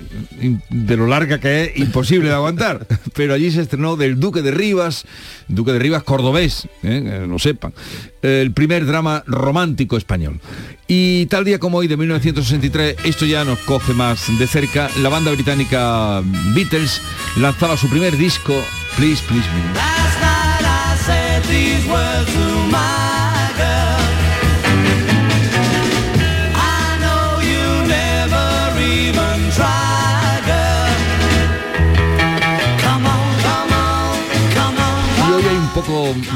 de 0.70 0.98
lo 0.98 1.08
larga 1.08 1.40
que 1.40 1.64
es 1.64 1.78
imposible 1.78 2.30
de 2.30 2.36
aguantar. 2.36 2.88
Pero 3.16 3.34
allí 3.34 3.52
se 3.52 3.62
estrenó 3.62 3.96
del 3.96 4.20
Duque 4.20 4.42
de 4.42 4.52
Rivas, 4.52 5.06
Duque 5.48 5.74
de 5.74 5.80
Rivas 5.80 6.04
cordobés, 6.04 6.68
¿eh? 6.84 7.04
que 7.04 7.28
lo 7.28 7.40
sepan, 7.40 7.74
el 8.22 8.52
primer 8.52 8.86
drama 8.86 9.24
romántico 9.28 9.98
español. 9.98 10.40
Y 10.88 11.28
tal 11.28 11.46
día 11.46 11.60
como 11.60 11.78
hoy 11.78 11.88
de 11.88 11.96
1963, 11.98 12.98
esto 13.06 13.26
ya 13.26 13.46
nos 13.46 13.60
coge 13.60 13.94
más 13.94 14.28
de 14.38 14.48
cerca, 14.48 14.90
la 15.02 15.10
banda 15.10 15.32
británica 15.32 16.22
Beatles 16.54 17.02
lanzaba 17.38 17.78
su 17.78 17.88
primer 17.90 18.18
disco, 18.18 18.54
Please 18.98 19.24
Please 19.28 19.48
Me. 19.54 19.62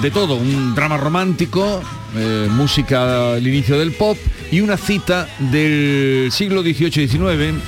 De 0.06 0.12
todo, 0.12 0.36
un 0.36 0.76
drama 0.76 0.98
romántico, 0.98 1.82
eh, 2.16 2.48
música 2.52 3.34
al 3.34 3.48
inicio 3.48 3.80
del 3.80 3.92
pop 3.92 4.16
y 4.52 4.62
una 4.62 4.78
cita 4.78 5.28
del 5.40 6.30
siglo 6.32 6.62
XVIII-XIX 6.62 7.60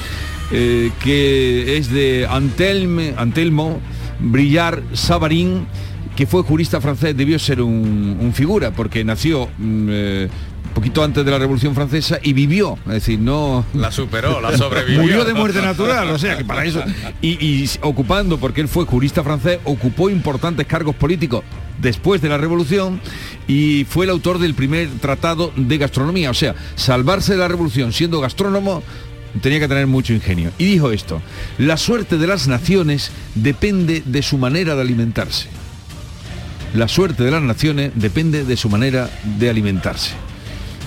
eh, 0.52 0.92
que 1.04 1.78
es 1.78 1.90
de 1.90 2.28
Antelme, 2.30 3.16
Antelmo 3.18 3.80
Brillar 4.20 4.84
Savarin, 4.94 5.66
que 6.16 6.28
fue 6.28 6.44
jurista 6.44 6.80
francés, 6.80 7.18
debió 7.18 7.40
ser 7.40 7.60
un, 7.60 8.20
un 8.22 8.32
figura, 8.36 8.70
porque 8.70 9.04
nació 9.04 9.50
mm, 9.58 9.88
eh, 9.90 10.30
poquito 10.78 11.04
antes 11.04 11.26
de 11.26 11.32
la 11.32 11.40
Revolución 11.40 11.74
Francesa 11.74 12.20
y 12.22 12.34
vivió, 12.34 12.78
es 12.86 12.94
decir, 12.94 13.20
no... 13.20 13.66
La 13.74 13.92
superó, 13.92 14.40
la 14.40 14.56
sobrevivió. 14.58 15.02
Murió 15.02 15.26
de 15.26 15.34
muerte 15.34 15.60
natural, 15.60 16.08
o 16.12 16.20
sea 16.20 16.38
que 16.38 16.46
para 16.46 16.66
eso... 16.66 16.84
Y, 17.20 17.44
y 17.44 17.68
ocupando, 17.82 18.38
porque 18.38 18.62
él 18.62 18.68
fue 18.68 18.86
jurista 18.86 19.24
francés, 19.24 19.58
ocupó 19.64 20.08
importantes 20.12 20.68
cargos 20.68 20.96
políticos 20.96 21.44
después 21.82 22.22
de 22.22 22.30
la 22.30 22.38
Revolución 22.38 23.02
y 23.48 23.88
fue 23.90 24.06
el 24.06 24.12
autor 24.12 24.38
del 24.38 24.54
primer 24.54 24.88
tratado 25.02 25.52
de 25.56 25.80
gastronomía. 25.80 26.30
O 26.30 26.36
sea, 26.36 26.54
salvarse 26.76 27.32
de 27.34 27.40
la 27.40 27.48
Revolución 27.48 27.92
siendo 27.92 28.20
gastrónomo 28.20 28.84
tenía 29.42 29.60
que 29.60 29.68
tener 29.68 29.88
mucho 29.88 30.14
ingenio. 30.14 30.52
Y 30.60 30.66
dijo 30.66 30.92
esto, 30.92 31.24
la 31.58 31.78
suerte 31.78 32.20
de 32.20 32.28
las 32.28 32.48
naciones 32.48 33.10
depende 33.34 34.04
de 34.06 34.22
su 34.22 34.38
manera 34.38 34.76
de 34.76 34.82
alimentarse. 34.82 35.48
La 36.76 36.88
suerte 36.88 37.24
de 37.24 37.32
las 37.32 37.42
naciones 37.42 37.94
depende 37.96 38.44
de 38.44 38.58
su 38.58 38.70
manera 38.70 39.10
de 39.40 39.50
alimentarse. 39.50 40.27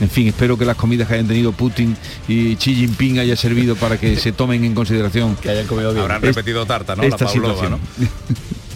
En 0.00 0.08
fin, 0.08 0.28
espero 0.28 0.56
que 0.56 0.64
las 0.64 0.76
comidas 0.76 1.08
que 1.08 1.14
hayan 1.14 1.28
tenido 1.28 1.52
Putin 1.52 1.96
y 2.26 2.56
Xi 2.56 2.74
Jinping 2.74 3.18
haya 3.18 3.36
servido 3.36 3.76
para 3.76 3.98
que 3.98 4.16
se 4.16 4.32
tomen 4.32 4.64
en 4.64 4.74
consideración. 4.74 5.36
Que 5.36 5.50
hayan 5.50 5.66
comido 5.66 5.90
bien. 5.90 6.02
Habrán 6.02 6.22
repetido 6.22 6.64
tarta, 6.64 6.96
¿no? 6.96 7.02
esta 7.02 7.24
la 7.24 7.30
Pavlova, 7.30 7.54
situación. 7.54 7.80
¿no? 7.98 8.06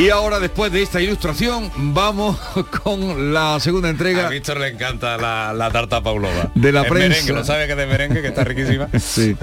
Y 0.00 0.10
ahora, 0.10 0.38
después 0.38 0.70
de 0.70 0.80
esta 0.80 1.00
ilustración, 1.00 1.72
vamos 1.76 2.38
con 2.84 3.34
la 3.34 3.58
segunda 3.58 3.88
entrega. 3.88 4.28
A 4.28 4.30
Víctor 4.30 4.60
le 4.60 4.68
encanta 4.68 5.16
la, 5.16 5.52
la 5.52 5.72
tarta 5.72 6.00
Pavlova. 6.00 6.52
De 6.54 6.70
la 6.70 6.84
prensa. 6.84 7.08
merengue, 7.08 7.32
lo 7.32 7.44
sabe 7.44 7.66
que 7.66 7.72
es 7.72 7.78
de 7.78 7.86
merengue, 7.86 8.22
que 8.22 8.28
está 8.28 8.44
riquísima. 8.44 8.88
Sí. 9.00 9.34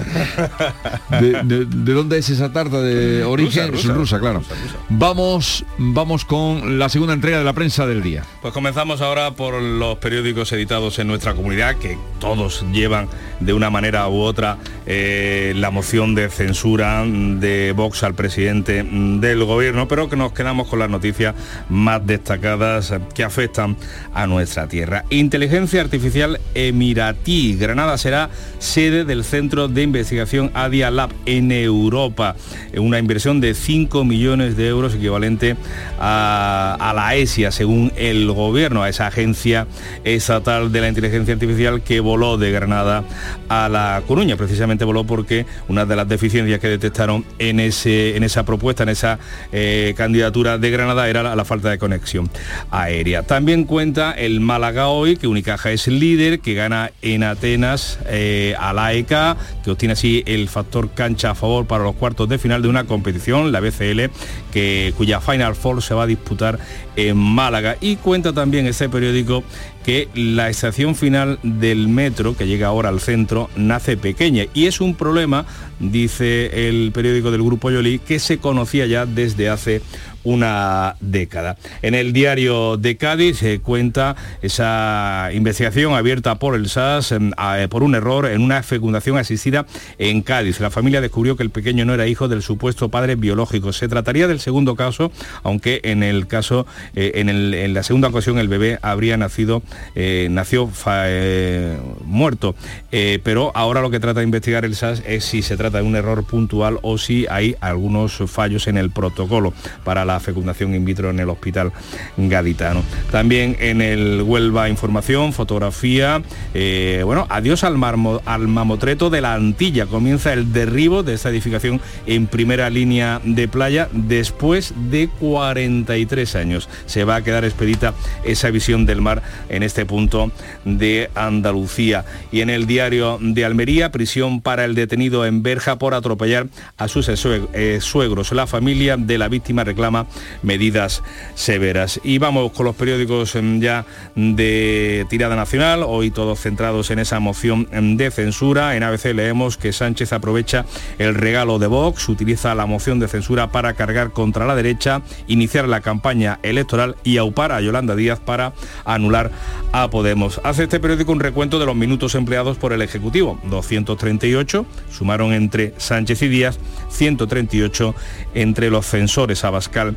¿De, 1.10 1.42
de- 1.42 1.66
de 1.66 1.92
dónde 1.92 2.16
es 2.18 2.30
esa 2.30 2.50
tarta 2.52 2.80
de 2.80 3.22
origen? 3.24 3.70
Rusa, 3.70 3.92
rusa. 3.92 4.18
claro. 4.18 4.42
Vamos, 4.88 5.64
vamos 5.76 6.24
con 6.24 6.78
la 6.78 6.88
segunda 6.88 7.12
entrega 7.12 7.38
de 7.38 7.44
la 7.44 7.52
prensa 7.52 7.86
del 7.86 8.02
día. 8.02 8.22
Pues 8.40 8.54
comenzamos 8.54 9.02
ahora 9.02 9.32
por 9.32 9.60
los 9.60 9.98
periódicos 9.98 10.50
editados 10.52 10.98
en 10.98 11.08
nuestra 11.08 11.34
comunidad, 11.34 11.76
que 11.76 11.98
todos 12.18 12.64
llevan 12.72 13.08
de 13.40 13.52
una 13.52 13.68
manera 13.68 14.08
u 14.08 14.20
otra 14.22 14.56
eh, 14.86 15.52
la 15.56 15.70
moción 15.70 16.14
de 16.14 16.30
censura 16.30 17.04
de 17.06 17.72
Vox 17.76 18.02
al 18.04 18.14
presidente 18.14 18.82
del 18.84 19.44
gobierno, 19.44 19.86
pero 19.88 20.08
que 20.08 20.16
nos 20.16 20.32
con 20.46 20.78
las 20.78 20.88
noticias 20.88 21.34
más 21.68 22.06
destacadas 22.06 22.94
que 23.14 23.24
afectan 23.24 23.76
a 24.14 24.28
nuestra 24.28 24.68
tierra. 24.68 25.04
Inteligencia 25.10 25.80
artificial 25.80 26.38
emiratí. 26.54 27.56
Granada 27.56 27.98
será 27.98 28.30
sede 28.60 29.04
del 29.04 29.24
Centro 29.24 29.66
de 29.66 29.82
Investigación 29.82 30.52
Adia 30.54 30.92
Lab 30.92 31.10
en 31.26 31.50
Europa. 31.50 32.36
Una 32.76 33.00
inversión 33.00 33.40
de 33.40 33.54
5 33.54 34.04
millones 34.04 34.56
de 34.56 34.68
euros 34.68 34.94
equivalente 34.94 35.56
a, 35.98 36.76
a 36.78 36.94
la 36.94 37.16
ESIA, 37.16 37.50
según 37.50 37.92
el 37.96 38.30
gobierno, 38.30 38.84
a 38.84 38.88
esa 38.88 39.08
agencia 39.08 39.66
estatal 40.04 40.70
de 40.70 40.80
la 40.80 40.88
inteligencia 40.88 41.34
artificial 41.34 41.82
que 41.82 41.98
voló 41.98 42.38
de 42.38 42.52
Granada 42.52 43.02
a 43.48 43.68
La 43.68 44.00
Coruña. 44.06 44.36
Precisamente 44.36 44.84
voló 44.84 45.02
porque 45.04 45.44
una 45.66 45.84
de 45.86 45.96
las 45.96 46.08
deficiencias 46.08 46.60
que 46.60 46.68
detectaron 46.68 47.24
en, 47.40 47.58
ese, 47.58 48.16
en 48.16 48.22
esa 48.22 48.44
propuesta, 48.44 48.84
en 48.84 48.90
esa 48.90 49.18
eh, 49.50 49.92
candidatura 49.96 50.35
de 50.36 50.70
Granada, 50.70 51.08
era 51.08 51.34
la, 51.34 51.44
falta 51.44 51.70
de 51.70 51.78
conexión 51.78 52.28
aérea. 52.70 53.22
También 53.22 53.64
cuenta 53.64 54.12
el 54.12 54.40
Málaga 54.40 54.88
hoy, 54.88 55.16
que 55.16 55.26
Unicaja 55.26 55.70
es 55.70 55.86
líder, 55.88 56.40
que 56.40 56.54
gana 56.54 56.90
en 57.00 57.22
Atenas 57.22 57.98
eh, 58.06 58.54
a 58.58 58.72
la 58.72 58.86
AECA, 58.86 59.36
que 59.64 59.70
obtiene 59.70 59.94
así 59.94 60.22
el 60.26 60.48
factor 60.48 60.90
cancha 60.90 61.30
a 61.30 61.34
favor 61.34 61.66
para 61.66 61.84
los 61.84 61.94
cuartos 61.94 62.28
de 62.28 62.38
final 62.38 62.62
de 62.62 62.68
una 62.68 62.84
competición, 62.84 63.50
la 63.50 63.60
BCL, 63.60 64.10
que, 64.52 64.92
cuya 64.96 65.20
Final 65.20 65.54
Four 65.54 65.82
se 65.82 65.94
va 65.94 66.02
a 66.02 66.06
disputar 66.06 66.58
en 66.96 67.16
Málaga. 67.16 67.76
Y 67.80 67.96
cuenta 67.96 68.32
también 68.32 68.66
este 68.66 68.88
periódico 68.88 69.42
que 69.86 70.08
la 70.14 70.48
estación 70.48 70.96
final 70.96 71.38
del 71.44 71.86
metro, 71.86 72.36
que 72.36 72.48
llega 72.48 72.66
ahora 72.66 72.88
al 72.88 72.98
centro, 72.98 73.48
nace 73.54 73.96
pequeña. 73.96 74.44
Y 74.52 74.66
es 74.66 74.80
un 74.80 74.96
problema, 74.96 75.46
dice 75.78 76.68
el 76.68 76.90
periódico 76.90 77.30
del 77.30 77.44
Grupo 77.44 77.70
Yoli, 77.70 78.00
que 78.00 78.18
se 78.18 78.38
conocía 78.38 78.86
ya 78.86 79.06
desde 79.06 79.48
hace 79.48 79.82
una 80.26 80.96
década. 81.00 81.56
En 81.82 81.94
el 81.94 82.12
diario 82.12 82.76
de 82.76 82.96
Cádiz 82.96 83.38
se 83.38 83.60
cuenta 83.60 84.16
esa 84.42 85.30
investigación 85.32 85.94
abierta 85.94 86.34
por 86.40 86.54
el 86.56 86.68
SAS 86.68 87.12
em, 87.12 87.30
a- 87.36 87.58
por 87.70 87.82
un 87.84 87.94
error 87.94 88.26
en 88.26 88.42
una 88.42 88.62
fecundación 88.62 89.18
asistida 89.18 89.66
en 89.98 90.22
Cádiz. 90.22 90.58
La 90.60 90.70
familia 90.70 91.00
descubrió 91.00 91.36
que 91.36 91.42
el 91.44 91.50
pequeño 91.50 91.84
no 91.84 91.94
era 91.94 92.06
hijo 92.08 92.26
del 92.26 92.42
supuesto 92.42 92.88
padre 92.88 93.14
biológico. 93.14 93.72
Se 93.72 93.86
trataría 93.88 94.26
del 94.26 94.40
segundo 94.40 94.74
caso, 94.74 95.12
aunque 95.44 95.80
en 95.84 96.02
el 96.02 96.26
caso, 96.26 96.66
eh, 96.96 97.12
en, 97.16 97.28
el- 97.28 97.54
en 97.54 97.72
la 97.74 97.82
segunda 97.84 98.08
ocasión 98.08 98.38
el 98.38 98.48
bebé 98.48 98.78
habría 98.82 99.16
nacido, 99.16 99.62
eh, 99.94 100.26
nació 100.30 100.68
eh, 100.88 101.78
muerto. 102.04 102.54
Eh, 102.92 103.20
pero 103.22 103.52
ahora 103.54 103.80
lo 103.80 103.90
que 103.90 104.00
trata 104.00 104.20
de 104.20 104.24
investigar 104.24 104.64
el 104.64 104.74
SAS 104.74 105.02
es 105.06 105.24
si 105.24 105.42
se 105.42 105.56
trata 105.56 105.78
de 105.78 105.84
un 105.84 105.94
error 105.96 106.24
puntual 106.24 106.78
o 106.82 106.98
si 106.98 107.26
hay 107.30 107.54
algunos 107.60 108.16
fallos 108.26 108.66
en 108.66 108.76
el 108.76 108.90
protocolo 108.90 109.52
para 109.84 110.04
la 110.04 110.15
fecundación 110.20 110.74
in 110.74 110.84
vitro 110.84 111.10
en 111.10 111.18
el 111.20 111.28
hospital 111.28 111.72
gaditano. 112.16 112.82
También 113.10 113.56
en 113.60 113.80
el 113.80 114.22
Huelva 114.22 114.68
Información, 114.68 115.32
fotografía, 115.32 116.22
eh, 116.54 117.02
bueno, 117.04 117.26
adiós 117.30 117.64
al, 117.64 117.76
marmo- 117.76 118.20
al 118.24 118.48
mamotreto 118.48 119.10
de 119.10 119.20
la 119.20 119.34
Antilla. 119.34 119.86
Comienza 119.86 120.32
el 120.32 120.52
derribo 120.52 121.02
de 121.02 121.14
esta 121.14 121.30
edificación 121.30 121.80
en 122.06 122.26
primera 122.26 122.70
línea 122.70 123.20
de 123.24 123.48
playa 123.48 123.88
después 123.92 124.72
de 124.90 125.08
43 125.20 126.36
años. 126.36 126.68
Se 126.86 127.04
va 127.04 127.16
a 127.16 127.22
quedar 127.22 127.44
expedita 127.44 127.94
esa 128.24 128.50
visión 128.50 128.86
del 128.86 129.00
mar 129.00 129.22
en 129.48 129.62
este 129.62 129.84
punto 129.86 130.30
de 130.64 131.10
Andalucía. 131.14 132.04
Y 132.32 132.40
en 132.40 132.50
el 132.50 132.66
diario 132.66 133.18
de 133.20 133.44
Almería, 133.44 133.92
prisión 133.92 134.40
para 134.40 134.64
el 134.64 134.74
detenido 134.74 135.24
en 135.26 135.42
Berja 135.42 135.78
por 135.78 135.94
atropellar 135.94 136.46
a 136.76 136.88
sus 136.88 137.08
eh, 137.08 137.78
suegros. 137.80 138.32
La 138.32 138.46
familia 138.46 138.96
de 138.96 139.18
la 139.18 139.28
víctima 139.28 139.64
reclama 139.64 140.05
medidas 140.42 141.02
severas. 141.34 142.00
Y 142.02 142.18
vamos 142.18 142.52
con 142.52 142.66
los 142.66 142.76
periódicos 142.76 143.34
em, 143.34 143.60
ya 143.60 143.84
de 144.14 145.06
tirada 145.08 145.36
nacional, 145.36 145.82
hoy 145.86 146.10
todos 146.10 146.40
centrados 146.40 146.90
en 146.90 146.98
esa 146.98 147.20
moción 147.20 147.68
em, 147.72 147.96
de 147.96 148.10
censura. 148.10 148.76
En 148.76 148.82
ABC 148.82 149.14
leemos 149.14 149.56
que 149.56 149.72
Sánchez 149.72 150.12
aprovecha 150.12 150.64
el 150.98 151.14
regalo 151.14 151.58
de 151.58 151.66
Vox, 151.66 152.08
utiliza 152.08 152.54
la 152.54 152.66
moción 152.66 152.98
de 152.98 153.08
censura 153.08 153.50
para 153.50 153.74
cargar 153.74 154.12
contra 154.12 154.46
la 154.46 154.54
derecha, 154.54 155.02
iniciar 155.26 155.68
la 155.68 155.80
campaña 155.80 156.38
electoral 156.42 156.96
y 157.04 157.18
aupar 157.18 157.52
a 157.52 157.60
Yolanda 157.60 157.94
Díaz 157.94 158.20
para 158.20 158.52
anular 158.84 159.30
a 159.72 159.90
Podemos. 159.90 160.40
Hace 160.44 160.64
este 160.64 160.80
periódico 160.80 161.12
un 161.12 161.20
recuento 161.20 161.58
de 161.58 161.66
los 161.66 161.76
minutos 161.76 162.14
empleados 162.14 162.56
por 162.56 162.72
el 162.72 162.82
Ejecutivo. 162.82 163.38
238 163.44 164.66
sumaron 164.90 165.32
entre 165.32 165.74
Sánchez 165.78 166.22
y 166.22 166.28
Díaz, 166.28 166.58
138 166.90 167.94
entre 168.34 168.70
los 168.70 168.86
censores 168.86 169.44
Abascal 169.44 169.95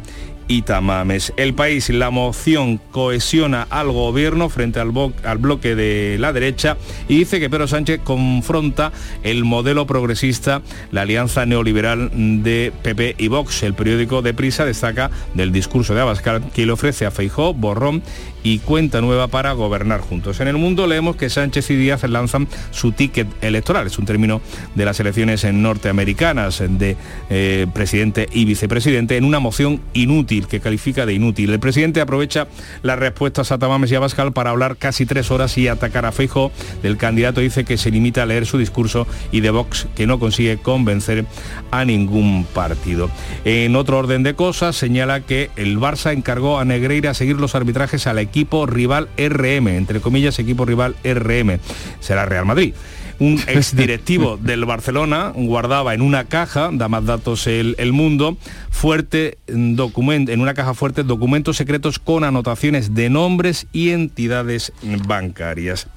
y 0.50 0.64
Tamames. 0.64 1.32
El 1.38 1.54
país, 1.54 1.90
la 1.90 2.10
moción 2.10 2.82
cohesiona 2.92 3.68
al 3.70 3.92
gobierno 3.92 4.50
frente 4.50 4.80
al, 4.80 4.92
al 5.24 5.38
bloque 5.38 5.76
de 5.76 6.18
la 6.20 6.34
derecha 6.34 6.76
y 7.08 7.20
dice 7.20 7.40
que 7.40 7.50
Pedro 7.50 7.68
Sánchez 7.68 8.02
confronta 8.04 8.92
el 9.24 9.46
modelo 9.46 9.86
progresista, 9.86 10.64
la 10.92 11.04
alianza 11.04 11.46
neoliberal 11.46 12.10
de 12.44 12.74
PP 12.82 13.16
y 13.20 13.28
Vox. 13.28 13.62
El 13.62 13.76
periódico 13.76 14.24
de 14.24 14.34
Prisa 14.34 14.66
destaca 14.66 15.12
del 15.36 15.52
discurso 15.52 15.94
de 15.94 16.02
Abascal 16.02 16.42
que 16.52 16.66
le 16.66 16.72
ofrece 16.72 17.06
a 17.06 17.12
Feijó 17.12 17.54
borrón 17.54 18.02
y 18.44 18.60
cuenta 18.60 19.02
nueva 19.02 19.28
para 19.28 19.52
gobernar 19.54 20.02
juntos. 20.02 20.40
En 20.40 20.48
el 20.48 20.58
mundo 20.58 20.88
leemos 20.88 21.16
que 21.16 21.30
Sánchez 21.30 21.70
y 21.72 21.76
Díaz 21.76 22.04
lanzan 22.04 22.48
su 22.72 22.92
ticket 22.92 23.28
electoral, 23.42 23.88
es 23.88 24.00
un 24.00 24.06
término 24.06 24.42
de 24.76 24.86
las 24.86 25.00
elecciones 25.00 25.44
en 25.44 25.62
norteamericanas 25.62 26.64
de 26.68 26.96
eh, 27.30 27.68
presidente 27.74 28.28
y 28.32 28.46
vicepresidente 28.46 29.18
en 29.18 29.26
una 29.26 29.40
moción 29.40 29.82
inútil 29.94 30.48
que 30.48 30.60
califica 30.60 31.06
de 31.06 31.14
inútil. 31.14 31.52
El 31.52 31.60
presidente 31.60 32.02
aprovecha 32.02 32.48
las 32.82 32.98
respuestas 32.98 33.52
a 33.52 33.58
Tamames 33.58 33.92
y 33.92 33.96
a 33.96 34.00
Bascal 34.00 34.32
para 34.32 34.52
hablar 34.52 34.78
casi 34.78 35.06
tres 35.06 35.32
horas 35.32 35.58
y 35.58 35.68
atacar 35.68 36.06
a 36.06 36.12
Feijo. 36.12 36.52
Del 36.82 36.98
candidato 36.98 37.42
dice 37.42 37.66
que 37.66 37.78
se 37.78 37.92
limita 37.92 38.24
a 38.24 38.26
leer 38.26 38.46
su 38.46 38.58
discurso 38.58 39.08
y 39.32 39.42
de 39.42 39.50
Vox 39.50 39.88
que 39.96 40.08
no 40.08 40.20
consigue 40.20 40.58
convencer 40.58 41.26
a 41.72 41.86
ningún 41.86 42.46
partido. 42.54 43.10
En 43.46 43.76
otro 43.76 43.98
orden 43.98 44.24
de 44.24 44.36
cosas 44.36 44.76
señala 44.76 45.22
que 45.22 45.50
el 45.56 45.78
Barça 45.78 46.14
encargó 46.14 46.60
a 46.60 46.66
Negreira 46.66 47.14
seguir 47.14 47.38
los 47.38 47.56
arbitrajes 47.56 48.08
al 48.08 48.20
equipo 48.20 48.29
equipo 48.30 48.66
rival 48.66 49.10
RM, 49.18 49.68
entre 49.70 50.00
comillas, 50.02 50.40
equipo 50.40 50.66
rival 50.66 50.96
RM. 51.04 51.60
Será 52.00 52.26
Real 52.26 52.46
Madrid 52.46 52.74
un 53.20 53.40
exdirectivo 53.48 54.38
del 54.38 54.66
Barcelona 54.66 55.32
guardaba 55.36 55.94
en 55.94 56.02
una 56.02 56.26
caja, 56.26 56.70
da 56.72 56.88
más 56.88 57.06
datos 57.06 57.48
el, 57.48 57.76
el 57.78 57.94
mundo, 57.94 58.38
fuerte 58.70 59.38
documento, 59.48 60.32
en 60.32 60.42
una 60.42 60.54
caja 60.54 60.74
fuerte 60.74 61.04
documentos 61.04 61.58
secretos 61.58 62.00
con 62.00 62.24
anotaciones 62.24 62.94
de 62.96 63.10
nombres 63.10 63.68
y 63.72 63.90
entidades 63.90 64.72
bancarias. 65.06 65.88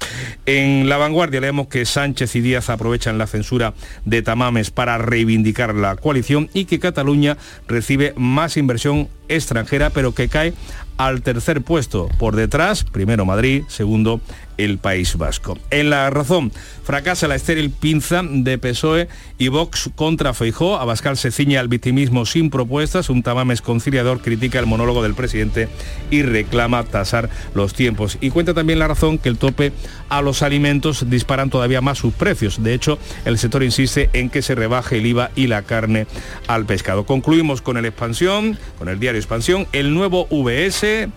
En 0.45 0.89
la 0.89 0.97
vanguardia 0.97 1.41
leemos 1.41 1.67
que 1.67 1.85
Sánchez 1.85 2.35
y 2.35 2.41
Díaz 2.41 2.69
aprovechan 2.69 3.17
la 3.17 3.27
censura 3.27 3.73
de 4.05 4.21
Tamames 4.21 4.71
para 4.71 4.97
reivindicar 4.97 5.73
la 5.73 5.95
coalición 5.95 6.49
y 6.53 6.65
que 6.65 6.79
Cataluña 6.79 7.37
recibe 7.67 8.13
más 8.17 8.57
inversión 8.57 9.07
extranjera, 9.29 9.89
pero 9.89 10.13
que 10.13 10.27
cae 10.27 10.53
al 10.97 11.21
tercer 11.21 11.61
puesto. 11.61 12.09
Por 12.19 12.35
detrás, 12.35 12.83
primero 12.83 13.25
Madrid, 13.25 13.63
segundo 13.67 14.21
el 14.57 14.77
País 14.77 15.17
Vasco. 15.17 15.57
En 15.69 15.89
la 15.89 16.09
razón, 16.09 16.51
fracasa 16.83 17.27
la 17.27 17.35
estéril 17.35 17.71
pinza 17.71 18.21
de 18.23 18.57
PSOE 18.57 19.07
y 19.37 19.47
Vox 19.47 19.89
contra 19.95 20.33
Feijó. 20.33 20.77
Abascal 20.77 21.17
se 21.17 21.31
ciña 21.31 21.59
al 21.59 21.67
victimismo 21.67 22.25
sin 22.25 22.49
propuestas. 22.49 23.09
Un 23.09 23.23
tamames 23.23 23.61
conciliador 23.61 24.21
critica 24.21 24.59
el 24.59 24.65
monólogo 24.65 25.03
del 25.03 25.15
presidente 25.15 25.69
y 26.11 26.21
reclama 26.23 26.83
tasar 26.83 27.29
los 27.53 27.73
tiempos. 27.73 28.17
Y 28.21 28.29
cuenta 28.29 28.53
también 28.53 28.79
la 28.79 28.87
razón 28.87 29.17
que 29.17 29.29
el 29.29 29.37
tope 29.37 29.73
a 30.09 30.21
los 30.21 30.43
alimentos 30.43 31.09
disparan 31.09 31.49
todavía 31.49 31.81
más 31.81 31.97
sus 31.97 32.13
precios. 32.13 32.63
De 32.63 32.73
hecho, 32.73 32.99
el 33.25 33.37
sector 33.37 33.63
insiste 33.63 34.09
en 34.13 34.29
que 34.29 34.41
se 34.41 34.55
rebaje 34.55 34.97
el 34.97 35.05
IVA 35.05 35.31
y 35.35 35.47
la 35.47 35.63
carne 35.63 36.07
al 36.47 36.65
pescado. 36.65 37.05
Concluimos 37.05 37.61
con 37.61 37.77
el 37.77 37.85
expansión, 37.85 38.57
con 38.77 38.89
el 38.89 38.99
diario 38.99 39.19
Expansión. 39.19 39.67
El 39.71 39.93
nuevo 39.93 40.27
VS 40.29 41.09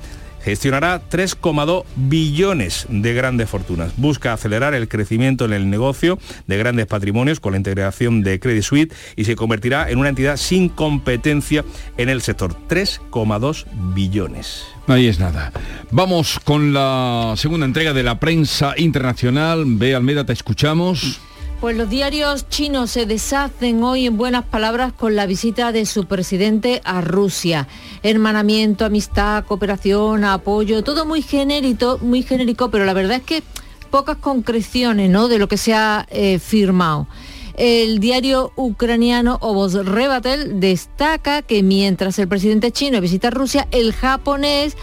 gestionará 0.47 1.03
3,2 1.11 1.83
billones 1.97 2.87
de 2.89 3.15
grandes 3.15 3.51
fortunas. 3.51 3.93
Busca 3.97 4.33
acelerar 4.33 4.75
el 4.75 4.87
crecimiento 4.87 5.45
en 5.45 5.53
el 5.53 5.69
negocio 5.69 6.21
de 6.47 6.57
grandes 6.57 6.87
patrimonios 6.87 7.41
con 7.41 7.55
la 7.55 7.57
integración 7.57 8.23
de 8.23 8.39
Credit 8.39 8.63
Suisse 8.63 8.89
y 9.17 9.25
se 9.25 9.35
convertirá 9.35 9.91
en 9.91 9.99
una 9.99 10.09
entidad 10.09 10.37
sin 10.37 10.69
competencia 10.69 11.65
en 11.97 12.11
el 12.11 12.23
sector. 12.23 12.55
3,2 12.69 13.67
billones. 13.93 14.63
Ahí 14.87 15.09
es 15.09 15.19
nada. 15.19 15.51
Vamos 15.91 16.39
con 16.45 16.73
la 16.73 17.35
segunda 17.37 17.67
entrega 17.67 17.93
de 17.93 18.05
la 18.05 18.21
prensa 18.21 18.75
internacional. 18.77 19.65
Ve 19.67 19.97
Almeida, 19.97 20.25
te 20.25 20.33
escuchamos. 20.33 21.21
Pues 21.61 21.75
los 21.75 21.89
diarios 21.89 22.49
chinos 22.51 22.91
se 22.91 23.07
deshacen 23.07 23.83
hoy 23.83 24.07
en 24.07 24.19
buenas 24.19 24.45
palabras 24.45 24.93
con 24.93 25.17
la 25.17 25.25
visita 25.25 25.73
de 25.73 25.87
su 25.87 26.05
presidente 26.05 26.83
a 26.85 27.01
Rusia. 27.01 27.67
Hermanamiento, 28.03 28.85
amistad, 28.85 29.45
cooperación, 29.47 30.25
apoyo, 30.25 30.85
todo 30.85 31.07
muy 31.07 31.23
genérico, 31.23 31.99
muy 32.03 32.23
genérico, 32.23 32.71
pero 32.71 32.85
la 32.85 32.93
verdad 32.93 33.17
es 33.17 33.23
que 33.23 33.43
pocas 33.91 34.19
concreciones 34.19 35.09
¿no? 35.09 35.29
de 35.29 35.39
lo 35.39 35.49
que 35.49 35.57
se 35.57 35.73
ha 35.73 36.07
eh, 36.11 36.39
firmado. 36.39 37.09
El 37.57 38.01
diario 38.01 38.53
ucraniano 38.57 39.39
Ovoz 39.41 39.73
Rebatel 39.73 40.61
destaca 40.61 41.41
que 41.41 41.63
mientras 41.63 42.19
el 42.19 42.29
presidente 42.29 42.71
chino 42.71 43.01
visita 43.01 43.31
Rusia, 43.31 43.67
el 43.71 43.95
japonés 43.95 44.77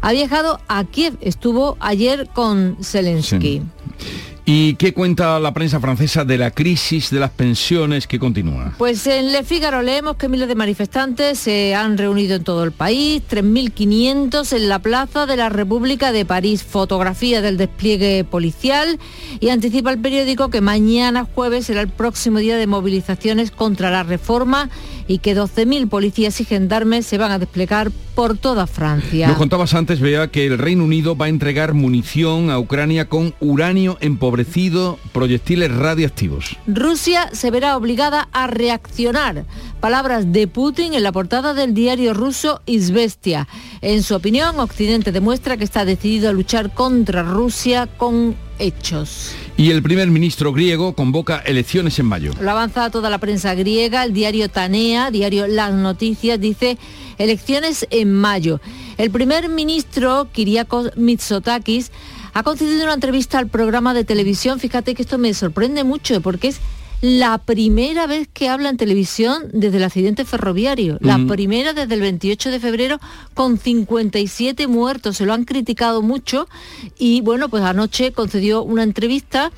ha 0.00 0.12
viajado 0.12 0.60
a 0.68 0.84
Kiev. 0.84 1.18
Estuvo 1.20 1.76
ayer 1.80 2.28
con 2.32 2.76
Zelensky. 2.80 3.62
¿Y 4.52 4.74
qué 4.74 4.92
cuenta 4.92 5.38
la 5.38 5.54
prensa 5.54 5.78
francesa 5.78 6.24
de 6.24 6.36
la 6.36 6.50
crisis 6.50 7.10
de 7.10 7.20
las 7.20 7.30
pensiones 7.30 8.08
que 8.08 8.18
continúa? 8.18 8.74
Pues 8.78 9.06
en 9.06 9.30
Le 9.30 9.44
Figaro 9.44 9.80
leemos 9.80 10.16
que 10.16 10.28
miles 10.28 10.48
de 10.48 10.56
manifestantes 10.56 11.38
se 11.38 11.76
han 11.76 11.96
reunido 11.96 12.34
en 12.34 12.42
todo 12.42 12.64
el 12.64 12.72
país, 12.72 13.22
3.500 13.30 14.56
en 14.56 14.68
la 14.68 14.80
Plaza 14.80 15.26
de 15.26 15.36
la 15.36 15.50
República 15.50 16.10
de 16.10 16.24
París, 16.24 16.64
fotografía 16.64 17.40
del 17.42 17.58
despliegue 17.58 18.24
policial 18.24 18.98
y 19.38 19.50
anticipa 19.50 19.92
el 19.92 20.00
periódico 20.00 20.50
que 20.50 20.60
mañana 20.60 21.28
jueves 21.32 21.66
será 21.66 21.82
el 21.82 21.88
próximo 21.88 22.40
día 22.40 22.56
de 22.56 22.66
movilizaciones 22.66 23.52
contra 23.52 23.92
la 23.92 24.02
reforma 24.02 24.68
y 25.06 25.18
que 25.18 25.36
12.000 25.36 25.88
policías 25.88 26.40
y 26.40 26.44
gendarmes 26.44 27.06
se 27.06 27.18
van 27.18 27.30
a 27.30 27.38
desplegar 27.38 27.92
por 28.14 28.36
toda 28.36 28.66
Francia. 28.66 29.28
Nos 29.28 29.38
contabas 29.38 29.74
antes, 29.74 30.00
vea 30.00 30.30
que 30.30 30.46
el 30.46 30.58
Reino 30.58 30.84
Unido 30.84 31.16
va 31.16 31.26
a 31.26 31.28
entregar 31.28 31.74
munición 31.74 32.50
a 32.50 32.58
Ucrania 32.58 33.08
con 33.08 33.34
uranio 33.40 33.96
empobrecido, 34.00 34.39
proyectiles 35.12 35.74
radiactivos. 35.74 36.56
Rusia 36.66 37.30
se 37.32 37.50
verá 37.50 37.76
obligada 37.76 38.28
a 38.32 38.46
reaccionar. 38.46 39.44
Palabras 39.80 40.32
de 40.32 40.46
Putin 40.46 40.94
en 40.94 41.02
la 41.02 41.12
portada 41.12 41.54
del 41.54 41.74
diario 41.74 42.14
ruso 42.14 42.60
Izvestia. 42.66 43.48
En 43.80 44.02
su 44.02 44.14
opinión, 44.14 44.60
Occidente 44.60 45.12
demuestra 45.12 45.56
que 45.56 45.64
está 45.64 45.84
decidido 45.84 46.28
a 46.28 46.32
luchar 46.32 46.74
contra 46.74 47.22
Rusia 47.22 47.86
con 47.86 48.36
hechos. 48.58 49.34
Y 49.56 49.70
el 49.70 49.82
primer 49.82 50.10
ministro 50.10 50.52
griego 50.52 50.94
convoca 50.94 51.38
elecciones 51.38 51.98
en 51.98 52.06
mayo. 52.06 52.32
Lo 52.40 52.50
avanza 52.50 52.90
toda 52.90 53.10
la 53.10 53.18
prensa 53.18 53.54
griega, 53.54 54.04
el 54.04 54.12
diario 54.12 54.48
Tanea, 54.48 55.10
diario 55.10 55.46
Las 55.46 55.72
Noticias, 55.74 56.40
dice 56.40 56.78
elecciones 57.18 57.86
en 57.90 58.12
mayo. 58.12 58.60
El 58.96 59.10
primer 59.10 59.48
ministro, 59.48 60.28
Kyriakos 60.32 60.96
Mitsotakis, 60.96 61.90
ha 62.32 62.42
concedido 62.42 62.84
una 62.84 62.94
entrevista 62.94 63.38
al 63.38 63.48
programa 63.48 63.94
de 63.94 64.04
televisión. 64.04 64.60
Fíjate 64.60 64.94
que 64.94 65.02
esto 65.02 65.18
me 65.18 65.34
sorprende 65.34 65.84
mucho 65.84 66.20
porque 66.20 66.48
es 66.48 66.60
la 67.02 67.38
primera 67.38 68.06
vez 68.06 68.28
que 68.30 68.50
habla 68.50 68.68
en 68.68 68.76
televisión 68.76 69.44
desde 69.54 69.78
el 69.78 69.84
accidente 69.84 70.26
ferroviario, 70.26 70.98
la 71.00 71.16
Ujú. 71.16 71.28
primera 71.28 71.72
desde 71.72 71.94
el 71.94 72.00
28 72.02 72.50
de 72.50 72.60
febrero 72.60 73.00
con 73.32 73.56
57 73.58 74.66
muertos. 74.66 75.16
Se 75.16 75.24
lo 75.24 75.32
han 75.32 75.44
criticado 75.44 76.02
mucho 76.02 76.46
y 76.98 77.22
bueno, 77.22 77.48
pues 77.48 77.62
anoche 77.64 78.12
concedió 78.12 78.62
una 78.62 78.82
entrevista 78.82 79.50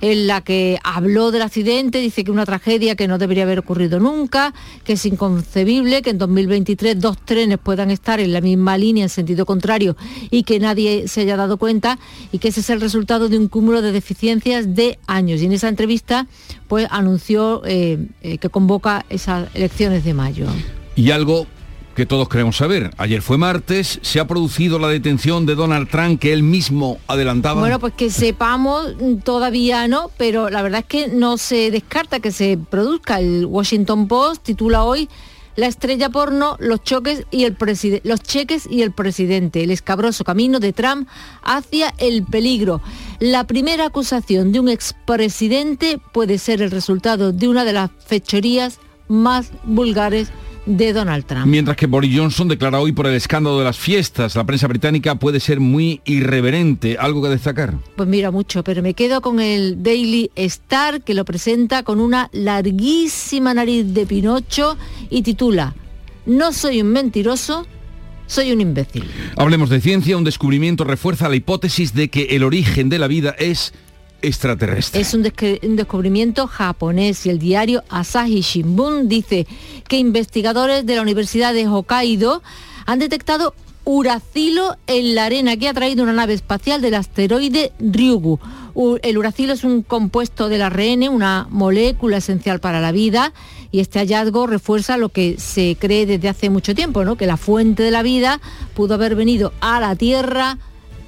en 0.00 0.26
la 0.26 0.40
que 0.40 0.78
habló 0.82 1.30
del 1.30 1.42
accidente, 1.42 1.98
dice 1.98 2.24
que 2.24 2.30
una 2.30 2.46
tragedia 2.46 2.96
que 2.96 3.08
no 3.08 3.18
debería 3.18 3.44
haber 3.44 3.58
ocurrido 3.58 4.00
nunca, 4.00 4.54
que 4.84 4.94
es 4.94 5.06
inconcebible 5.06 6.02
que 6.02 6.10
en 6.10 6.18
2023 6.18 7.00
dos 7.00 7.16
trenes 7.18 7.58
puedan 7.58 7.90
estar 7.90 8.20
en 8.20 8.32
la 8.32 8.40
misma 8.40 8.78
línea 8.78 9.04
en 9.04 9.08
sentido 9.08 9.46
contrario 9.46 9.96
y 10.30 10.42
que 10.44 10.60
nadie 10.60 11.08
se 11.08 11.22
haya 11.22 11.36
dado 11.36 11.56
cuenta 11.56 11.98
y 12.32 12.38
que 12.38 12.48
ese 12.48 12.60
es 12.60 12.70
el 12.70 12.80
resultado 12.80 13.28
de 13.28 13.38
un 13.38 13.48
cúmulo 13.48 13.82
de 13.82 13.92
deficiencias 13.92 14.74
de 14.74 14.98
años. 15.06 15.40
Y 15.40 15.46
en 15.46 15.52
esa 15.52 15.68
entrevista 15.68 16.26
pues 16.68 16.86
anunció 16.90 17.62
eh, 17.64 17.98
eh, 18.22 18.38
que 18.38 18.48
convoca 18.48 19.04
esas 19.10 19.48
elecciones 19.54 20.04
de 20.04 20.14
mayo. 20.14 20.46
Y 20.96 21.10
algo 21.10 21.46
que 21.94 22.06
todos 22.06 22.28
queremos 22.28 22.56
saber. 22.56 22.90
Ayer 22.96 23.22
fue 23.22 23.38
martes, 23.38 23.98
se 24.02 24.20
ha 24.20 24.26
producido 24.26 24.78
la 24.78 24.88
detención 24.88 25.46
de 25.46 25.54
Donald 25.54 25.88
Trump 25.88 26.20
que 26.20 26.32
él 26.32 26.42
mismo 26.42 26.98
adelantaba. 27.06 27.60
Bueno, 27.60 27.78
pues 27.78 27.94
que 27.94 28.10
sepamos, 28.10 28.94
mm, 29.00 29.16
todavía 29.18 29.88
no, 29.88 30.10
pero 30.16 30.50
la 30.50 30.62
verdad 30.62 30.80
es 30.80 30.86
que 30.86 31.08
no 31.08 31.36
se 31.36 31.70
descarta 31.70 32.20
que 32.20 32.32
se 32.32 32.58
produzca. 32.58 33.20
El 33.20 33.46
Washington 33.46 34.08
Post 34.08 34.42
titula 34.44 34.84
hoy 34.84 35.08
la 35.56 35.66
estrella 35.66 36.08
porno, 36.08 36.56
los 36.58 36.82
choques 36.82 37.26
y 37.30 37.44
el 37.44 37.56
los 38.04 38.20
cheques 38.20 38.66
y 38.70 38.82
el 38.82 38.92
presidente, 38.92 39.62
el 39.62 39.70
escabroso 39.70 40.24
camino 40.24 40.60
de 40.60 40.72
Trump 40.72 41.08
hacia 41.42 41.92
el 41.98 42.24
peligro. 42.24 42.80
La 43.18 43.44
primera 43.44 43.86
acusación 43.86 44.52
de 44.52 44.60
un 44.60 44.68
expresidente 44.68 45.98
puede 46.12 46.38
ser 46.38 46.62
el 46.62 46.70
resultado 46.70 47.32
de 47.32 47.48
una 47.48 47.64
de 47.64 47.72
las 47.72 47.90
fechorías 48.06 48.78
más 49.08 49.50
vulgares 49.64 50.30
de 50.66 50.92
Donald 50.92 51.24
Trump. 51.24 51.46
Mientras 51.46 51.76
que 51.76 51.86
Boris 51.86 52.16
Johnson 52.16 52.48
declara 52.48 52.80
hoy 52.80 52.92
por 52.92 53.06
el 53.06 53.14
escándalo 53.14 53.58
de 53.58 53.64
las 53.64 53.78
fiestas, 53.78 54.36
la 54.36 54.44
prensa 54.44 54.66
británica 54.68 55.14
puede 55.14 55.40
ser 55.40 55.60
muy 55.60 56.00
irreverente. 56.04 56.96
¿Algo 56.98 57.22
que 57.22 57.28
destacar? 57.28 57.74
Pues 57.96 58.08
mira 58.08 58.30
mucho, 58.30 58.62
pero 58.62 58.82
me 58.82 58.94
quedo 58.94 59.20
con 59.20 59.40
el 59.40 59.82
Daily 59.82 60.30
Star 60.36 61.02
que 61.02 61.14
lo 61.14 61.24
presenta 61.24 61.82
con 61.82 62.00
una 62.00 62.28
larguísima 62.32 63.54
nariz 63.54 63.92
de 63.94 64.06
Pinocho 64.06 64.76
y 65.08 65.22
titula 65.22 65.74
No 66.26 66.52
soy 66.52 66.82
un 66.82 66.88
mentiroso, 66.88 67.66
soy 68.26 68.52
un 68.52 68.60
imbécil. 68.60 69.04
Hablemos 69.36 69.70
de 69.70 69.80
ciencia. 69.80 70.16
Un 70.16 70.24
descubrimiento 70.24 70.84
refuerza 70.84 71.28
la 71.28 71.36
hipótesis 71.36 71.94
de 71.94 72.10
que 72.10 72.36
el 72.36 72.44
origen 72.44 72.88
de 72.88 72.98
la 72.98 73.08
vida 73.08 73.34
es 73.38 73.72
extraterrestre. 74.22 75.00
Es 75.00 75.14
un, 75.14 75.22
descubrimiento 75.22 76.46
japonés 76.46 77.26
y 77.26 77.30
el 77.30 77.38
diario 77.38 77.82
Asahi 77.88 78.40
Shimbun 78.40 79.08
dice 79.08 79.46
que 79.88 79.98
investigadores 79.98 80.86
de 80.86 80.96
la 80.96 81.02
Universidad 81.02 81.54
de 81.54 81.66
Hokkaido 81.66 82.42
han 82.86 82.98
detectado 82.98 83.54
uracilo 83.84 84.76
en 84.86 85.14
la 85.14 85.24
arena 85.24 85.56
que 85.56 85.68
ha 85.68 85.74
traído 85.74 86.02
una 86.02 86.12
nave 86.12 86.34
espacial 86.34 86.80
del 86.80 86.94
asteroide 86.94 87.72
Ryugu. 87.80 88.38
El 89.02 89.18
uracilo 89.18 89.52
es 89.52 89.64
un 89.64 89.82
compuesto 89.82 90.48
del 90.48 90.62
ARN, 90.62 91.08
una 91.08 91.46
molécula 91.50 92.18
esencial 92.18 92.60
para 92.60 92.80
la 92.80 92.92
vida, 92.92 93.32
y 93.72 93.80
este 93.80 93.98
hallazgo 93.98 94.46
refuerza 94.46 94.96
lo 94.96 95.08
que 95.08 95.36
se 95.38 95.76
cree 95.78 96.06
desde 96.06 96.28
hace 96.28 96.50
mucho 96.50 96.74
tiempo, 96.74 97.04
¿no? 97.04 97.16
que 97.16 97.26
la 97.26 97.36
fuente 97.36 97.82
de 97.82 97.90
la 97.90 98.02
vida 98.02 98.40
pudo 98.74 98.94
haber 98.94 99.16
venido 99.16 99.52
a 99.60 99.80
la 99.80 99.96
Tierra 99.96 100.58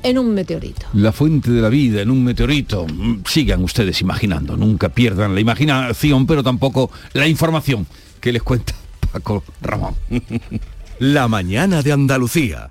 en 0.03 0.19
un 0.19 0.35
meteorito. 0.35 0.87
La 0.95 1.13
fuente 1.13 1.51
de 1.51 1.61
la 1.61 1.69
vida 1.69 2.03
en 2.03 2.11
un 2.11 2.23
meteorito. 2.25 2.87
Mm, 2.87 3.23
Sigan 3.27 3.63
ustedes 3.63 4.01
imaginando, 4.01 4.57
nunca 4.57 4.89
pierdan 4.89 5.35
la 5.35 5.41
imaginación, 5.41 6.27
pero 6.27 6.43
tampoco 6.43 6.91
la 7.13 7.27
información 7.27 7.87
que 8.21 8.33
les 8.33 8.43
cuenta 8.43 8.75
Paco 9.13 9.45
Ramón. 9.61 9.95
La 10.99 11.27
mañana 11.27 11.83
de 11.83 11.93
Andalucía. 11.93 12.71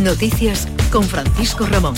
Noticias 0.02 0.66
con 0.90 1.04
Francisco 1.04 1.66
Ramón. 1.66 1.94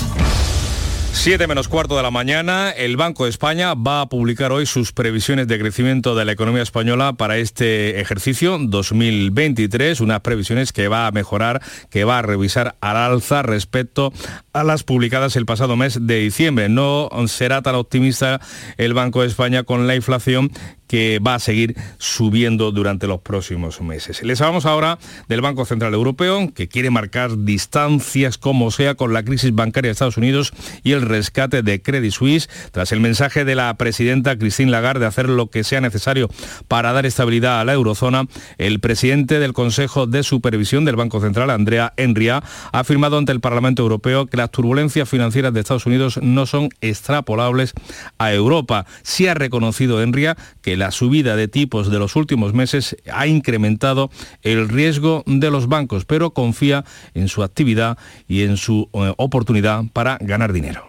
7 1.13 1.47
menos 1.47 1.69
cuarto 1.69 1.97
de 1.97 2.03
la 2.03 2.11
mañana, 2.11 2.71
el 2.71 2.97
Banco 2.97 3.25
de 3.25 3.31
España 3.31 3.75
va 3.75 4.01
a 4.01 4.09
publicar 4.09 4.51
hoy 4.51 4.67
sus 4.67 4.93
previsiones 4.93 5.47
de 5.47 5.59
crecimiento 5.59 6.17
de 6.17 6.25
la 6.25 6.33
economía 6.33 6.63
española 6.63 7.13
para 7.13 7.37
este 7.37 8.01
ejercicio 8.01 8.59
2023, 8.59 10.01
unas 10.01 10.21
previsiones 10.21 10.73
que 10.73 10.89
va 10.89 11.07
a 11.07 11.13
mejorar, 11.13 11.63
que 11.91 12.05
va 12.05 12.19
a 12.19 12.23
revisar 12.23 12.75
al 12.81 12.97
alza 12.97 13.43
respecto 13.43 14.13
a 14.53 14.65
las 14.65 14.83
publicadas 14.83 15.37
el 15.37 15.47
pasado 15.47 15.77
mes 15.77 15.99
de 16.07 16.19
diciembre. 16.19 16.69
No 16.69 17.09
será 17.29 17.63
tan 17.63 17.77
optimista 17.77 18.41
el 18.77 18.93
Banco 18.95 19.21
de 19.21 19.29
España 19.29 19.63
con 19.63 19.87
la 19.87 19.95
inflación 19.95 20.51
que 20.93 21.21
va 21.27 21.37
a 21.37 21.39
seguir 21.39 21.75
subiendo 21.97 22.71
durante 22.71 23.07
los 23.07 23.23
próximos 23.23 23.81
meses. 23.81 24.23
Les 24.23 24.43
hablamos 24.43 24.67
ahora 24.67 24.99
del 25.27 25.41
Banco 25.41 25.65
Central 25.65 25.95
Europeo, 25.95 26.53
que 26.55 26.69
quiere 26.69 26.91
marcar 26.91 27.45
distancias 27.47 28.37
como 28.37 28.71
sea 28.71 28.95
con 28.95 29.15
la 29.15 29.23
crisis 29.23 29.55
bancaria 29.55 29.89
de 29.89 29.93
Estados 29.93 30.19
Unidos 30.19 30.53
y 30.83 30.93
el 30.93 31.01
rescate 31.01 31.63
de 31.63 31.81
Credit 31.81 32.13
Suisse, 32.13 32.51
tras 32.73 32.93
el 32.93 33.01
mensaje 33.01 33.47
de 33.47 33.55
la 33.55 33.75
presidenta 33.79 34.37
Christine 34.37 34.71
Lagarde 34.71 35.01
de 35.01 35.07
hacer 35.07 35.31
lo 35.31 35.49
que 35.49 35.65
sea 35.65 35.81
necesario 35.81 36.29
para 36.69 36.93
dar 36.93 37.07
estabilidad 37.07 37.63
a 37.63 37.65
la 37.65 37.73
eurozona, 37.73 38.27
el 38.59 38.79
presidente 38.79 39.39
del 39.39 39.55
Consejo 39.55 40.07
de 40.07 40.23
Supervisión 40.23 40.85
del 40.85 40.97
Banco 40.97 41.23
Central, 41.23 41.49
Andrea 41.49 41.95
Enria, 41.97 42.43
ha 42.71 42.79
afirmado 42.79 43.17
ante 43.17 43.33
el 43.33 43.41
Parlamento 43.41 43.81
Europeo 43.81 44.27
que 44.27 44.37
las 44.37 44.51
turbulencias 44.51 45.09
financieras 45.09 45.55
de 45.55 45.61
Estados 45.61 45.87
Unidos 45.87 46.19
no 46.21 46.45
son 46.45 46.69
extrapolables 46.83 47.73
a 48.19 48.35
Europa. 48.35 48.85
Sí 49.03 49.27
ha 49.27 49.33
reconocido 49.33 50.03
Enria 50.03 50.37
que 50.61 50.82
la 50.83 50.91
subida 50.91 51.37
de 51.37 51.47
tipos 51.47 51.93
de 51.93 51.99
los 52.01 52.17
últimos 52.17 52.55
meses 52.55 52.97
ha 53.13 53.29
incrementado 53.29 54.11
el 54.43 54.69
riesgo 54.69 55.23
de 55.27 55.49
los 55.49 55.69
bancos, 55.69 56.05
pero 56.05 56.33
confía 56.33 56.85
en 57.15 57.29
su 57.29 57.45
actividad 57.45 57.99
y 58.27 58.43
en 58.43 58.57
su 58.57 58.89
eh, 58.93 59.15
oportunidad 59.17 59.85
para 59.93 60.19
ganar 60.21 60.53
dinero. 60.53 60.89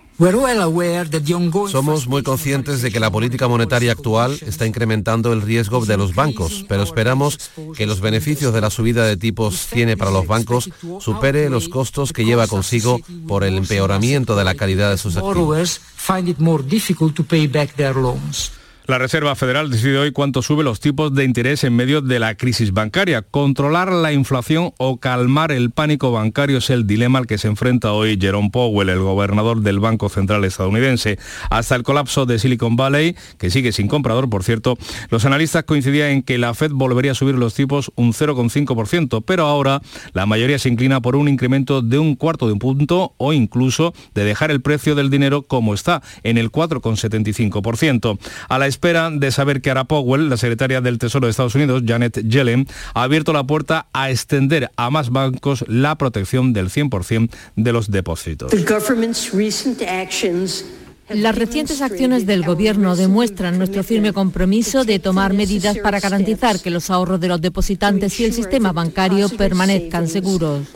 Somos 1.68 2.08
muy 2.08 2.24
conscientes 2.24 2.82
de 2.82 2.92
que 2.92 3.00
la 3.00 3.12
política 3.12 3.48
monetaria 3.48 3.92
actual 3.92 4.36
está 4.42 4.66
incrementando 4.66 5.32
el 5.32 5.44
riesgo 5.44 5.86
de 5.86 5.98
los 5.98 6.16
bancos, 6.16 6.66
pero 6.68 6.82
esperamos 6.82 7.52
que 7.76 7.86
los 7.86 8.02
beneficios 8.02 8.52
de 8.52 8.62
la 8.62 8.72
subida 8.72 9.06
de 9.06 9.18
tipos 9.18 9.68
tiene 9.72 9.96
para 9.96 10.10
los 10.10 10.26
bancos 10.26 10.72
supere 11.00 11.50
los 11.52 11.70
costos 11.70 12.14
que 12.14 12.26
lleva 12.26 12.48
consigo 12.48 13.00
por 13.28 13.44
el 13.44 13.58
empeoramiento 13.58 14.36
de 14.36 14.44
la 14.44 14.56
calidad 14.56 14.90
de 14.90 14.98
sus 14.98 15.18
activos. 15.18 15.36
La 18.86 18.98
Reserva 18.98 19.34
Federal 19.36 19.70
decide 19.70 19.98
hoy 19.98 20.12
cuánto 20.12 20.42
sube 20.42 20.62
los 20.62 20.82
tipos 20.82 21.16
de 21.16 21.24
interés 21.24 21.64
en 21.64 21.74
medio 21.74 22.02
de 22.02 22.20
la 22.20 22.36
crisis 22.36 22.74
bancaria. 22.74 23.22
Controlar 23.22 23.90
la 23.94 24.12
inflación 24.12 24.74
o 24.78 24.98
calmar 24.98 25.54
el 25.54 25.72
pánico 25.72 26.12
bancario 26.12 26.58
es 26.58 26.70
el 26.70 26.86
dilema 26.86 27.20
al 27.20 27.26
que 27.26 27.38
se 27.38 27.48
enfrenta 27.48 27.94
hoy 27.94 28.18
Jerome 28.20 28.50
Powell, 28.52 28.90
el 28.90 29.00
gobernador 29.00 29.62
del 29.62 29.80
Banco 29.80 30.10
Central 30.10 30.44
estadounidense. 30.44 31.18
Hasta 31.50 31.78
el 31.78 31.84
colapso 31.84 32.26
de 32.26 32.40
Silicon 32.40 32.76
Valley, 32.76 33.16
que 33.38 33.50
sigue 33.50 33.72
sin 33.72 33.88
comprador, 33.88 34.30
por 34.30 34.44
cierto, 34.44 34.78
los 35.10 35.24
analistas 35.24 35.64
coincidían 35.64 36.10
en 36.10 36.22
que 36.22 36.38
la 36.38 36.54
Fed 36.54 36.72
volvería 36.74 37.14
a 37.14 37.16
subir 37.16 37.36
los 37.36 37.54
tipos 37.54 37.90
un 37.96 38.12
0,5%, 38.12 39.24
pero 39.26 39.46
ahora 39.46 39.82
la 40.12 40.26
mayoría 40.26 40.60
se 40.60 40.68
inclina 40.68 41.02
por 41.02 41.16
un 41.16 41.30
incremento 41.30 41.82
de 41.82 42.00
un 42.00 42.16
cuarto 42.16 42.48
de 42.48 42.54
un 42.54 42.60
punto 42.60 43.14
o 43.16 43.32
incluso 43.32 43.94
de 44.14 44.26
dejar 44.26 44.52
el 44.52 44.62
precio 44.62 44.94
del 44.94 45.10
dinero 45.10 45.44
como 45.44 45.74
está, 45.74 46.02
en 46.24 46.38
el 46.38 46.52
4,75%. 46.52 48.20
A 48.50 48.60
la 48.60 48.73
espera 48.74 49.10
de 49.12 49.32
saber 49.32 49.62
qué 49.62 49.72
hará 49.72 49.86
Powell, 49.86 50.30
la 50.30 50.38
secretaria 50.38 50.82
del 50.82 50.98
Tesoro 50.98 51.28
de 51.28 51.32
Estados 51.32 51.56
Unidos, 51.56 51.84
Janet 51.86 52.28
Yellen, 52.28 52.68
ha 52.94 53.04
abierto 53.04 53.32
la 53.32 53.44
puerta 53.44 53.88
a 53.94 54.10
extender 54.10 54.72
a 54.76 54.90
más 54.90 55.12
bancos 55.12 55.64
la 55.68 55.96
protección 55.96 56.54
del 56.54 56.70
100% 56.70 57.30
de 57.56 57.72
los 57.72 57.92
depósitos. 57.92 58.52
Las 61.10 61.36
recientes 61.36 61.82
acciones 61.82 62.26
del 62.26 62.44
Gobierno 62.44 62.96
demuestran 62.96 63.58
nuestro 63.58 63.84
firme 63.84 64.14
compromiso 64.14 64.86
de 64.86 65.00
tomar 65.00 65.34
medidas 65.34 65.78
para 65.78 66.00
garantizar 66.00 66.60
que 66.60 66.70
los 66.70 66.90
ahorros 66.90 67.20
de 67.20 67.28
los 67.28 67.42
depositantes 67.42 68.20
y 68.20 68.26
el 68.26 68.34
sistema 68.34 68.72
bancario 68.72 69.30
permanezcan 69.30 70.08
seguros. 70.08 70.68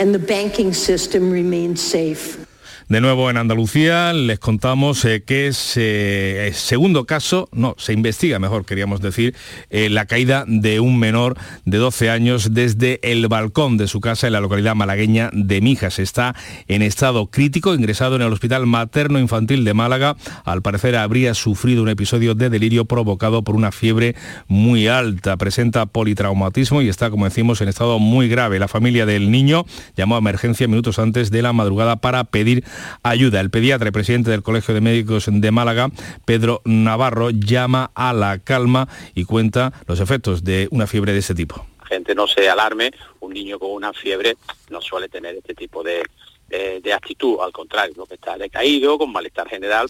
De 2.90 3.02
nuevo 3.02 3.30
en 3.30 3.36
Andalucía 3.36 4.14
les 4.14 4.40
contamos 4.40 5.04
eh, 5.04 5.22
que 5.22 5.48
es 5.48 5.74
eh, 5.76 6.52
segundo 6.54 7.06
caso, 7.06 7.50
no, 7.52 7.76
se 7.78 7.92
investiga 7.92 8.40
mejor, 8.40 8.64
queríamos 8.64 9.02
decir, 9.02 9.36
eh, 9.70 9.90
la 9.90 10.06
caída 10.06 10.46
de 10.48 10.80
un 10.80 10.98
menor 10.98 11.36
de 11.66 11.80
12 11.80 12.10
años 12.10 12.54
desde 12.54 13.02
el 13.04 13.28
balcón 13.28 13.76
de 13.76 13.90
su 13.90 14.00
casa 14.00 14.28
en 14.28 14.34
la 14.34 14.40
localidad 14.40 14.74
malagueña 14.74 15.32
de 15.34 15.60
Mijas. 15.60 16.00
Está 16.00 16.34
en 16.70 16.82
estado 16.82 17.28
crítico, 17.28 17.74
ingresado 17.74 18.16
en 18.16 18.22
el 18.22 18.32
Hospital 18.32 18.66
Materno 18.68 19.20
Infantil 19.20 19.66
de 19.66 19.74
Málaga. 19.74 20.16
Al 20.46 20.62
parecer 20.62 20.96
habría 20.96 21.34
sufrido 21.34 21.84
un 21.84 21.90
episodio 21.90 22.36
de 22.36 22.50
delirio 22.50 22.86
provocado 22.86 23.44
por 23.44 23.58
una 23.58 23.74
fiebre 23.74 24.16
muy 24.48 24.88
alta. 24.88 25.36
Presenta 25.36 25.88
politraumatismo 25.88 26.82
y 26.82 26.88
está, 26.88 27.10
como 27.10 27.26
decimos, 27.26 27.60
en 27.60 27.68
estado 27.68 28.00
muy 28.00 28.30
grave. 28.30 28.60
La 28.60 28.70
familia 28.70 29.06
del 29.06 29.30
niño 29.30 29.66
llamó 29.98 30.16
a 30.16 30.20
emergencia 30.20 30.70
minutos 30.70 31.00
antes 31.00 31.32
de 31.32 31.42
la 31.42 31.52
madrugada 31.52 31.98
para 31.98 32.24
pedir 32.24 32.64
ayuda. 33.03 33.39
El 33.39 33.49
pediatra 33.49 33.89
y 33.89 33.91
presidente 33.91 34.32
del 34.32 34.43
Colegio 34.43 34.73
de 34.73 34.82
Médicos 34.82 35.25
de 35.30 35.51
Málaga, 35.51 35.89
Pedro 36.25 36.61
Navarro, 36.65 37.30
llama 37.30 37.91
a 37.95 38.13
la 38.13 38.39
calma 38.39 38.88
y 39.15 39.25
cuenta 39.25 39.73
los 39.88 39.99
efectos 39.99 40.43
de 40.43 40.67
una 40.71 40.88
fiebre 40.88 41.13
de 41.13 41.19
este 41.19 41.36
tipo. 41.36 41.65
Gente 41.88 42.15
no 42.15 42.28
se 42.28 42.49
alarme, 42.49 42.91
un 43.21 43.34
niño 43.34 43.59
con 43.59 43.71
una 43.71 43.93
fiebre 43.93 44.36
no 44.69 44.82
suele 44.82 45.07
tener 45.07 45.36
este 45.36 45.55
tipo 45.55 45.84
de, 45.84 46.03
de, 46.49 46.93
actitud, 46.93 47.38
al 47.41 47.51
contrario, 47.51 47.93
¿no? 47.97 48.05
que 48.05 48.15
está 48.15 48.38
decaído, 48.38 48.97
con 48.97 49.11
malestar 49.11 49.47
general, 49.47 49.88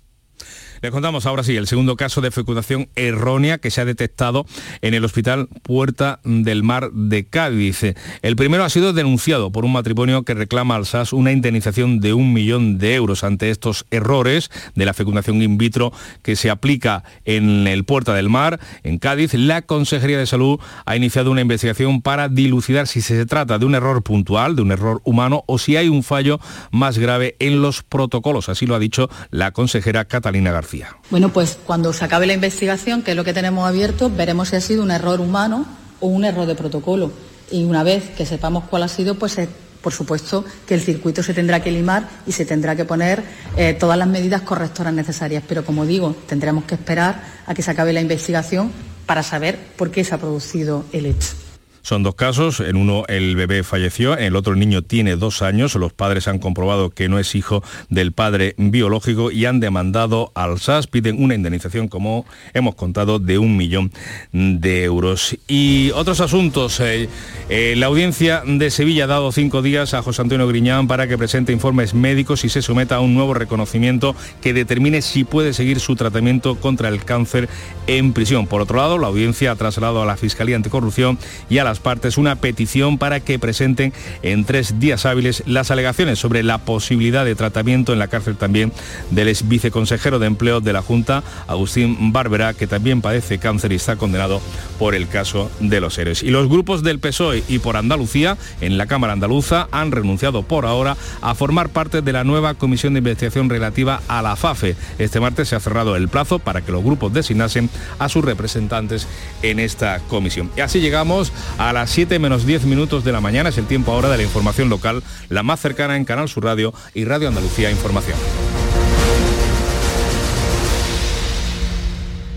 les 0.82 0.92
contamos 0.92 1.26
ahora 1.26 1.44
sí 1.44 1.56
el 1.56 1.68
segundo 1.68 1.96
caso 1.96 2.22
de 2.22 2.32
fecundación 2.32 2.90
errónea 2.96 3.58
que 3.58 3.72
se 3.72 3.82
ha 3.82 3.86
detectado 3.86 4.46
en 4.82 4.94
el 4.94 5.04
Hospital 5.04 5.48
Puerta 5.64 6.20
del 6.24 6.64
Mar 6.64 6.92
de 6.92 7.26
Cádiz. 7.26 7.96
El 8.22 8.36
primero 8.36 8.64
ha 8.64 8.70
sido 8.70 8.94
denunciado 8.94 9.52
por 9.52 9.66
un 9.66 9.74
matrimonio 9.74 10.24
que 10.24 10.34
reclama 10.34 10.76
al 10.76 10.86
SAS 10.86 11.14
una 11.14 11.32
indemnización 11.32 12.00
de 12.00 12.14
un 12.14 12.34
millón 12.34 12.78
de 12.78 12.96
euros 12.96 13.24
ante 13.24 13.50
estos 13.50 13.86
errores 13.92 14.52
de 14.76 14.86
la 14.86 14.94
fecundación 14.94 15.42
in 15.42 15.58
vitro 15.58 15.92
que 16.22 16.36
se 16.36 16.50
aplica 16.50 17.04
en 17.26 17.68
el 17.68 17.84
Puerta 17.84 18.14
del 18.14 18.30
Mar, 18.30 18.60
en 18.84 19.00
Cádiz. 19.00 19.34
La 19.34 19.64
Consejería 19.64 20.18
de 20.18 20.26
Salud 20.26 20.60
ha 20.86 20.96
iniciado 20.96 21.32
una 21.32 21.42
investigación 21.42 22.02
para 22.02 22.30
dilucidar 22.30 22.88
si 22.88 23.02
se 23.02 23.26
trata 23.26 23.58
de 23.58 23.66
un 23.66 23.76
error 23.76 24.04
puntual, 24.04 24.56
de 24.56 24.62
un 24.62 24.72
error 24.72 25.02
humano 25.04 25.44
o 25.48 25.58
si 25.58 25.76
hay 25.76 25.90
un 25.90 26.04
fallo 26.04 26.40
más 26.72 26.98
grave 26.98 27.36
en 27.40 27.62
los 27.62 27.84
protocolos. 27.84 28.50
Así 28.50 28.66
lo 28.66 28.76
ha 28.76 28.80
dicho 28.80 29.10
la 29.32 29.52
consejera 29.52 30.06
Catalina 30.06 30.52
García. 30.52 30.67
Bueno, 31.10 31.32
pues 31.32 31.58
cuando 31.66 31.94
se 31.94 32.06
acabe 32.06 32.28
la 32.28 32.34
investigación, 32.34 33.02
que 33.02 33.12
es 33.12 33.18
lo 33.18 33.24
que 33.24 33.34
tenemos 33.34 33.68
abierto, 33.68 34.10
veremos 34.10 34.50
si 34.50 34.56
ha 34.56 34.62
sido 34.62 34.84
un 34.84 34.92
error 34.92 35.22
humano 35.22 35.66
o 36.00 36.08
un 36.08 36.26
error 36.26 36.46
de 36.46 36.56
protocolo. 36.56 37.12
Y 37.52 37.64
una 37.64 37.84
vez 37.84 38.10
que 38.18 38.26
sepamos 38.26 38.66
cuál 38.66 38.84
ha 38.84 38.88
sido, 38.88 39.16
pues 39.16 39.38
por 39.82 39.94
supuesto 39.94 40.44
que 40.68 40.74
el 40.74 40.82
circuito 40.82 41.24
se 41.24 41.34
tendrá 41.34 41.62
que 41.62 41.72
limar 41.72 42.10
y 42.26 42.34
se 42.34 42.46
tendrá 42.46 42.76
que 42.76 42.84
poner 42.84 43.24
eh, 43.56 43.74
todas 43.74 43.98
las 43.98 44.08
medidas 44.08 44.42
correctoras 44.42 44.94
necesarias. 44.94 45.44
Pero 45.48 45.64
como 45.64 45.86
digo, 45.86 46.16
tendremos 46.28 46.66
que 46.66 46.76
esperar 46.76 47.24
a 47.46 47.54
que 47.54 47.62
se 47.62 47.72
acabe 47.72 47.94
la 47.94 48.02
investigación 48.02 48.72
para 49.06 49.24
saber 49.24 49.58
por 49.78 49.92
qué 49.92 50.04
se 50.04 50.14
ha 50.14 50.18
producido 50.18 50.86
el 50.92 51.06
hecho. 51.06 51.47
Son 51.88 52.04
dos 52.04 52.16
casos, 52.16 52.60
en 52.60 52.76
uno 52.76 53.06
el 53.08 53.38
bebé 53.38 53.64
falleció, 53.64 54.18
en 54.18 54.26
el 54.26 54.36
otro 54.36 54.52
el 54.52 54.60
niño 54.60 54.82
tiene 54.82 55.16
dos 55.16 55.42
años, 55.42 55.74
los 55.76 55.94
padres 55.94 56.28
han 56.28 56.38
comprobado 56.38 56.90
que 56.90 57.08
no 57.08 57.18
es 57.18 57.34
hijo 57.34 57.64
del 57.90 58.12
padre 58.12 58.56
biológico 58.58 59.32
y 59.32 59.46
han 59.46 59.62
demandado 59.62 60.34
al 60.36 60.60
SAS, 60.60 60.88
piden 60.88 61.24
una 61.24 61.34
indemnización, 61.34 61.88
como 61.88 62.26
hemos 62.54 62.76
contado, 62.76 63.20
de 63.20 63.38
un 63.38 63.56
millón 63.56 63.94
de 64.34 64.84
euros. 64.84 65.38
Y 65.48 65.92
otros 65.92 66.20
asuntos, 66.20 66.82
eh, 66.82 67.08
eh, 67.48 67.76
la 67.78 67.86
audiencia 67.86 68.44
de 68.46 68.70
Sevilla 68.70 69.06
ha 69.06 69.08
dado 69.08 69.32
cinco 69.32 69.62
días 69.62 69.94
a 69.94 70.02
José 70.02 70.24
Antonio 70.24 70.46
Griñán 70.46 70.90
para 70.90 71.08
que 71.08 71.18
presente 71.18 71.54
informes 71.54 71.94
médicos 71.94 72.44
y 72.44 72.50
se 72.50 72.62
someta 72.62 72.98
a 72.98 73.00
un 73.00 73.14
nuevo 73.14 73.34
reconocimiento 73.34 74.14
que 74.42 74.52
determine 74.52 75.02
si 75.02 75.24
puede 75.24 75.54
seguir 75.54 75.80
su 75.80 75.96
tratamiento 75.96 76.56
contra 76.56 76.90
el 76.90 77.06
cáncer 77.06 77.48
en 77.88 78.12
prisión. 78.12 78.46
Por 78.46 78.60
otro 78.60 78.76
lado, 78.76 78.98
la 78.98 79.08
audiencia 79.08 79.52
ha 79.52 79.56
trasladado 79.56 80.02
a 80.02 80.06
la 80.06 80.18
Fiscalía 80.18 80.58
Anticorrupción 80.58 81.18
y 81.50 81.60
a 81.60 81.77
partes 81.80 82.18
una 82.18 82.36
petición 82.36 82.98
para 82.98 83.20
que 83.20 83.40
presenten 83.40 83.94
en 84.22 84.46
tres 84.46 84.80
días 84.80 85.06
hábiles 85.06 85.44
las 85.46 85.72
alegaciones 85.72 86.20
sobre 86.20 86.44
la 86.44 86.60
posibilidad 86.60 87.26
de 87.26 87.36
tratamiento 87.36 87.94
en 87.94 88.00
la 88.00 88.08
cárcel 88.08 88.38
también 88.38 88.72
del 89.12 89.28
ex 89.28 89.48
viceconsejero 89.48 90.20
de 90.20 90.28
empleo 90.28 90.62
de 90.62 90.74
la 90.74 90.82
Junta, 90.82 91.24
Agustín 91.48 92.12
Bárbara, 92.12 92.54
que 92.54 92.68
también 92.68 93.02
padece 93.02 93.38
cáncer 93.40 93.72
y 93.72 93.76
está 93.76 93.96
condenado 93.96 94.42
por 94.80 94.96
el 94.96 95.08
caso 95.08 95.50
de 95.60 95.80
los 95.82 95.98
héroes. 95.98 96.24
Y 96.24 96.30
los 96.30 96.50
grupos 96.50 96.84
del 96.84 97.00
PSOE 97.00 97.44
y 97.48 97.60
por 97.60 97.78
Andalucía, 97.78 98.38
en 98.62 98.78
la 98.78 98.88
Cámara 98.88 99.14
Andaluza, 99.14 99.68
han 99.72 99.92
renunciado 99.92 100.44
por 100.44 100.66
ahora 100.66 100.98
a 101.22 101.36
formar 101.36 101.70
parte 101.70 102.02
de 102.02 102.14
la 102.14 102.24
nueva 102.24 102.54
comisión 102.54 102.94
de 102.94 103.00
investigación 103.00 103.50
relativa 103.50 104.02
a 104.08 104.22
la 104.22 104.36
FAFE. 104.36 104.76
Este 104.98 105.20
martes 105.20 105.50
se 105.50 105.56
ha 105.56 105.60
cerrado 105.60 105.96
el 105.96 106.10
plazo 106.10 106.40
para 106.40 106.62
que 106.62 106.72
los 106.72 106.84
grupos 106.84 107.14
designasen 107.14 107.70
a 108.00 108.10
sus 108.10 108.24
representantes 108.24 109.08
en 109.42 109.60
esta 109.60 110.00
comisión. 110.08 110.50
Y 110.56 110.62
así 110.62 110.80
llegamos 110.80 111.32
a 111.58 111.67
a 111.68 111.74
las 111.74 111.90
7 111.90 112.18
menos 112.20 112.46
10 112.46 112.64
minutos 112.64 113.04
de 113.04 113.12
la 113.12 113.20
mañana. 113.20 113.50
Es 113.50 113.58
el 113.58 113.66
tiempo 113.66 113.92
ahora 113.92 114.10
de 114.10 114.16
la 114.16 114.24
información 114.24 114.70
local, 114.70 115.04
la 115.28 115.44
más 115.44 115.60
cercana 115.60 115.98
en 115.98 116.06
Canal 116.06 116.30
Sur 116.30 116.46
Radio 116.46 116.74
y 116.94 117.04
Radio 117.04 117.28
Andalucía 117.28 117.70
Información. 117.70 118.18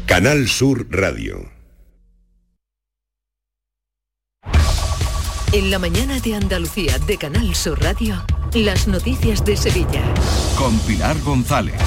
Canal 0.07 0.49
Sur 0.49 0.89
Radio. 0.91 1.49
En 5.53 5.71
la 5.71 5.79
mañana 5.79 6.19
de 6.19 6.35
Andalucía 6.35 6.99
de 6.99 7.17
Canal 7.17 7.55
Sur 7.55 7.81
Radio, 7.81 8.25
las 8.55 8.89
noticias 8.89 9.45
de 9.45 9.57
Sevilla. 9.57 10.03
Con 10.57 10.77
Pilar 10.81 11.17
González. 11.21 11.81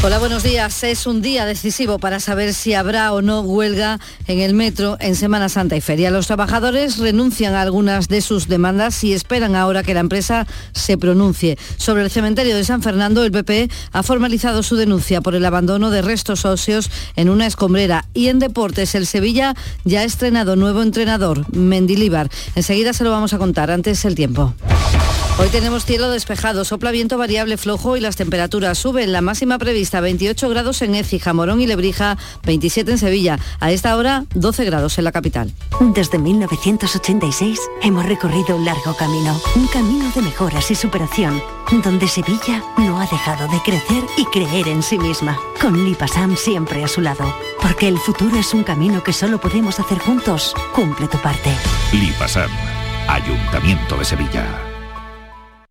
Hola, 0.00 0.20
buenos 0.20 0.44
días. 0.44 0.84
Es 0.84 1.08
un 1.08 1.22
día 1.22 1.44
decisivo 1.44 1.98
para 1.98 2.20
saber 2.20 2.54
si 2.54 2.72
habrá 2.72 3.12
o 3.12 3.20
no 3.20 3.40
huelga 3.40 3.98
en 4.28 4.38
el 4.38 4.54
metro 4.54 4.96
en 5.00 5.16
Semana 5.16 5.48
Santa 5.48 5.74
y 5.74 5.80
Feria. 5.80 6.12
Los 6.12 6.28
trabajadores 6.28 6.98
renuncian 6.98 7.54
a 7.54 7.62
algunas 7.62 8.06
de 8.06 8.20
sus 8.20 8.46
demandas 8.46 9.02
y 9.02 9.12
esperan 9.12 9.56
ahora 9.56 9.82
que 9.82 9.94
la 9.94 10.00
empresa 10.00 10.46
se 10.72 10.96
pronuncie. 10.96 11.58
Sobre 11.78 12.04
el 12.04 12.10
cementerio 12.10 12.54
de 12.54 12.62
San 12.62 12.80
Fernando, 12.80 13.24
el 13.24 13.32
PP 13.32 13.70
ha 13.90 14.02
formalizado 14.04 14.62
su 14.62 14.76
denuncia 14.76 15.20
por 15.20 15.34
el 15.34 15.44
abandono 15.44 15.90
de 15.90 16.00
restos 16.00 16.44
óseos 16.44 16.92
en 17.16 17.28
una 17.28 17.48
escombrera. 17.48 18.04
Y 18.14 18.28
en 18.28 18.38
deportes, 18.38 18.94
el 18.94 19.04
Sevilla 19.04 19.56
ya 19.84 20.00
ha 20.00 20.04
estrenado 20.04 20.54
nuevo 20.54 20.80
entrenador, 20.82 21.44
Mendilíbar. 21.52 22.30
Enseguida 22.54 22.92
se 22.92 23.02
lo 23.02 23.10
vamos 23.10 23.34
a 23.34 23.38
contar. 23.38 23.72
Antes 23.72 24.04
el 24.04 24.14
tiempo. 24.14 24.54
Hoy 25.40 25.50
tenemos 25.50 25.84
cielo 25.84 26.10
despejado, 26.10 26.64
sopla 26.64 26.90
viento 26.90 27.16
variable 27.16 27.56
flojo 27.56 27.96
y 27.96 28.00
las 28.00 28.16
temperaturas 28.16 28.76
suben. 28.76 29.12
La 29.12 29.20
máxima 29.20 29.56
prevista 29.56 29.87
28 29.90 30.48
grados 30.48 30.82
en 30.82 30.94
Écija, 30.94 31.32
Morón 31.32 31.60
y 31.60 31.66
Lebrija, 31.66 32.16
27 32.44 32.92
en 32.92 32.98
Sevilla. 32.98 33.38
A 33.60 33.72
esta 33.72 33.96
hora 33.96 34.24
12 34.34 34.64
grados 34.64 34.98
en 34.98 35.04
la 35.04 35.12
capital. 35.12 35.52
Desde 35.94 36.18
1986 36.18 37.58
hemos 37.82 38.06
recorrido 38.06 38.56
un 38.56 38.64
largo 38.64 38.94
camino, 38.96 39.40
un 39.56 39.66
camino 39.68 40.10
de 40.14 40.22
mejoras 40.22 40.70
y 40.70 40.74
superación, 40.74 41.42
donde 41.82 42.08
Sevilla 42.08 42.62
no 42.76 43.00
ha 43.00 43.06
dejado 43.06 43.48
de 43.48 43.60
crecer 43.62 44.04
y 44.16 44.24
creer 44.26 44.68
en 44.68 44.82
sí 44.82 44.98
misma. 44.98 45.38
Con 45.60 45.84
Lipasam 45.84 46.36
siempre 46.36 46.84
a 46.84 46.88
su 46.88 47.00
lado, 47.00 47.34
porque 47.60 47.88
el 47.88 47.98
futuro 47.98 48.36
es 48.38 48.54
un 48.54 48.64
camino 48.64 49.02
que 49.02 49.12
solo 49.12 49.40
podemos 49.40 49.80
hacer 49.80 49.98
juntos. 49.98 50.54
Cumple 50.74 51.08
tu 51.08 51.18
parte. 51.18 51.50
Lipasam, 51.92 52.50
Ayuntamiento 53.08 53.96
de 53.96 54.04
Sevilla. 54.04 54.77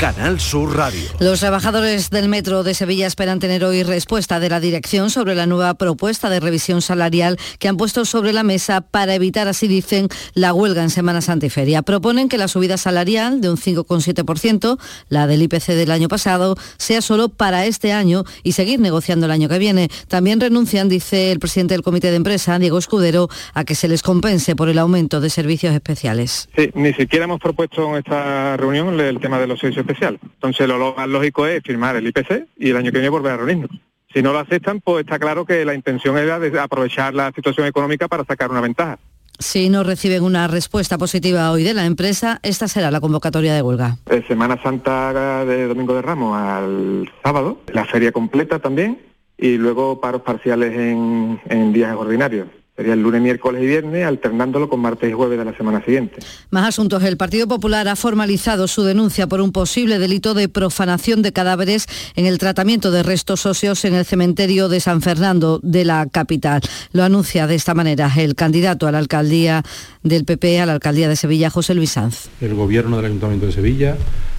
Canal 0.00 0.40
Sur 0.40 0.78
Radio. 0.78 1.10
Los 1.18 1.40
trabajadores 1.40 2.08
del 2.08 2.30
Metro 2.30 2.62
de 2.62 2.72
Sevilla 2.72 3.06
esperan 3.06 3.38
tener 3.38 3.62
hoy 3.64 3.82
respuesta 3.82 4.40
de 4.40 4.48
la 4.48 4.58
dirección 4.58 5.10
sobre 5.10 5.34
la 5.34 5.44
nueva 5.44 5.74
propuesta 5.74 6.30
de 6.30 6.40
revisión 6.40 6.80
salarial 6.80 7.36
que 7.58 7.68
han 7.68 7.76
puesto 7.76 8.06
sobre 8.06 8.32
la 8.32 8.42
mesa 8.42 8.80
para 8.80 9.14
evitar, 9.14 9.46
así 9.46 9.68
dicen, 9.68 10.08
la 10.32 10.54
huelga 10.54 10.82
en 10.82 10.88
Semana 10.88 11.20
Santa 11.20 11.44
y 11.44 11.50
Feria. 11.50 11.82
Proponen 11.82 12.30
que 12.30 12.38
la 12.38 12.48
subida 12.48 12.78
salarial 12.78 13.42
de 13.42 13.50
un 13.50 13.58
5,7%, 13.58 14.78
la 15.10 15.26
del 15.26 15.42
IPC 15.42 15.66
del 15.74 15.90
año 15.90 16.08
pasado, 16.08 16.56
sea 16.78 17.02
solo 17.02 17.28
para 17.28 17.66
este 17.66 17.92
año 17.92 18.24
y 18.42 18.52
seguir 18.52 18.80
negociando 18.80 19.26
el 19.26 19.32
año 19.32 19.50
que 19.50 19.58
viene. 19.58 19.90
También 20.08 20.40
renuncian, 20.40 20.88
dice 20.88 21.30
el 21.30 21.40
presidente 21.40 21.74
del 21.74 21.82
Comité 21.82 22.08
de 22.08 22.16
Empresa, 22.16 22.58
Diego 22.58 22.78
Escudero, 22.78 23.28
a 23.52 23.64
que 23.64 23.74
se 23.74 23.86
les 23.86 24.02
compense 24.02 24.56
por 24.56 24.70
el 24.70 24.78
aumento 24.78 25.20
de 25.20 25.28
servicios 25.28 25.74
especiales. 25.74 26.48
Sí, 26.56 26.70
ni 26.72 26.94
siquiera 26.94 27.26
hemos 27.26 27.38
propuesto 27.38 27.90
en 27.90 27.96
esta 27.96 28.56
reunión 28.56 28.98
el 28.98 29.20
tema 29.20 29.38
de 29.38 29.46
los 29.46 29.60
servicios 29.60 29.89
especial. 29.90 30.18
Entonces 30.22 30.68
lo 30.68 30.94
más 30.94 31.08
lógico 31.08 31.46
es 31.46 31.62
firmar 31.62 31.96
el 31.96 32.06
IPC 32.06 32.46
y 32.56 32.70
el 32.70 32.76
año 32.76 32.92
que 32.92 32.98
viene 32.98 33.08
volver 33.08 33.32
a 33.32 33.36
reunirnos. 33.36 33.70
Si 34.12 34.22
no 34.22 34.32
lo 34.32 34.40
aceptan, 34.40 34.80
pues 34.80 35.04
está 35.04 35.18
claro 35.18 35.44
que 35.44 35.64
la 35.64 35.74
intención 35.74 36.18
era 36.18 36.38
de 36.38 36.58
aprovechar 36.58 37.14
la 37.14 37.30
situación 37.32 37.66
económica 37.66 38.08
para 38.08 38.24
sacar 38.24 38.50
una 38.50 38.60
ventaja. 38.60 38.98
Si 39.38 39.70
no 39.70 39.84
reciben 39.84 40.22
una 40.22 40.48
respuesta 40.48 40.98
positiva 40.98 41.50
hoy 41.50 41.62
de 41.62 41.72
la 41.72 41.86
empresa, 41.86 42.40
esta 42.42 42.68
será 42.68 42.90
la 42.90 43.00
convocatoria 43.00 43.54
de 43.54 43.62
huelga. 43.62 43.96
Eh, 44.10 44.22
Semana 44.28 44.60
Santa 44.62 45.44
de 45.46 45.66
Domingo 45.66 45.94
de 45.94 46.02
Ramos 46.02 46.36
al 46.36 47.10
sábado, 47.22 47.62
la 47.72 47.86
feria 47.86 48.12
completa 48.12 48.58
también 48.58 49.00
y 49.38 49.56
luego 49.56 50.00
paros 50.00 50.22
parciales 50.22 50.76
en, 50.76 51.40
en 51.48 51.72
días 51.72 51.96
ordinarios. 51.96 52.48
Sería 52.80 52.94
el 52.94 53.02
lunes, 53.02 53.20
miércoles 53.20 53.62
y 53.62 53.66
viernes, 53.66 54.06
alternándolo 54.06 54.70
con 54.70 54.80
martes 54.80 55.10
y 55.10 55.12
jueves 55.12 55.38
de 55.38 55.44
la 55.44 55.54
semana 55.54 55.84
siguiente. 55.84 56.16
Más 56.48 56.66
asuntos. 56.66 57.02
El 57.02 57.18
Partido 57.18 57.46
Popular 57.46 57.86
ha 57.88 57.94
formalizado 57.94 58.66
su 58.68 58.84
denuncia 58.84 59.26
por 59.26 59.42
un 59.42 59.52
posible 59.52 59.98
delito 59.98 60.32
de 60.32 60.48
profanación 60.48 61.20
de 61.20 61.30
cadáveres 61.30 61.84
en 62.16 62.24
el 62.24 62.38
tratamiento 62.38 62.90
de 62.90 63.02
restos 63.02 63.44
óseos 63.44 63.84
en 63.84 63.94
el 63.96 64.06
cementerio 64.06 64.70
de 64.70 64.80
San 64.80 65.02
Fernando 65.02 65.60
de 65.62 65.84
la 65.84 66.06
capital. 66.10 66.62
Lo 66.92 67.04
anuncia 67.04 67.46
de 67.46 67.54
esta 67.54 67.74
manera 67.74 68.10
el 68.16 68.34
candidato 68.34 68.86
a 68.86 68.92
la 68.92 68.98
alcaldía 68.98 69.62
del 70.02 70.24
PP, 70.24 70.62
a 70.62 70.64
la 70.64 70.72
alcaldía 70.72 71.10
de 71.10 71.16
Sevilla, 71.16 71.50
José 71.50 71.74
Luis 71.74 71.90
Sanz. 71.90 72.30
El 72.40 72.54
gobierno 72.54 72.96
del 72.96 73.04
Ayuntamiento 73.04 73.44
de 73.44 73.52
Sevilla, 73.52 73.98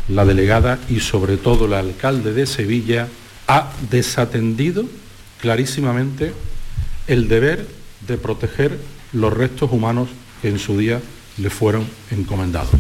la 0.10 0.26
delegada 0.26 0.80
y 0.90 1.02
sobre 1.02 1.38
todo 1.38 1.66
el 1.66 1.76
alcalde 1.76 2.34
de 2.34 2.48
Sevilla 2.48 3.08
ha 3.48 3.72
desatendido 3.92 4.86
clarísimamente 5.40 6.34
el 7.06 7.28
deber 7.28 7.81
de 8.08 8.18
proteger 8.18 8.80
los 9.14 9.34
restos 9.34 9.72
humanos 9.72 10.10
que 10.42 10.50
en 10.50 10.60
su 10.60 10.78
día 10.78 11.02
le 11.38 11.50
fueron 11.50 11.88
encomendados. 12.12 12.72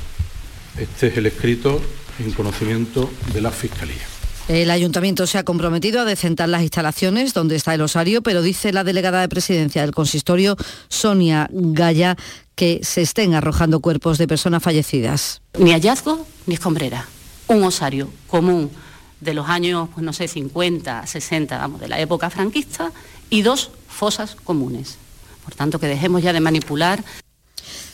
Este 0.78 1.08
es 1.08 1.18
el 1.18 1.26
escrito 1.26 1.82
en 2.20 2.32
conocimiento 2.32 3.10
de 3.34 3.42
la 3.42 3.52
Fiscalía. 3.52 4.02
El 4.48 4.72
ayuntamiento 4.72 5.28
se 5.28 5.38
ha 5.38 5.44
comprometido 5.44 6.02
a 6.02 6.06
decentar 6.06 6.50
las 6.50 6.62
instalaciones 6.62 7.34
donde 7.34 7.56
está 7.56 7.74
el 7.74 7.82
osario, 7.82 8.22
pero 8.22 8.42
dice 8.42 8.74
la 8.74 8.84
delegada 8.84 9.22
de 9.22 9.30
presidencia 9.30 9.82
del 9.82 9.92
consistorio, 9.92 10.58
Sonia 10.90 11.48
Gaya, 11.52 12.18
que 12.56 12.82
se 12.84 13.02
estén 13.02 13.34
arrojando 13.34 13.80
cuerpos 13.80 14.18
de 14.18 14.28
personas 14.28 14.62
fallecidas. 14.62 15.42
Ni 15.58 15.72
hallazgo 15.72 16.26
ni 16.48 16.56
escombrera. 16.56 17.08
Un 17.48 17.64
osario 17.64 18.12
común 18.28 18.72
de 19.20 19.34
los 19.34 19.48
años, 19.48 19.90
pues 19.94 20.04
no 20.04 20.12
sé, 20.12 20.28
50, 20.28 21.06
60, 21.06 21.58
vamos, 21.58 21.80
de 21.80 21.88
la 21.88 22.00
época 22.00 22.30
franquista, 22.30 22.92
y 23.30 23.44
dos 23.44 23.72
fosas 23.88 24.36
comunes. 24.44 24.98
Por 25.44 25.56
tanto, 25.56 25.80
que 25.80 25.88
dejemos 25.88 26.22
ya 26.22 26.34
de 26.34 26.40
manipular 26.40 27.04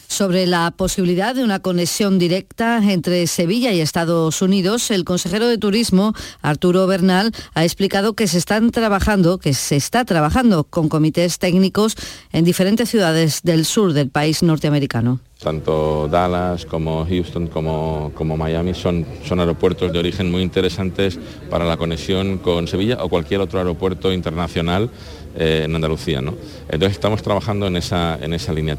Sobre 0.07 0.47
la 0.47 0.71
posibilidad 0.71 1.35
de 1.35 1.43
una 1.43 1.59
conexión 1.59 2.17
directa 2.17 2.81
entre 2.81 3.27
Sevilla 3.27 3.73
y 3.73 3.81
Estados 3.81 4.41
Unidos, 4.41 4.89
el 4.89 5.03
consejero 5.03 5.47
de 5.47 5.57
Turismo, 5.57 6.13
Arturo 6.41 6.87
Bernal, 6.87 7.33
ha 7.53 7.65
explicado 7.65 8.13
que 8.13 8.27
se 8.27 8.37
están 8.37 8.71
trabajando, 8.71 9.37
que 9.37 9.53
se 9.53 9.75
está 9.75 10.05
trabajando 10.05 10.63
con 10.63 10.87
comités 10.87 11.39
técnicos 11.39 11.95
en 12.31 12.45
diferentes 12.45 12.89
ciudades 12.89 13.41
del 13.43 13.65
sur 13.65 13.91
del 13.91 14.09
país 14.09 14.43
norteamericano. 14.43 15.19
Tanto 15.43 16.07
Dallas 16.07 16.65
como 16.65 17.05
Houston 17.05 17.47
como, 17.47 18.11
como 18.15 18.37
Miami 18.37 18.73
son, 18.73 19.05
son 19.27 19.39
aeropuertos 19.39 19.91
de 19.91 19.99
origen 19.99 20.31
muy 20.31 20.41
interesantes 20.41 21.19
para 21.49 21.65
la 21.65 21.77
conexión 21.77 22.39
con 22.39 22.67
Sevilla 22.67 23.03
o 23.03 23.09
cualquier 23.09 23.41
otro 23.41 23.59
aeropuerto 23.59 24.11
internacional 24.11 24.89
eh, 25.35 25.63
en 25.65 25.75
Andalucía. 25.75 26.21
¿no? 26.21 26.33
Entonces 26.69 26.93
estamos 26.93 27.21
trabajando 27.21 27.67
en 27.67 27.75
esa, 27.75 28.17
en 28.19 28.33
esa 28.33 28.53
línea. 28.53 28.77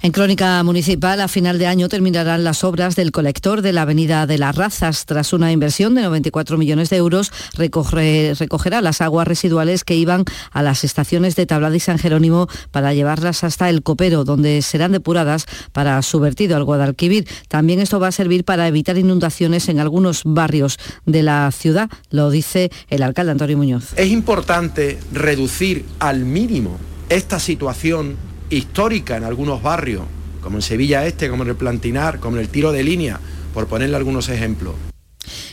En 0.00 0.12
Crónica 0.12 0.62
Municipal, 0.62 1.20
a 1.20 1.26
final 1.28 1.58
de 1.58 1.66
año 1.66 1.88
terminarán 1.88 2.44
las 2.44 2.62
obras 2.62 2.94
del 2.94 3.10
colector 3.10 3.62
de 3.62 3.72
la 3.72 3.82
Avenida 3.82 4.26
de 4.26 4.38
las 4.38 4.54
Razas. 4.54 5.06
Tras 5.06 5.32
una 5.32 5.50
inversión 5.50 5.94
de 5.96 6.02
94 6.02 6.56
millones 6.56 6.88
de 6.90 6.96
euros, 6.96 7.32
recoge- 7.56 8.34
recogerá 8.38 8.80
las 8.80 9.00
aguas 9.00 9.26
residuales 9.26 9.82
que 9.84 9.96
iban 9.96 10.24
a 10.52 10.62
las 10.62 10.84
estaciones 10.84 11.34
de 11.34 11.46
Tablada 11.46 11.74
y 11.76 11.80
San 11.80 11.98
Jerónimo 11.98 12.46
para 12.70 12.94
llevarlas 12.94 13.42
hasta 13.44 13.68
el 13.70 13.82
Copero, 13.82 14.24
donde 14.24 14.62
serán 14.62 14.92
depuradas 14.92 15.46
para 15.72 16.00
su 16.02 16.20
vertido 16.20 16.56
al 16.56 16.64
Guadalquivir. 16.64 17.26
También 17.48 17.80
esto 17.80 17.98
va 17.98 18.08
a 18.08 18.12
servir 18.12 18.44
para 18.44 18.68
evitar 18.68 18.98
inundaciones 18.98 19.68
en 19.68 19.80
algunos 19.80 20.22
barrios 20.24 20.78
de 21.06 21.22
la 21.24 21.50
ciudad, 21.50 21.90
lo 22.10 22.30
dice 22.30 22.70
el 22.88 23.02
alcalde 23.02 23.32
Antonio 23.32 23.56
Muñoz. 23.56 23.94
Es 23.96 24.08
importante 24.10 24.98
reducir 25.12 25.84
al 25.98 26.20
mínimo 26.20 26.78
esta 27.08 27.40
situación 27.40 28.16
histórica 28.50 29.16
en 29.16 29.24
algunos 29.24 29.62
barrios, 29.62 30.02
como 30.42 30.58
en 30.58 30.62
Sevilla 30.62 31.06
Este, 31.06 31.28
como 31.28 31.42
en 31.42 31.50
el 31.50 31.56
Plantinar, 31.56 32.20
como 32.20 32.36
en 32.36 32.42
el 32.42 32.48
Tiro 32.48 32.72
de 32.72 32.82
Línea, 32.82 33.20
por 33.54 33.66
ponerle 33.66 33.96
algunos 33.96 34.28
ejemplos. 34.28 34.74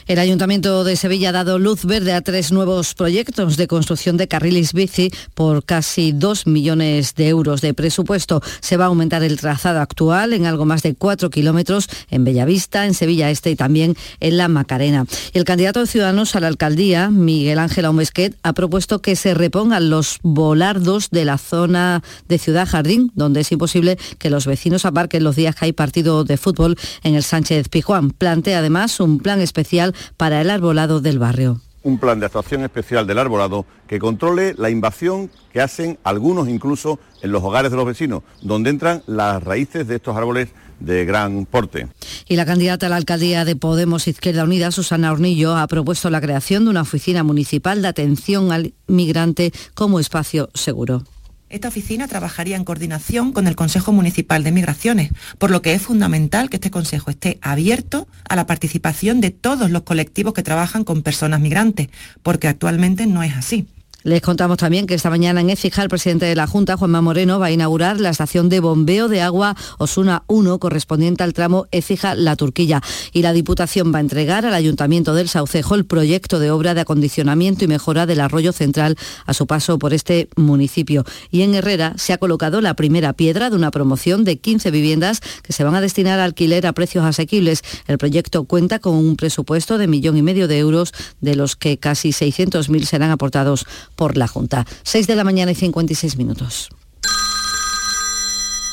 El 0.08 0.20
Ayuntamiento 0.20 0.84
de 0.84 0.97
Sevilla 0.97 1.30
ha 1.30 1.32
dado 1.32 1.58
luz 1.58 1.84
verde 1.84 2.14
a 2.14 2.22
tres 2.22 2.51
nuevos 2.51 2.93
proyectos 2.93 3.58
de 3.58 3.66
construcción 3.66 4.18
de 4.18 4.28
carriles 4.28 4.72
bici 4.72 5.10
por 5.34 5.66
casi 5.66 6.12
2 6.12 6.45
millones 6.45 7.16
de 7.16 7.30
euros 7.30 7.62
de 7.62 7.74
presupuesto. 7.74 8.39
Se 8.60 8.78
va 8.78 8.84
a 8.84 8.89
aumentar 8.89 9.24
el 9.24 9.39
trazado 9.39 9.80
actual 9.80 10.34
en 10.34 10.45
algo 10.45 10.66
más 10.66 10.84
de 10.84 10.93
4 10.93 11.32
kilómetros 11.32 11.89
en 12.12 12.24
Bellavista, 12.24 12.86
en 12.86 12.93
Sevilla 12.93 13.32
Este 13.32 13.49
y 13.49 13.56
también 13.56 13.95
en 14.20 14.38
La 14.38 14.47
Macarena. 14.47 15.08
El 15.34 15.43
candidato 15.43 15.80
de 15.80 15.88
Ciudadanos 15.88 16.36
a 16.36 16.39
la 16.39 16.49
alcaldía, 16.49 17.10
Miguel 17.10 17.58
Ángel 17.58 17.86
Aumesquet, 17.86 18.38
ha 18.43 18.53
propuesto 18.53 19.01
que 19.01 19.16
se 19.16 19.34
repongan 19.34 19.89
los 19.89 20.20
volardos 20.22 21.10
de 21.10 21.26
la 21.26 21.39
zona 21.39 22.03
de 22.30 22.38
Ciudad 22.38 22.68
Jardín, 22.68 23.12
donde 23.16 23.41
es 23.41 23.51
imposible 23.51 23.97
que 24.20 24.30
los 24.30 24.45
vecinos 24.45 24.86
aparquen 24.86 25.24
los 25.24 25.36
días 25.36 25.56
que 25.56 25.66
hay 25.66 25.74
partido 25.74 26.24
de 26.24 26.38
fútbol 26.38 26.78
en 27.01 27.16
el 27.16 27.24
Sánchez 27.24 27.70
Pijuán. 27.70 28.12
Plantea 28.12 28.60
además 28.60 28.99
un 28.99 29.18
plan 29.18 29.41
especial 29.41 29.95
para 30.18 30.41
el 30.41 30.50
arbolado 30.50 31.02
del 31.02 31.20
barrio. 31.20 31.62
un 31.84 32.00
plan 32.00 32.20
de 32.20 32.26
actuación 32.26 32.64
especial 32.64 33.06
del 33.06 33.20
arbolado 33.20 33.64
que 33.88 34.00
controle 34.00 34.56
la 34.58 34.72
invasión 34.72 35.30
que 35.54 35.62
hacen 35.62 36.00
algunos 36.04 36.50
incluso 36.50 37.00
en 37.22 37.32
los 37.32 37.43
hogares 37.43 37.70
de 37.70 37.78
los 37.78 37.86
vecinos, 37.86 38.24
donde 38.41 38.72
entran 38.72 39.04
las 39.06 39.43
raíces 39.43 39.88
de 39.88 39.98
estos 39.98 40.18
árboles 40.18 40.50
de 40.80 41.06
gran 41.06 41.46
porte. 41.46 41.88
Y 42.28 42.38
la 42.38 42.46
candidata 42.46 42.88
a 42.88 42.89
la 42.89 42.96
alcaldía 42.96 43.46
de 43.46 43.56
Podemos 43.56 44.08
Izquierda 44.08 44.43
Unida, 44.43 44.72
Susana 44.72 45.12
Hornillo, 45.12 45.56
ha 45.56 45.68
propuesto 45.68 46.10
la 46.10 46.22
creación 46.22 46.64
de 46.64 46.72
una 46.72 46.82
oficina 46.82 47.24
municipal 47.24 47.84
de 47.84 47.88
atención 47.88 48.52
al 48.52 48.74
migrante 48.88 49.54
como 49.76 50.00
espacio 50.00 50.50
seguro. 50.56 51.04
Esta 51.48 51.68
oficina 51.68 52.08
trabajaría 52.08 52.56
en 52.56 52.64
coordinación 52.64 53.32
con 53.32 53.46
el 53.48 53.56
Consejo 53.56 53.91
Municipal 53.91 54.43
de 54.43 54.52
Migraciones, 54.52 55.12
por 55.38 55.52
lo 55.52 55.62
que 55.62 55.74
es 55.74 55.82
fundamental 55.82 56.50
que 56.50 56.58
este 56.58 56.72
Consejo 56.72 57.12
esté 57.12 57.38
abierto 57.41 58.08
a 58.28 58.36
la 58.36 58.48
participación 58.48 59.22
de 59.22 59.30
todos 59.30 59.70
los 59.70 59.84
colectivos 59.84 60.34
que 60.34 60.41
trabajan 60.41 60.84
con 60.84 61.04
personas 61.04 61.39
migrantes, 61.39 61.89
porque 62.24 62.48
actualmente 62.48 63.06
no 63.06 63.22
es 63.22 63.36
así. 63.36 63.68
Les 64.06 64.22
contamos 64.22 64.60
también 64.60 64.86
que 64.86 64.93
esta 64.93 65.10
mañana 65.10 65.41
en 65.41 65.49
Écija 65.49 65.82
el 65.82 65.89
presidente 65.89 66.28
de 66.28 66.36
la 66.36 66.45
Junta, 66.45 66.78
Juanma 66.78 67.01
Moreno, 67.01 67.39
va 67.39 67.47
a 67.47 67.51
inaugurar 67.51 67.99
la 67.99 68.12
estación 68.12 68.49
de 68.49 68.60
bombeo 68.60 69.08
de 69.08 69.24
agua 69.24 69.56
Osuna 69.80 70.22
1 70.28 70.60
correspondiente 70.60 71.24
al 71.24 71.34
tramo 71.34 71.66
Écija-La 71.72 72.36
Turquilla. 72.36 72.84
Y 73.14 73.24
la 73.24 73.34
Diputación 73.34 73.91
va 73.91 73.97
a 73.97 74.01
entregar 74.01 74.45
al 74.45 74.53
Ayuntamiento 74.53 75.16
del 75.16 75.28
Saucejo 75.28 75.74
el 75.74 75.86
proyecto 75.86 76.38
de 76.38 76.51
obra 76.51 76.76
de 76.76 76.82
acondicionamiento 76.82 77.66
y 77.66 77.68
mejora 77.68 78.06
del 78.06 78.20
arroyo 78.20 78.53
central 78.53 78.95
a 79.26 79.34
su 79.34 79.47
paso 79.47 79.80
por 79.80 79.91
este 79.91 80.30
municipio. 80.36 81.03
Y 81.32 81.41
en 81.41 81.56
Herrera 81.56 81.95
se 81.97 82.14
ha 82.14 82.20
colocado 82.20 82.62
la 82.62 82.76
primera 82.76 83.14
piedra 83.14 83.49
de 83.49 83.56
una 83.56 83.72
promoción 83.72 84.24
de 84.24 84.38
15 84.38 84.70
viviendas 84.70 85.22
que 85.41 85.51
se 85.51 85.64
van 85.64 85.74
a 85.74 85.82
destinar 85.82 86.20
a 86.20 86.26
alquiler 86.26 86.68
a 86.68 86.74
precios 86.74 87.06
asequibles. 87.06 87.64
El 87.88 87.97
proyecto 87.97 88.43
cuenta 88.43 88.78
con 88.78 88.93
un 88.93 89.16
presupuesto 89.16 89.80
de 89.80 89.88
millón 89.88 90.16
y 90.16 90.22
medio 90.22 90.47
de 90.47 90.60
euros, 90.60 90.93
de 91.22 91.36
los 91.36 91.56
que 91.56 91.80
casi 91.80 92.10
600.000 92.10 92.86
serán 92.86 93.10
aportados 93.10 93.66
por 93.96 94.18
la 94.18 94.28
Junta. 94.28 94.66
6 94.84 95.08
de 95.08 95.16
la 95.16 95.24
mañana 95.24 95.52
y 95.52 95.56
56 95.56 96.18
minutos. 96.18 96.70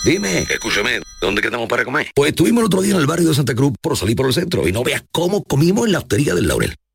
Dime, 0.04 0.40
escúchame, 0.50 1.00
¿dónde 1.20 1.40
quedamos 1.40 1.68
para 1.68 1.84
comer? 1.84 2.10
Pues 2.14 2.30
estuvimos 2.30 2.62
el 2.62 2.66
otro 2.66 2.82
día 2.82 2.94
en 2.94 3.00
el 3.00 3.06
barrio 3.06 3.28
de 3.28 3.36
Santa 3.36 3.54
Cruz 3.54 3.72
por 3.80 3.96
salir 3.96 4.16
por 4.16 4.26
el 4.26 4.32
centro 4.32 4.66
y 4.66 4.72
no 4.72 4.82
veas 4.82 5.04
cómo 5.12 5.44
comimos 5.44 5.86
en 5.86 5.92
la 5.92 5.98
hostería 6.00 6.34
del 6.34 6.48
Laurel. 6.48 6.74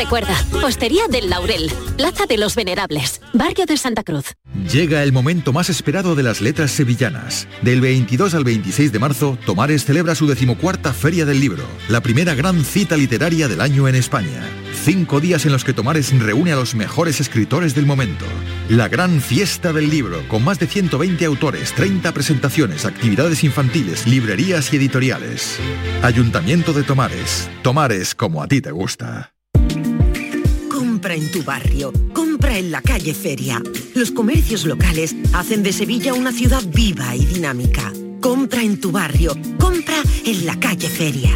Recuerda, 0.00 0.34
Hostería 0.64 1.08
del 1.10 1.28
Laurel, 1.28 1.70
Plaza 1.98 2.24
de 2.24 2.38
los 2.38 2.54
Venerables, 2.54 3.20
Barrio 3.34 3.66
de 3.66 3.76
Santa 3.76 4.02
Cruz. 4.02 4.32
Llega 4.72 5.02
el 5.02 5.12
momento 5.12 5.52
más 5.52 5.68
esperado 5.68 6.14
de 6.14 6.22
las 6.22 6.40
letras 6.40 6.70
sevillanas. 6.70 7.46
Del 7.60 7.82
22 7.82 8.32
al 8.32 8.44
26 8.44 8.92
de 8.92 8.98
marzo, 8.98 9.36
Tomares 9.44 9.84
celebra 9.84 10.14
su 10.14 10.26
decimocuarta 10.26 10.94
Feria 10.94 11.26
del 11.26 11.38
Libro, 11.38 11.64
la 11.90 12.00
primera 12.00 12.34
gran 12.34 12.64
cita 12.64 12.96
literaria 12.96 13.46
del 13.46 13.60
año 13.60 13.88
en 13.88 13.94
España. 13.94 14.42
Cinco 14.84 15.20
días 15.20 15.44
en 15.44 15.52
los 15.52 15.64
que 15.64 15.74
Tomares 15.74 16.18
reúne 16.18 16.52
a 16.52 16.56
los 16.56 16.74
mejores 16.74 17.20
escritores 17.20 17.74
del 17.74 17.84
momento. 17.84 18.24
La 18.70 18.88
gran 18.88 19.20
fiesta 19.20 19.74
del 19.74 19.90
libro, 19.90 20.26
con 20.28 20.42
más 20.42 20.58
de 20.58 20.66
120 20.66 21.26
autores, 21.26 21.74
30 21.74 22.10
presentaciones, 22.12 22.86
actividades 22.86 23.44
infantiles, 23.44 24.06
librerías 24.06 24.72
y 24.72 24.78
editoriales. 24.78 25.58
Ayuntamiento 26.02 26.72
de 26.72 26.84
Tomares. 26.84 27.50
Tomares 27.62 28.14
como 28.14 28.42
a 28.42 28.48
ti 28.48 28.62
te 28.62 28.70
gusta. 28.70 29.34
Compra 31.00 31.14
en 31.14 31.32
tu 31.32 31.42
barrio, 31.42 31.92
compra 32.12 32.58
en 32.58 32.70
la 32.70 32.82
calle 32.82 33.14
Feria. 33.14 33.62
Los 33.94 34.10
comercios 34.10 34.66
locales 34.66 35.16
hacen 35.32 35.62
de 35.62 35.72
Sevilla 35.72 36.12
una 36.12 36.30
ciudad 36.30 36.62
viva 36.74 37.16
y 37.16 37.24
dinámica. 37.24 37.90
Compra 38.20 38.62
en 38.62 38.78
tu 38.78 38.92
barrio, 38.92 39.34
compra 39.58 39.94
en 40.26 40.44
la 40.44 40.60
calle 40.60 40.90
Feria. 40.90 41.34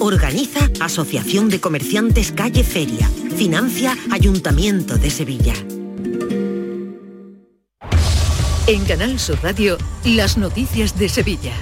Organiza 0.00 0.70
Asociación 0.80 1.48
de 1.48 1.60
Comerciantes 1.60 2.30
Calle 2.30 2.62
Feria. 2.62 3.08
Financia 3.38 3.96
Ayuntamiento 4.10 4.98
de 4.98 5.08
Sevilla. 5.08 5.54
En 8.66 8.84
Canal 8.84 9.18
Sur 9.18 9.38
Radio, 9.42 9.78
las 10.04 10.36
noticias 10.36 10.98
de 10.98 11.08
Sevilla. 11.08 11.54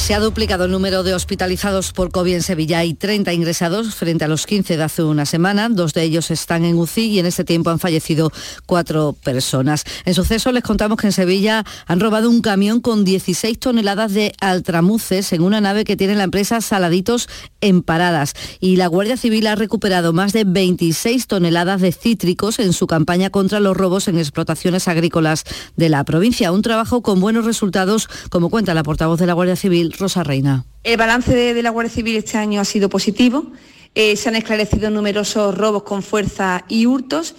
Se 0.00 0.14
ha 0.14 0.18
duplicado 0.18 0.64
el 0.64 0.72
número 0.72 1.04
de 1.04 1.14
hospitalizados 1.14 1.92
por 1.92 2.10
COVID 2.10 2.34
en 2.34 2.42
Sevilla. 2.42 2.78
Hay 2.78 2.94
30 2.94 3.32
ingresados 3.32 3.94
frente 3.94 4.24
a 4.24 4.28
los 4.28 4.44
15 4.46 4.76
de 4.76 4.82
hace 4.82 5.04
una 5.04 5.24
semana. 5.24 5.68
Dos 5.68 5.92
de 5.92 6.02
ellos 6.02 6.32
están 6.32 6.64
en 6.64 6.78
UCI 6.78 7.02
y 7.02 7.18
en 7.20 7.26
este 7.26 7.44
tiempo 7.44 7.70
han 7.70 7.78
fallecido 7.78 8.32
cuatro 8.66 9.14
personas. 9.22 9.84
En 10.06 10.14
suceso 10.14 10.50
les 10.50 10.64
contamos 10.64 10.98
que 10.98 11.06
en 11.06 11.12
Sevilla 11.12 11.64
han 11.86 12.00
robado 12.00 12.28
un 12.28 12.40
camión 12.40 12.80
con 12.80 13.04
16 13.04 13.60
toneladas 13.60 14.12
de 14.12 14.32
altramuces 14.40 15.32
en 15.32 15.42
una 15.42 15.60
nave 15.60 15.84
que 15.84 15.96
tiene 15.96 16.16
la 16.16 16.24
empresa 16.24 16.60
Saladitos 16.60 17.28
en 17.60 17.82
Paradas. 17.82 18.32
Y 18.58 18.76
la 18.76 18.88
Guardia 18.88 19.16
Civil 19.16 19.46
ha 19.46 19.54
recuperado 19.54 20.12
más 20.12 20.32
de 20.32 20.42
26 20.44 21.28
toneladas 21.28 21.80
de 21.82 21.92
cítricos 21.92 22.58
en 22.58 22.72
su 22.72 22.88
campaña 22.88 23.30
contra 23.30 23.60
los 23.60 23.76
robos 23.76 24.08
en 24.08 24.18
explotaciones 24.18 24.88
agrícolas 24.88 25.44
de 25.76 25.88
la 25.88 26.02
provincia. 26.02 26.50
Un 26.50 26.62
trabajo 26.62 27.02
con 27.02 27.20
buenos 27.20 27.44
resultados, 27.44 28.08
como 28.30 28.50
cuenta 28.50 28.74
la 28.74 28.82
portavoz 28.82 29.20
de 29.20 29.26
la 29.26 29.34
Guardia 29.34 29.56
Civil, 29.56 29.89
Rosa 29.98 30.22
Reina. 30.22 30.64
El 30.82 30.96
balance 30.96 31.34
de, 31.34 31.54
de 31.54 31.62
la 31.62 31.70
Guardia 31.70 31.92
Civil 31.92 32.16
este 32.16 32.38
año 32.38 32.60
ha 32.60 32.64
sido 32.64 32.88
positivo. 32.88 33.52
Eh, 33.94 34.16
se 34.16 34.28
han 34.28 34.36
esclarecido 34.36 34.90
numerosos 34.90 35.56
robos 35.56 35.82
con 35.82 36.02
fuerza 36.02 36.64
y 36.68 36.86
hurtos 36.86 37.34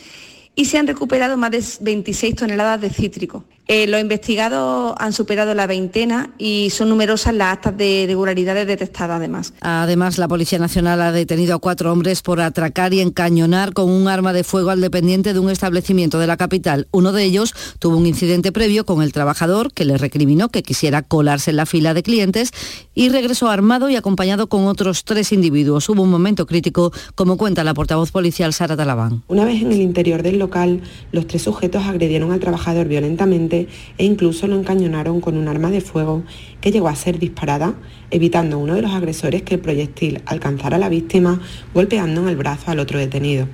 y 0.53 0.65
se 0.65 0.77
han 0.77 0.87
recuperado 0.87 1.37
más 1.37 1.51
de 1.51 1.63
26 1.79 2.35
toneladas 2.35 2.81
de 2.81 2.89
cítrico. 2.89 3.45
Eh, 3.73 3.87
los 3.87 4.01
investigados 4.01 4.93
han 4.97 5.13
superado 5.13 5.53
la 5.53 5.65
veintena 5.65 6.31
y 6.37 6.71
son 6.71 6.89
numerosas 6.89 7.33
las 7.33 7.53
actas 7.53 7.77
de 7.77 8.01
irregularidades 8.01 8.67
detectadas 8.67 9.15
además. 9.15 9.53
Además, 9.61 10.17
la 10.17 10.27
Policía 10.27 10.59
Nacional 10.59 11.01
ha 11.01 11.13
detenido 11.13 11.55
a 11.55 11.59
cuatro 11.59 11.89
hombres 11.89 12.21
por 12.21 12.41
atracar 12.41 12.93
y 12.93 12.99
encañonar 12.99 13.71
con 13.71 13.89
un 13.89 14.09
arma 14.09 14.33
de 14.33 14.43
fuego 14.43 14.71
al 14.71 14.81
dependiente 14.81 15.31
de 15.31 15.39
un 15.39 15.49
establecimiento 15.49 16.19
de 16.19 16.27
la 16.27 16.35
capital. 16.35 16.89
Uno 16.91 17.13
de 17.13 17.23
ellos 17.23 17.55
tuvo 17.79 17.95
un 17.95 18.07
incidente 18.07 18.51
previo 18.51 18.85
con 18.85 19.01
el 19.01 19.13
trabajador 19.13 19.71
que 19.71 19.85
le 19.85 19.97
recriminó 19.97 20.49
que 20.49 20.63
quisiera 20.63 21.01
colarse 21.01 21.51
en 21.51 21.55
la 21.55 21.65
fila 21.65 21.93
de 21.93 22.03
clientes 22.03 22.51
y 22.93 23.07
regresó 23.07 23.47
armado 23.47 23.89
y 23.89 23.95
acompañado 23.95 24.47
con 24.47 24.67
otros 24.67 25.05
tres 25.05 25.31
individuos. 25.31 25.87
Hubo 25.87 26.03
un 26.03 26.09
momento 26.09 26.45
crítico, 26.45 26.91
como 27.15 27.37
cuenta 27.37 27.63
la 27.63 27.73
portavoz 27.73 28.11
policial 28.11 28.51
Sara 28.51 28.75
Talabán. 28.75 29.23
Una 29.29 29.45
vez 29.45 29.61
en 29.61 29.71
el 29.71 29.79
interior 29.79 30.23
del 30.23 30.39
local, 30.39 30.81
los 31.13 31.25
tres 31.25 31.43
sujetos 31.43 31.85
agredieron 31.85 32.33
al 32.33 32.41
trabajador 32.41 32.89
violentamente 32.89 33.60
e 33.97 34.05
incluso 34.05 34.47
lo 34.47 34.57
encañonaron 34.57 35.21
con 35.21 35.37
un 35.37 35.47
arma 35.47 35.71
de 35.71 35.81
fuego 35.81 36.23
que 36.61 36.71
llegó 36.71 36.87
a 36.87 36.95
ser 36.95 37.19
disparada, 37.19 37.75
evitando 38.09 38.59
uno 38.59 38.75
de 38.75 38.81
los 38.81 38.91
agresores 38.91 39.41
que 39.41 39.55
el 39.55 39.61
proyectil 39.61 40.21
alcanzara 40.25 40.77
a 40.77 40.79
la 40.79 40.89
víctima, 40.89 41.41
golpeando 41.73 42.21
en 42.21 42.29
el 42.29 42.35
brazo 42.35 42.71
al 42.71 42.79
otro 42.79 42.99
detenido. 42.99 43.47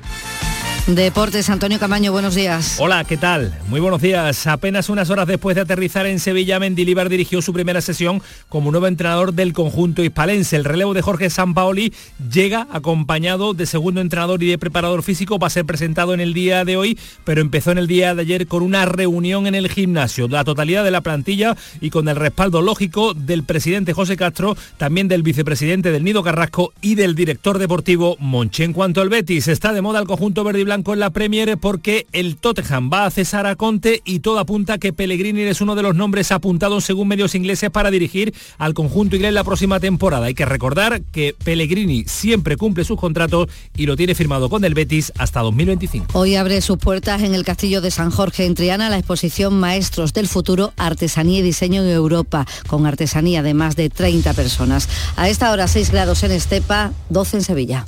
Deportes, 0.87 1.49
Antonio 1.49 1.79
Camaño, 1.79 2.13
buenos 2.13 2.33
días. 2.33 2.77
Hola, 2.79 3.03
¿qué 3.03 3.17
tal? 3.17 3.53
Muy 3.67 3.81
buenos 3.81 4.01
días. 4.01 4.47
Apenas 4.47 4.87
unas 4.87 5.09
horas 5.09 5.27
después 5.27 5.53
de 5.53 5.63
aterrizar 5.63 6.05
en 6.05 6.17
Sevilla, 6.17 6.61
Mendilibar 6.61 7.09
dirigió 7.09 7.41
su 7.41 7.51
primera 7.51 7.81
sesión 7.81 8.21
como 8.47 8.71
nuevo 8.71 8.87
entrenador 8.87 9.33
del 9.33 9.51
conjunto 9.51 10.01
hispalense. 10.01 10.55
El 10.55 10.63
relevo 10.63 10.93
de 10.93 11.01
Jorge 11.01 11.29
Sampaoli 11.29 11.93
llega 12.31 12.67
acompañado 12.71 13.53
de 13.53 13.65
segundo 13.65 13.99
entrenador 13.99 14.41
y 14.41 14.47
de 14.47 14.57
preparador 14.57 15.03
físico. 15.03 15.37
Va 15.37 15.47
a 15.47 15.49
ser 15.49 15.65
presentado 15.65 16.13
en 16.13 16.21
el 16.21 16.33
día 16.33 16.63
de 16.63 16.77
hoy, 16.77 16.97
pero 17.25 17.41
empezó 17.41 17.71
en 17.71 17.79
el 17.79 17.87
día 17.87 18.15
de 18.15 18.21
ayer 18.21 18.47
con 18.47 18.63
una 18.63 18.85
reunión 18.85 19.45
en 19.45 19.55
el 19.55 19.67
gimnasio. 19.67 20.29
La 20.29 20.45
totalidad 20.45 20.85
de 20.85 20.91
la 20.91 21.01
plantilla 21.01 21.57
y 21.81 21.89
con 21.89 22.07
el 22.07 22.15
respaldo 22.15 22.61
lógico 22.61 23.13
del 23.13 23.43
presidente 23.43 23.91
José 23.91 24.15
Castro, 24.15 24.55
también 24.77 25.09
del 25.09 25.21
vicepresidente 25.21 25.91
del 25.91 26.05
Nido 26.05 26.23
Carrasco 26.23 26.71
y 26.81 26.95
del 26.95 27.13
director 27.13 27.57
deportivo 27.57 28.15
Monche. 28.19 28.63
En 28.63 28.71
cuanto 28.71 29.01
al 29.01 29.09
Betis, 29.09 29.49
está 29.49 29.73
de 29.73 29.81
moda 29.81 29.99
el 29.99 30.07
conjunto 30.07 30.45
verde 30.45 30.61
y 30.61 30.63
blanco 30.63 30.76
con 30.83 30.99
la 30.99 31.09
Premier 31.09 31.57
porque 31.57 32.07
el 32.11 32.35
Tottenham 32.35 32.89
va 32.91 33.05
a 33.05 33.11
cesar 33.11 33.45
a 33.45 33.55
Conte 33.55 34.01
y 34.05 34.19
todo 34.19 34.39
apunta 34.39 34.77
que 34.77 34.93
Pellegrini 34.93 35.41
es 35.41 35.61
uno 35.61 35.75
de 35.75 35.83
los 35.83 35.95
nombres 35.95 36.31
apuntados 36.31 36.83
según 36.83 37.07
medios 37.07 37.35
ingleses 37.35 37.69
para 37.69 37.91
dirigir 37.91 38.33
al 38.57 38.73
conjunto 38.73 39.15
inglés 39.15 39.33
la 39.33 39.43
próxima 39.43 39.79
temporada. 39.79 40.27
Hay 40.27 40.33
que 40.33 40.45
recordar 40.45 41.01
que 41.11 41.35
Pellegrini 41.43 42.05
siempre 42.05 42.57
cumple 42.57 42.83
sus 42.83 42.99
contratos 42.99 43.47
y 43.75 43.85
lo 43.85 43.95
tiene 43.95 44.15
firmado 44.15 44.49
con 44.49 44.63
el 44.65 44.73
Betis 44.73 45.11
hasta 45.17 45.41
2025. 45.41 46.17
Hoy 46.17 46.35
abre 46.35 46.61
sus 46.61 46.77
puertas 46.77 47.21
en 47.23 47.33
el 47.33 47.43
Castillo 47.43 47.81
de 47.81 47.91
San 47.91 48.11
Jorge 48.11 48.45
en 48.45 48.55
Triana 48.55 48.89
la 48.89 48.97
exposición 48.97 49.59
Maestros 49.59 50.13
del 50.13 50.27
Futuro, 50.27 50.73
Artesanía 50.77 51.39
y 51.39 51.43
Diseño 51.43 51.83
en 51.83 51.89
Europa, 51.89 52.45
con 52.67 52.85
artesanía 52.85 53.43
de 53.43 53.53
más 53.53 53.75
de 53.75 53.89
30 53.89 54.33
personas. 54.33 54.89
A 55.15 55.29
esta 55.29 55.51
hora 55.51 55.67
6 55.67 55.91
grados 55.91 56.23
en 56.23 56.31
Estepa, 56.31 56.91
12 57.09 57.37
en 57.37 57.43
Sevilla. 57.43 57.85